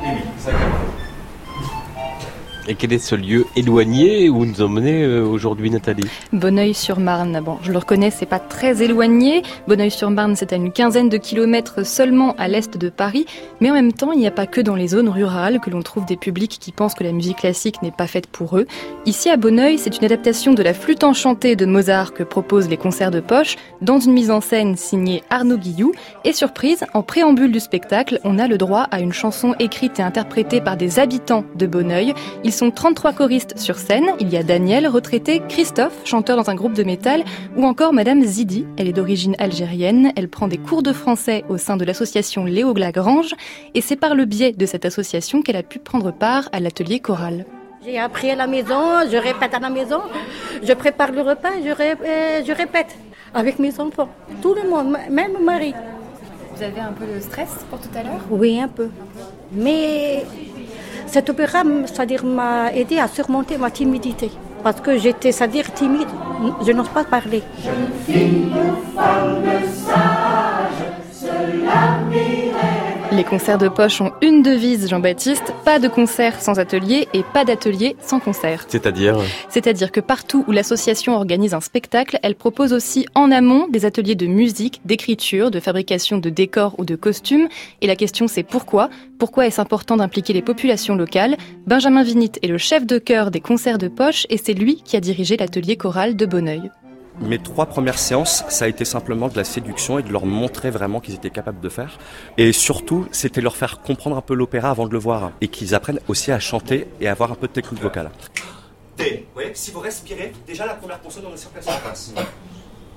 Et 0.05 0.94
quel 2.73 2.93
est 2.93 2.99
ce 2.99 3.15
lieu 3.15 3.45
éloigné 3.57 4.31
où 4.31 4.47
nous 4.47 4.63
emmenez 4.63 5.03
euh, 5.03 5.23
aujourd'hui 5.23 5.71
Nathalie? 5.71 6.09
Bonneuil-sur-Marne. 6.33 7.41
Bon, 7.45 7.59
je 7.63 7.73
le 7.73 7.79
reconnais, 7.79 8.11
c'est 8.11 8.25
pas 8.25 8.39
très 8.39 8.83
éloigné. 8.83 9.43
Bonneuil-sur-Marne, 9.69 10.35
c'est 10.35 10.53
à 10.55 10.57
une 10.57 10.73
quinzaine 10.73 11.11
de 11.11 11.19
kilomètres 11.19 11.85
seulement 11.85 12.35
à 12.39 12.49
l'est 12.49 12.79
de 12.79 12.89
Paris. 12.89 13.27
Mais 13.61 13.71
en 13.71 13.75
même 13.75 13.93
temps, 13.93 14.13
il 14.13 14.19
n'y 14.19 14.27
a 14.27 14.31
pas 14.31 14.47
que 14.47 14.63
dans 14.63 14.77
les 14.77 14.89
zones 14.89 15.11
rurales 15.11 15.61
que 15.61 15.69
l'on 15.69 15.83
trouve 15.83 16.07
des 16.07 16.17
publics 16.17 16.59
qui 16.59 16.73
pensent 16.73 16.95
que 16.95 17.05
la 17.05 17.13
musique 17.13 17.39
classique 17.39 17.83
n'est 17.83 17.91
pas 17.91 18.07
faite 18.07 18.27
pour 18.29 18.57
eux. 18.57 18.67
Ici 19.05 19.29
à 19.29 19.37
Bonneuil, 19.37 19.77
c'est 19.79 19.99
une 19.99 20.05
adaptation 20.05 20.55
de 20.55 20.63
la 20.63 20.73
flûte 20.73 21.05
enchantée 21.05 21.57
de 21.57 21.67
Mozart 21.67 22.15
que 22.15 22.23
proposent 22.23 22.69
les 22.69 22.79
concerts 22.79 23.11
de 23.11 23.21
poche 23.21 23.57
dans 23.83 24.01
une 24.01 24.13
mise 24.13 24.31
en 24.31 24.41
scène 24.41 24.77
signée 24.77 25.23
Arnaud 25.29 25.59
Guillou. 25.59 25.93
Et 26.25 26.33
surprise, 26.33 26.85
en 26.95 27.03
préambule 27.03 27.53
du 27.53 27.61
spectacle, 27.61 28.21
on 28.25 28.39
a 28.39 28.49
le 28.49 28.57
droit 28.57 28.87
à 28.91 29.01
une 29.01 29.13
chanson 29.13 29.55
écrite 29.59 29.99
et 30.01 30.03
interprétée 30.03 30.63
par 30.63 30.79
des 30.79 30.99
habitants 30.99 31.45
de 31.57 31.67
Bonneuil 31.67 32.15
sont 32.55 32.71
33 32.71 33.13
choristes 33.13 33.59
sur 33.59 33.77
scène. 33.77 34.07
Il 34.21 34.29
y 34.31 34.37
a 34.37 34.43
Daniel, 34.43 34.87
retraité, 34.89 35.43
Christophe, 35.49 35.95
chanteur 36.05 36.37
dans 36.37 36.51
un 36.51 36.55
groupe 36.55 36.73
de 36.73 36.85
métal, 36.85 37.25
ou 37.57 37.65
encore 37.65 37.93
Madame 37.93 38.23
Zidi. 38.23 38.67
Elle 38.77 38.89
est 38.89 38.93
d'origine 38.93 39.35
algérienne. 39.39 40.13
Elle 40.17 40.29
prend 40.29 40.49
des 40.49 40.59
cours 40.59 40.83
de 40.83 40.93
français 40.93 41.45
au 41.49 41.59
sein 41.59 41.77
de 41.77 41.85
l'association 41.85 42.45
Léo 42.45 42.73
Lagrange. 42.75 43.35
Et 43.75 43.81
c'est 43.81 43.97
par 43.97 44.15
le 44.15 44.25
biais 44.25 44.53
de 44.53 44.67
cette 44.67 44.85
association 44.85 45.43
qu'elle 45.43 45.57
a 45.57 45.63
pu 45.63 45.79
prendre 45.79 46.13
part 46.13 46.49
à 46.53 46.61
l'atelier 46.61 47.01
choral. 47.01 47.45
J'ai 47.85 47.99
appris 47.99 48.31
à 48.31 48.37
la 48.37 48.47
maison, 48.47 49.01
je 49.11 49.17
répète 49.17 49.53
à 49.53 49.59
la 49.59 49.69
maison, 49.69 50.01
je 50.63 50.73
prépare 50.73 51.13
le 51.13 51.21
repas, 51.21 51.51
je, 51.63 51.69
euh, 51.69 52.43
je 52.47 52.53
répète 52.53 52.97
avec 53.35 53.59
mes 53.59 53.79
enfants, 53.79 54.09
tout 54.41 54.55
le 54.55 54.71
monde, 54.71 54.97
même 55.11 55.33
mon 55.35 55.45
mari. 55.45 55.75
Vous 56.57 56.63
avez 56.63 56.81
un 56.81 56.93
peu 56.93 57.05
de 57.05 57.21
stress 57.21 57.51
pour 57.69 57.79
tout 57.81 57.91
à 57.95 58.03
l'heure? 58.03 58.21
Oui, 58.31 58.59
un 58.59 58.69
peu. 58.69 58.89
Mais 59.53 60.25
cet 61.07 61.31
opéra, 61.31 61.63
m'a 62.25 62.73
aidé 62.73 62.99
à 62.99 63.09
surmonter 63.09 63.59
ma 63.59 63.71
timidité. 63.71 64.31
Parce 64.63 64.81
que 64.81 64.99
j'étais, 64.99 65.33
timide. 65.73 66.09
Je 66.67 66.73
n'ose 66.73 66.89
pas 66.89 67.05
parler. 67.05 67.43
Les 73.15 73.23
concerts 73.23 73.59
de 73.59 73.69
poche 73.69 74.01
ont 74.01 74.11
une 74.23 74.43
devise, 74.43 74.89
Jean-Baptiste, 74.89 75.53
pas 75.65 75.79
de 75.79 75.87
concert 75.87 76.43
sans 76.43 76.59
atelier 76.59 77.07
et 77.15 77.23
pas 77.23 77.45
d'atelier 77.45 77.95
sans 78.01 78.19
concert. 78.19 78.65
C'est-à-dire 78.67 79.17
C'est-à-dire 79.49 79.93
que 79.93 80.01
partout 80.01 80.45
où 80.49 80.53
l'association 80.53 81.15
organise 81.15 81.55
un 81.55 81.61
spectacle, 81.61 82.19
elle 82.25 82.35
propose 82.35 82.73
aussi 82.73 83.07
en 83.15 83.31
amont 83.31 83.69
des 83.69 83.85
ateliers 83.85 84.17
de 84.17 84.27
musique, 84.27 84.81
d'écriture, 84.85 85.53
de 85.53 85.61
fabrication 85.61 86.19
de 86.19 86.29
décors 86.29 86.75
ou 86.79 86.85
de 86.85 86.97
costumes. 86.97 87.47
Et 87.83 87.87
la 87.87 87.95
question 87.95 88.27
c'est 88.27 88.43
pourquoi? 88.43 88.91
Pourquoi 89.21 89.47
est-ce 89.47 89.61
important 89.61 89.97
d'impliquer 89.97 90.33
les 90.33 90.43
populations 90.43 90.97
locales? 90.97 91.37
Benjamin 91.69 92.03
Vinit 92.03 92.33
est 92.43 92.49
le 92.49 92.59
chef 92.59 92.85
de 92.85 92.99
chœur 92.99 93.31
des 93.31 93.41
concerts 93.41 93.79
de 93.79 93.87
poche 93.87 94.27
et 94.29 94.39
c'est 94.39 94.55
lui 94.55 94.83
qui 94.85 94.97
a 94.97 95.01
dirigé 95.01 95.37
l'atelier 95.37 95.77
choral 95.77 96.17
de 96.17 96.27
Bonneuil. 96.27 96.69
Mes 97.21 97.39
trois 97.39 97.67
premières 97.67 97.99
séances, 97.99 98.45
ça 98.49 98.65
a 98.65 98.69
été 98.69 98.85
simplement 98.85 99.29
de 99.29 99.37
la 99.37 99.45
séduction 99.45 99.99
et 99.99 100.03
de 100.03 100.11
leur 100.11 100.27
montrer 100.27 100.71
vraiment 100.71 101.01
qu'ils 101.01 101.15
étaient 101.15 101.31
capables 101.31 101.61
de 101.61 101.69
faire. 101.69 101.99
Et 102.39 102.53
surtout, 102.53 103.07
c'était 103.13 103.41
leur 103.41 103.57
faire 103.57 103.81
comprendre 103.81 104.17
un 104.17 104.21
peu 104.21 104.35
l'opéra 104.35 104.71
avant 104.71 104.87
de 104.87 104.93
le 104.93 104.99
voir. 104.99 105.31
Et 105.41 105.49
qu'ils 105.49 105.75
apprennent 105.75 106.01
aussi 106.09 106.33
à 106.33 106.41
chanter 106.41 106.89
et 107.01 107.07
à 107.07 107.13
avoir 107.13 107.31
un 107.31 107.37
peu 107.37 107.47
de 107.47 107.53
technique 107.53 107.81
vocale. 107.81 108.11
T. 108.97 109.27
Oui, 109.37 109.45
si 109.55 109.71
vous 109.71 109.81
respirez, 109.81 110.33
déjà 110.47 110.67
la 110.67 110.75
première 110.75 111.01
consonne, 111.01 111.25
on 111.31 111.35
est 111.35 111.37
sûr 111.37 111.53
qu'elle 111.53 111.63
se 111.63 111.69
passe. 111.69 112.15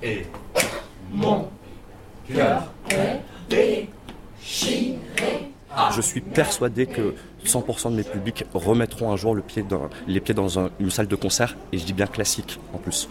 Et. 0.02 0.26
Mon 1.12 1.50
cœur 2.28 2.64
est 2.90 3.22
déchiré. 3.50 4.98
Je 5.96 6.02
suis 6.02 6.22
persuadé 6.22 6.86
que 6.86 7.14
100% 7.46 7.92
de 7.92 7.96
mes 7.96 8.04
publics 8.04 8.46
remettront 8.54 9.12
un 9.12 9.16
jour 9.16 9.36
les 9.36 9.42
pieds 10.20 10.34
dans 10.34 10.70
une 10.80 10.90
salle 10.90 11.08
de 11.08 11.16
concert, 11.16 11.56
et 11.72 11.78
je 11.78 11.86
dis 11.86 11.94
bien 11.94 12.08
classique 12.08 12.60
en 12.74 12.78
plus. 12.78 13.08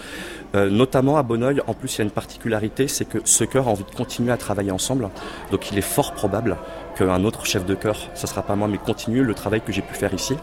Euh, 0.55 0.71
notamment 0.71 1.17
à 1.17 1.23
Bonneuil, 1.23 1.61
en 1.67 1.75
plus 1.75 1.95
il 1.95 1.99
y 1.99 2.01
a 2.03 2.05
une 2.05 2.11
particularité, 2.11 2.89
c'est 2.89 3.05
que 3.05 3.19
ce 3.25 3.45
chœur 3.45 3.69
a 3.69 3.71
envie 3.71 3.85
de 3.85 3.95
continuer 3.95 4.33
à 4.33 4.37
travailler 4.37 4.71
ensemble, 4.71 5.09
donc 5.51 5.71
il 5.71 5.79
est 5.79 5.83
fort 5.83 6.13
probable 6.13 6.57
qu'un 6.97 7.25
autre 7.25 7.47
chef 7.47 7.67
de 7.67 7.75
chœur, 7.75 7.97
ce 8.15 8.27
sera 8.27 8.43
pas 8.43 8.57
moi, 8.57 8.69
mais 8.69 8.79
continue 8.79 9.23
le 9.23 9.35
travail 9.35 9.61
que 9.61 9.73
j'ai 9.73 9.83
pu 9.83 9.95
faire 9.95 10.15
ici. 10.15 10.35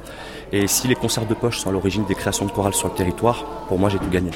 Et 0.51 0.67
si 0.67 0.87
les 0.87 0.95
concerts 0.95 1.25
de 1.25 1.33
poche 1.33 1.59
sont 1.59 1.69
à 1.69 1.73
l'origine 1.73 2.05
des 2.05 2.15
créations 2.15 2.45
de 2.45 2.51
chorales 2.51 2.73
sur 2.73 2.89
le 2.89 2.95
territoire, 2.95 3.45
pour 3.67 3.79
moi 3.79 3.89
j'ai 3.89 3.99
tout 3.99 4.09
gagné. 4.09 4.31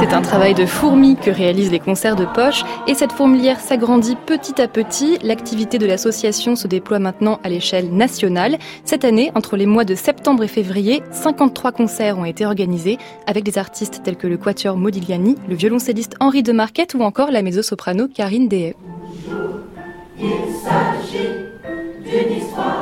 C'est 0.00 0.12
un 0.12 0.22
travail 0.22 0.54
de 0.54 0.64
fourmi 0.64 1.16
que 1.16 1.30
réalisent 1.30 1.72
les 1.72 1.80
concerts 1.80 2.14
de 2.14 2.24
poche 2.24 2.62
et 2.86 2.94
cette 2.94 3.12
fourmilière 3.12 3.58
s'agrandit 3.58 4.16
petit 4.16 4.60
à 4.60 4.68
petit. 4.68 5.18
L'activité 5.22 5.78
de 5.78 5.86
l'association 5.86 6.54
se 6.54 6.68
déploie 6.68 7.00
maintenant 7.00 7.40
à 7.42 7.48
l'échelle 7.48 7.90
nationale. 7.92 8.58
Cette 8.84 9.04
année, 9.04 9.32
entre 9.34 9.56
les 9.56 9.66
mois 9.66 9.84
de 9.84 9.94
septembre 9.96 10.44
et 10.44 10.48
février, 10.48 11.02
53 11.10 11.72
concerts 11.72 12.18
ont 12.18 12.24
été 12.24 12.46
organisés 12.46 12.96
avec 13.26 13.42
des 13.42 13.58
artistes 13.58 14.02
tels 14.04 14.16
que 14.16 14.28
le 14.28 14.36
quatuor 14.36 14.76
Modigliani, 14.76 15.34
le 15.48 15.56
violoncelliste 15.56 16.14
Henri 16.20 16.42
de 16.42 16.52
Marquette 16.52 16.94
ou 16.94 17.02
encore 17.02 17.32
la 17.32 17.42
mezzo-soprano 17.42 18.06
Karine 18.06 18.48
Dehaye. 18.48 18.74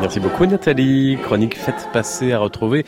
Merci 0.01 0.21
beaucoup 0.21 0.45
Nathalie. 0.47 1.19
Chronique 1.23 1.57
faite 1.57 1.89
passer 1.93 2.33
à 2.33 2.39
retrouver 2.39 2.85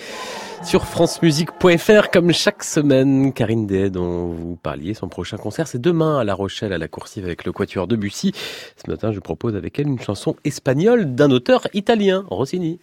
sur 0.62 0.84
francemusique.fr 0.84 2.10
comme 2.12 2.32
chaque 2.32 2.64
semaine. 2.64 3.32
Karine 3.32 3.66
Day 3.66 3.90
dont 3.90 4.28
vous 4.28 4.56
parliez, 4.56 4.94
son 4.94 5.08
prochain 5.08 5.36
concert 5.36 5.68
c'est 5.68 5.80
demain 5.80 6.18
à 6.18 6.24
La 6.24 6.34
Rochelle 6.34 6.72
à 6.72 6.78
la 6.78 6.88
Coursive 6.88 7.24
avec 7.24 7.44
le 7.44 7.52
Quatuor 7.52 7.86
de 7.86 7.96
Bussy. 7.96 8.32
Ce 8.76 8.90
matin 8.90 9.12
je 9.12 9.20
propose 9.20 9.56
avec 9.56 9.78
elle 9.78 9.88
une 9.88 10.00
chanson 10.00 10.36
espagnole 10.44 11.14
d'un 11.14 11.30
auteur 11.30 11.66
italien, 11.74 12.24
Rossini. 12.28 12.80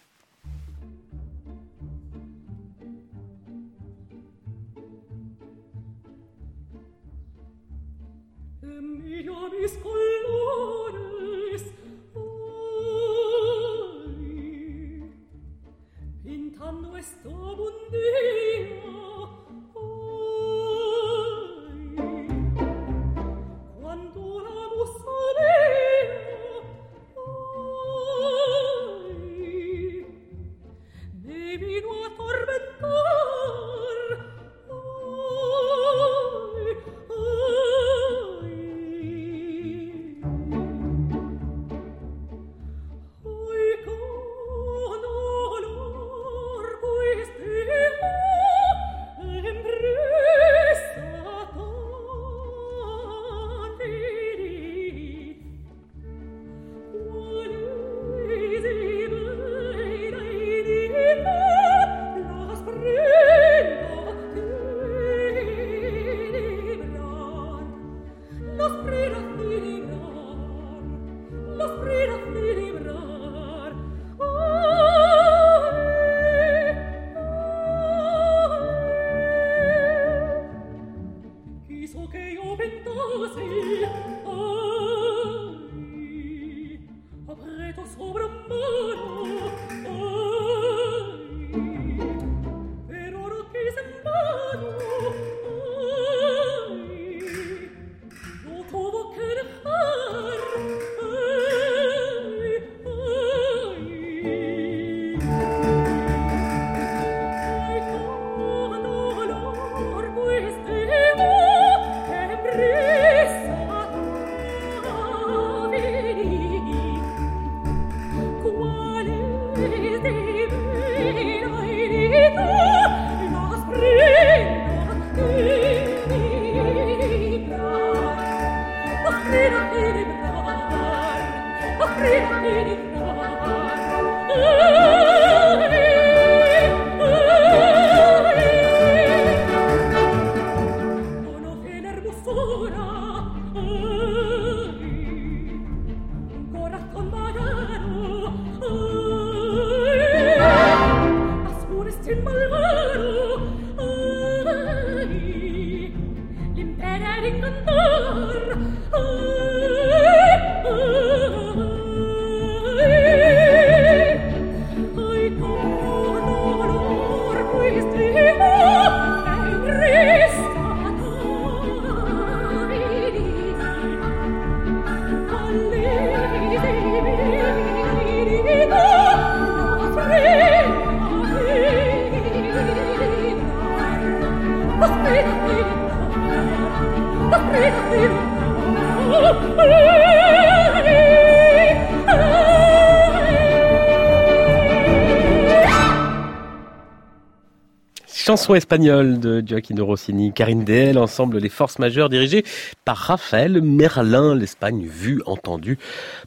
Chanson 198.26 198.56
espagnole 198.56 199.20
de 199.20 199.40
Gioacchino 199.40 199.86
Rossini, 199.86 200.32
Karine 200.32 200.64
Deel, 200.64 200.98
ensemble 200.98 201.38
les 201.38 201.48
forces 201.48 201.78
majeures 201.78 202.08
dirigées 202.08 202.44
par 202.84 202.96
Raphaël 202.96 203.62
Merlin, 203.62 204.34
l'Espagne 204.34 204.84
vue, 204.84 205.22
entendue 205.26 205.78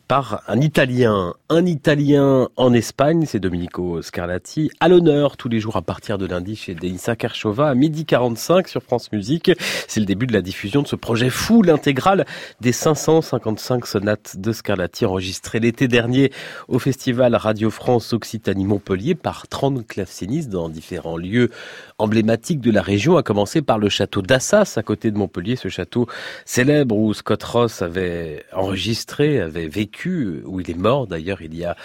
par 0.07 0.41
un 0.47 0.61
Italien. 0.61 1.33
Un 1.51 1.65
Italien 1.65 2.47
en 2.57 2.73
Espagne, 2.73 3.25
c'est 3.25 3.39
Domenico 3.39 4.03
Scarlatti, 4.03 4.69
à 4.79 4.87
l'honneur 4.87 5.35
tous 5.35 5.49
les 5.49 5.59
jours 5.59 5.77
à 5.77 5.81
partir 5.81 6.19
de 6.19 6.27
lundi 6.27 6.55
chez 6.55 6.75
Deisa 6.75 7.15
Kershova 7.15 7.69
à 7.69 7.73
midi 7.73 8.05
45 8.05 8.67
sur 8.67 8.83
France 8.83 9.11
Musique. 9.11 9.49
C'est 9.87 9.99
le 9.99 10.05
début 10.05 10.27
de 10.27 10.33
la 10.33 10.43
diffusion 10.43 10.83
de 10.83 10.87
ce 10.87 10.95
projet 10.95 11.31
fou, 11.31 11.63
l'intégrale 11.63 12.27
des 12.61 12.71
555 12.71 13.87
sonates 13.87 14.37
de 14.37 14.51
Scarlatti 14.51 15.07
enregistrées 15.07 15.59
l'été 15.59 15.87
dernier 15.87 16.31
au 16.67 16.77
festival 16.77 17.33
Radio 17.33 17.71
France 17.71 18.13
Occitanie 18.13 18.65
Montpellier 18.65 19.15
par 19.15 19.47
30 19.47 19.87
claveциnistes 19.87 20.49
dans 20.49 20.69
différents 20.69 21.17
lieux 21.17 21.49
emblématique 21.97 22.61
de 22.61 22.69
la 22.69 22.83
région, 22.83 23.17
à 23.17 23.23
commencer 23.23 23.63
par 23.63 23.79
le 23.79 23.89
château 23.89 24.21
d'Assas, 24.21 24.75
à 24.77 24.83
côté 24.83 25.09
de 25.09 25.17
Montpellier, 25.17 25.55
ce 25.55 25.67
château 25.67 26.05
célèbre 26.45 26.95
où 26.95 27.11
Scott 27.15 27.41
Ross 27.41 27.81
avait 27.81 28.45
enregistré, 28.53 29.41
avait 29.41 29.67
vécu, 29.67 30.43
où 30.45 30.59
il 30.59 30.69
est 30.69 30.77
mort 30.77 31.07
d'ailleurs 31.07 31.38
il 31.45 31.55
y 31.55 31.65
a 31.65 31.75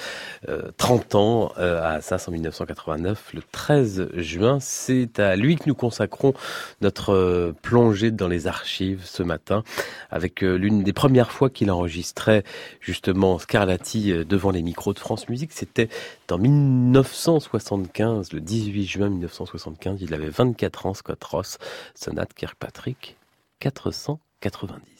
30 0.76 1.14
euh, 1.14 1.18
ans 1.18 1.52
euh, 1.58 1.82
à 1.82 1.94
Assas 1.94 2.28
en 2.28 2.32
1989, 2.32 3.34
le 3.34 3.42
13 3.42 4.08
juin. 4.16 4.58
C'est 4.60 5.18
à 5.18 5.36
lui 5.36 5.56
que 5.56 5.64
nous 5.66 5.74
consacrons 5.74 6.34
notre 6.80 7.14
euh, 7.14 7.54
plongée 7.62 8.10
dans 8.10 8.28
les 8.28 8.46
archives 8.46 9.02
ce 9.04 9.22
matin, 9.22 9.62
avec 10.10 10.40
l'une 10.40 10.82
des 10.82 10.92
premières 10.92 11.30
fois 11.30 11.50
qu'il 11.50 11.70
enregistrait 11.70 12.44
justement 12.80 13.38
Scarlatti 13.38 14.12
devant 14.24 14.50
les 14.50 14.62
micros 14.62 14.92
de 14.92 14.98
France 14.98 15.28
Musique. 15.28 15.52
C'était 15.52 15.88
en 16.30 16.38
1975, 16.38 18.32
le 18.32 18.40
18 18.40 18.86
juin 18.86 19.08
1975. 19.08 19.98
Il 20.00 20.14
avait 20.14 20.28
24 20.28 20.86
ans, 20.86 20.94
Scott 20.94 21.22
Ross, 21.24 21.58
sonate 21.94 22.34
Kirkpatrick 22.34 23.16
490. 23.60 24.93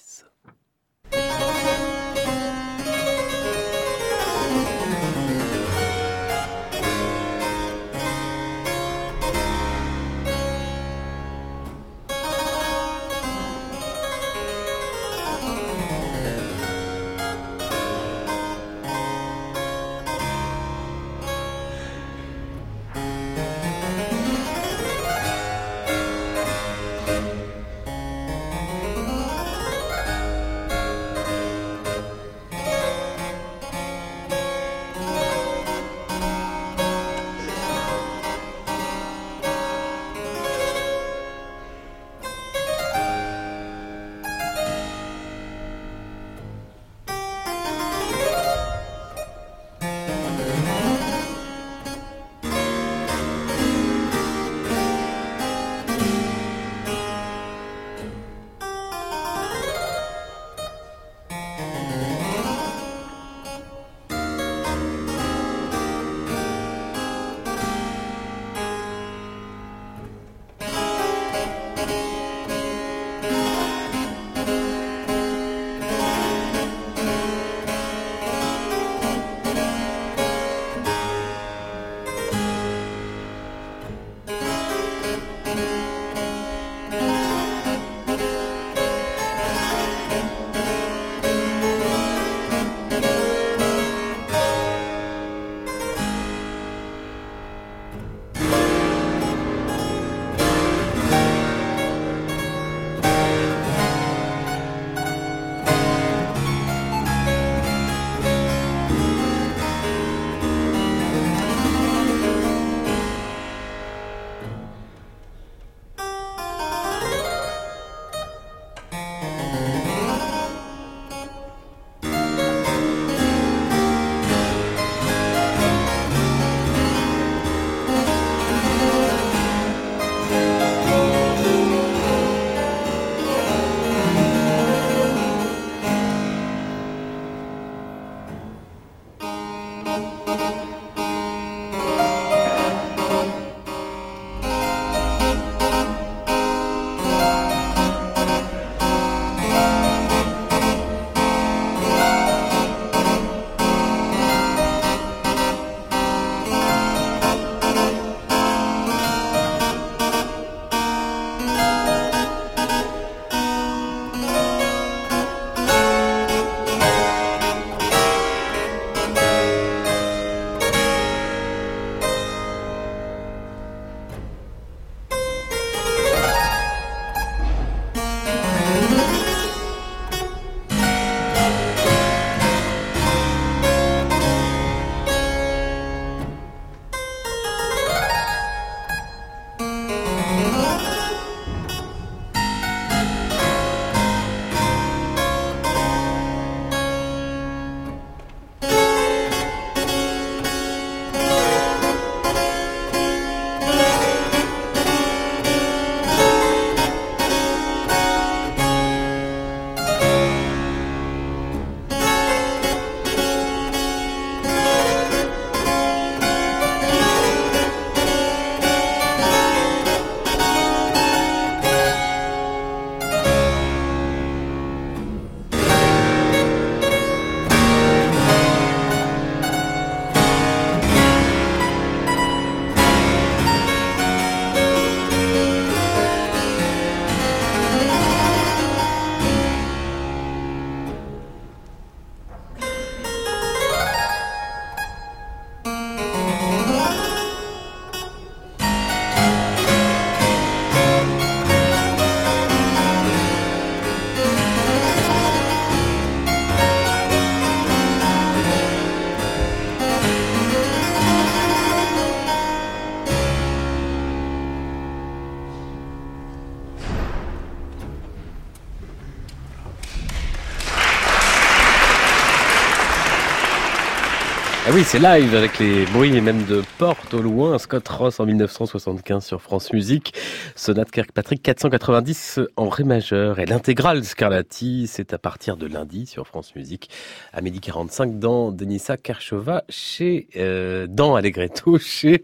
C'est 274.94 275.00
live 275.00 275.34
avec 275.34 275.58
les 275.58 275.86
bruits 275.86 276.14
et 276.16 276.20
même 276.20 276.44
de 276.44 276.62
porte 276.78 277.14
au 277.14 277.20
loin. 277.20 277.58
Scott 277.58 277.88
Ross 277.88 278.20
en 278.20 278.26
1975 278.26 279.26
sur 279.26 279.42
France 279.42 279.72
Musique. 279.72 280.14
Sonate 280.54 280.92
Kirkpatrick 280.92 281.42
490 281.42 282.38
en 282.56 282.68
ré 282.68 282.84
majeur 282.84 283.40
et 283.40 283.46
l'intégrale 283.46 284.04
Scarlatti, 284.04 284.86
c'est 284.86 285.12
à 285.12 285.18
partir 285.18 285.56
de 285.56 285.66
lundi 285.66 286.06
sur 286.06 286.28
France 286.28 286.54
Musique 286.54 286.90
à 287.32 287.40
midi 287.40 287.58
45 287.58 288.20
dans 288.20 288.52
Denisa 288.52 288.96
Kershova 288.96 289.64
chez 289.68 290.28
euh, 290.36 290.86
dans 290.86 291.16
Allegretto 291.16 291.76
chez 291.80 292.22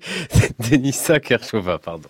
Denisa 0.70 1.18
Kershova, 1.18 1.80
pardon. 1.80 2.08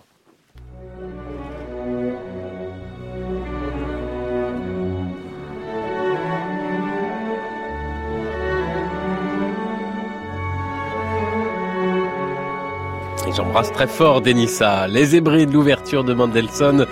J'embrasse 13.35 13.71
très 13.71 13.87
fort 13.87 14.21
Denissa. 14.21 14.87
Les 14.87 15.15
Hébrides, 15.15 15.53
l'ouverture 15.53 16.03
de 16.03 16.13
Mendelssohn. 16.13 16.85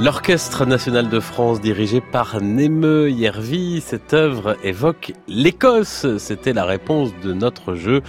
L'Orchestre 0.00 0.64
national 0.64 1.08
de 1.08 1.20
France 1.20 1.60
dirigé 1.60 2.00
par 2.00 2.40
Neme 2.40 3.08
Yervi, 3.08 3.80
cette 3.80 4.14
œuvre 4.14 4.56
évoque 4.62 5.12
l'Écosse. 5.26 6.06
C'était 6.18 6.52
la 6.52 6.64
réponse 6.64 7.10
de 7.22 7.32
notre 7.32 7.74
jeu. 7.74 8.02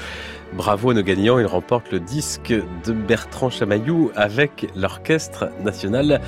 Bravo 0.53 0.91
à 0.91 0.93
nos 0.93 1.01
gagnants, 1.01 1.39
ils 1.39 1.47
remportent 1.47 1.91
le 1.91 1.99
disque 1.99 2.53
de 2.85 2.93
Bertrand 2.93 3.49
Chamaillou 3.49 4.11
avec 4.15 4.67
l'Orchestre 4.75 5.49
national 5.63 6.21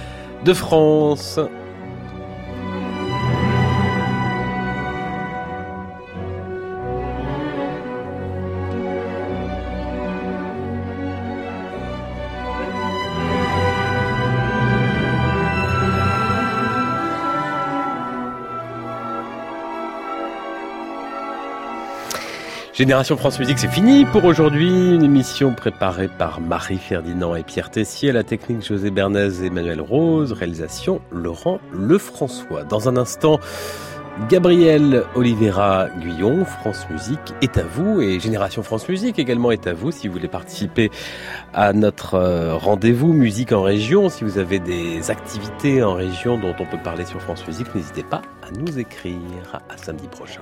de 0.43 0.53
France. 0.53 1.39
Génération 22.81 23.15
France 23.15 23.37
Musique, 23.37 23.59
c'est 23.59 23.67
fini 23.67 24.05
pour 24.05 24.25
aujourd'hui. 24.25 24.95
Une 24.95 25.03
émission 25.03 25.53
préparée 25.53 26.07
par 26.07 26.41
Marie 26.41 26.79
Ferdinand 26.79 27.35
et 27.35 27.43
Pierre 27.43 27.69
Tessier, 27.69 28.11
la 28.11 28.23
technique 28.23 28.65
José 28.65 28.89
Bernays 28.89 29.43
et 29.43 29.45
Emmanuel 29.45 29.79
Rose, 29.81 30.31
réalisation 30.31 30.99
Laurent 31.11 31.59
Lefrançois. 31.71 32.63
Dans 32.63 32.89
un 32.89 32.97
instant, 32.97 33.39
Gabriel 34.29 35.03
Oliveira 35.13 35.89
Guyon, 35.99 36.43
France 36.43 36.87
Musique 36.89 37.35
est 37.43 37.55
à 37.59 37.63
vous 37.63 38.01
et 38.01 38.19
Génération 38.19 38.63
France 38.63 38.89
Musique 38.89 39.19
également 39.19 39.51
est 39.51 39.67
à 39.67 39.73
vous 39.73 39.91
si 39.91 40.07
vous 40.07 40.13
voulez 40.13 40.27
participer 40.27 40.89
à 41.53 41.73
notre 41.73 42.15
euh, 42.15 42.55
rendez-vous 42.55 43.13
musique 43.13 43.51
en 43.51 43.61
région. 43.61 44.09
Si 44.09 44.23
vous 44.23 44.39
avez 44.39 44.57
des 44.57 45.11
activités 45.11 45.83
en 45.83 45.93
région 45.93 46.39
dont 46.39 46.55
on 46.57 46.65
peut 46.65 46.81
parler 46.83 47.05
sur 47.05 47.21
France 47.21 47.45
Musique, 47.45 47.75
n'hésitez 47.75 48.01
pas 48.01 48.23
à 48.41 48.49
nous 48.57 48.79
écrire. 48.79 49.59
À 49.69 49.77
samedi 49.77 50.07
prochain 50.07 50.41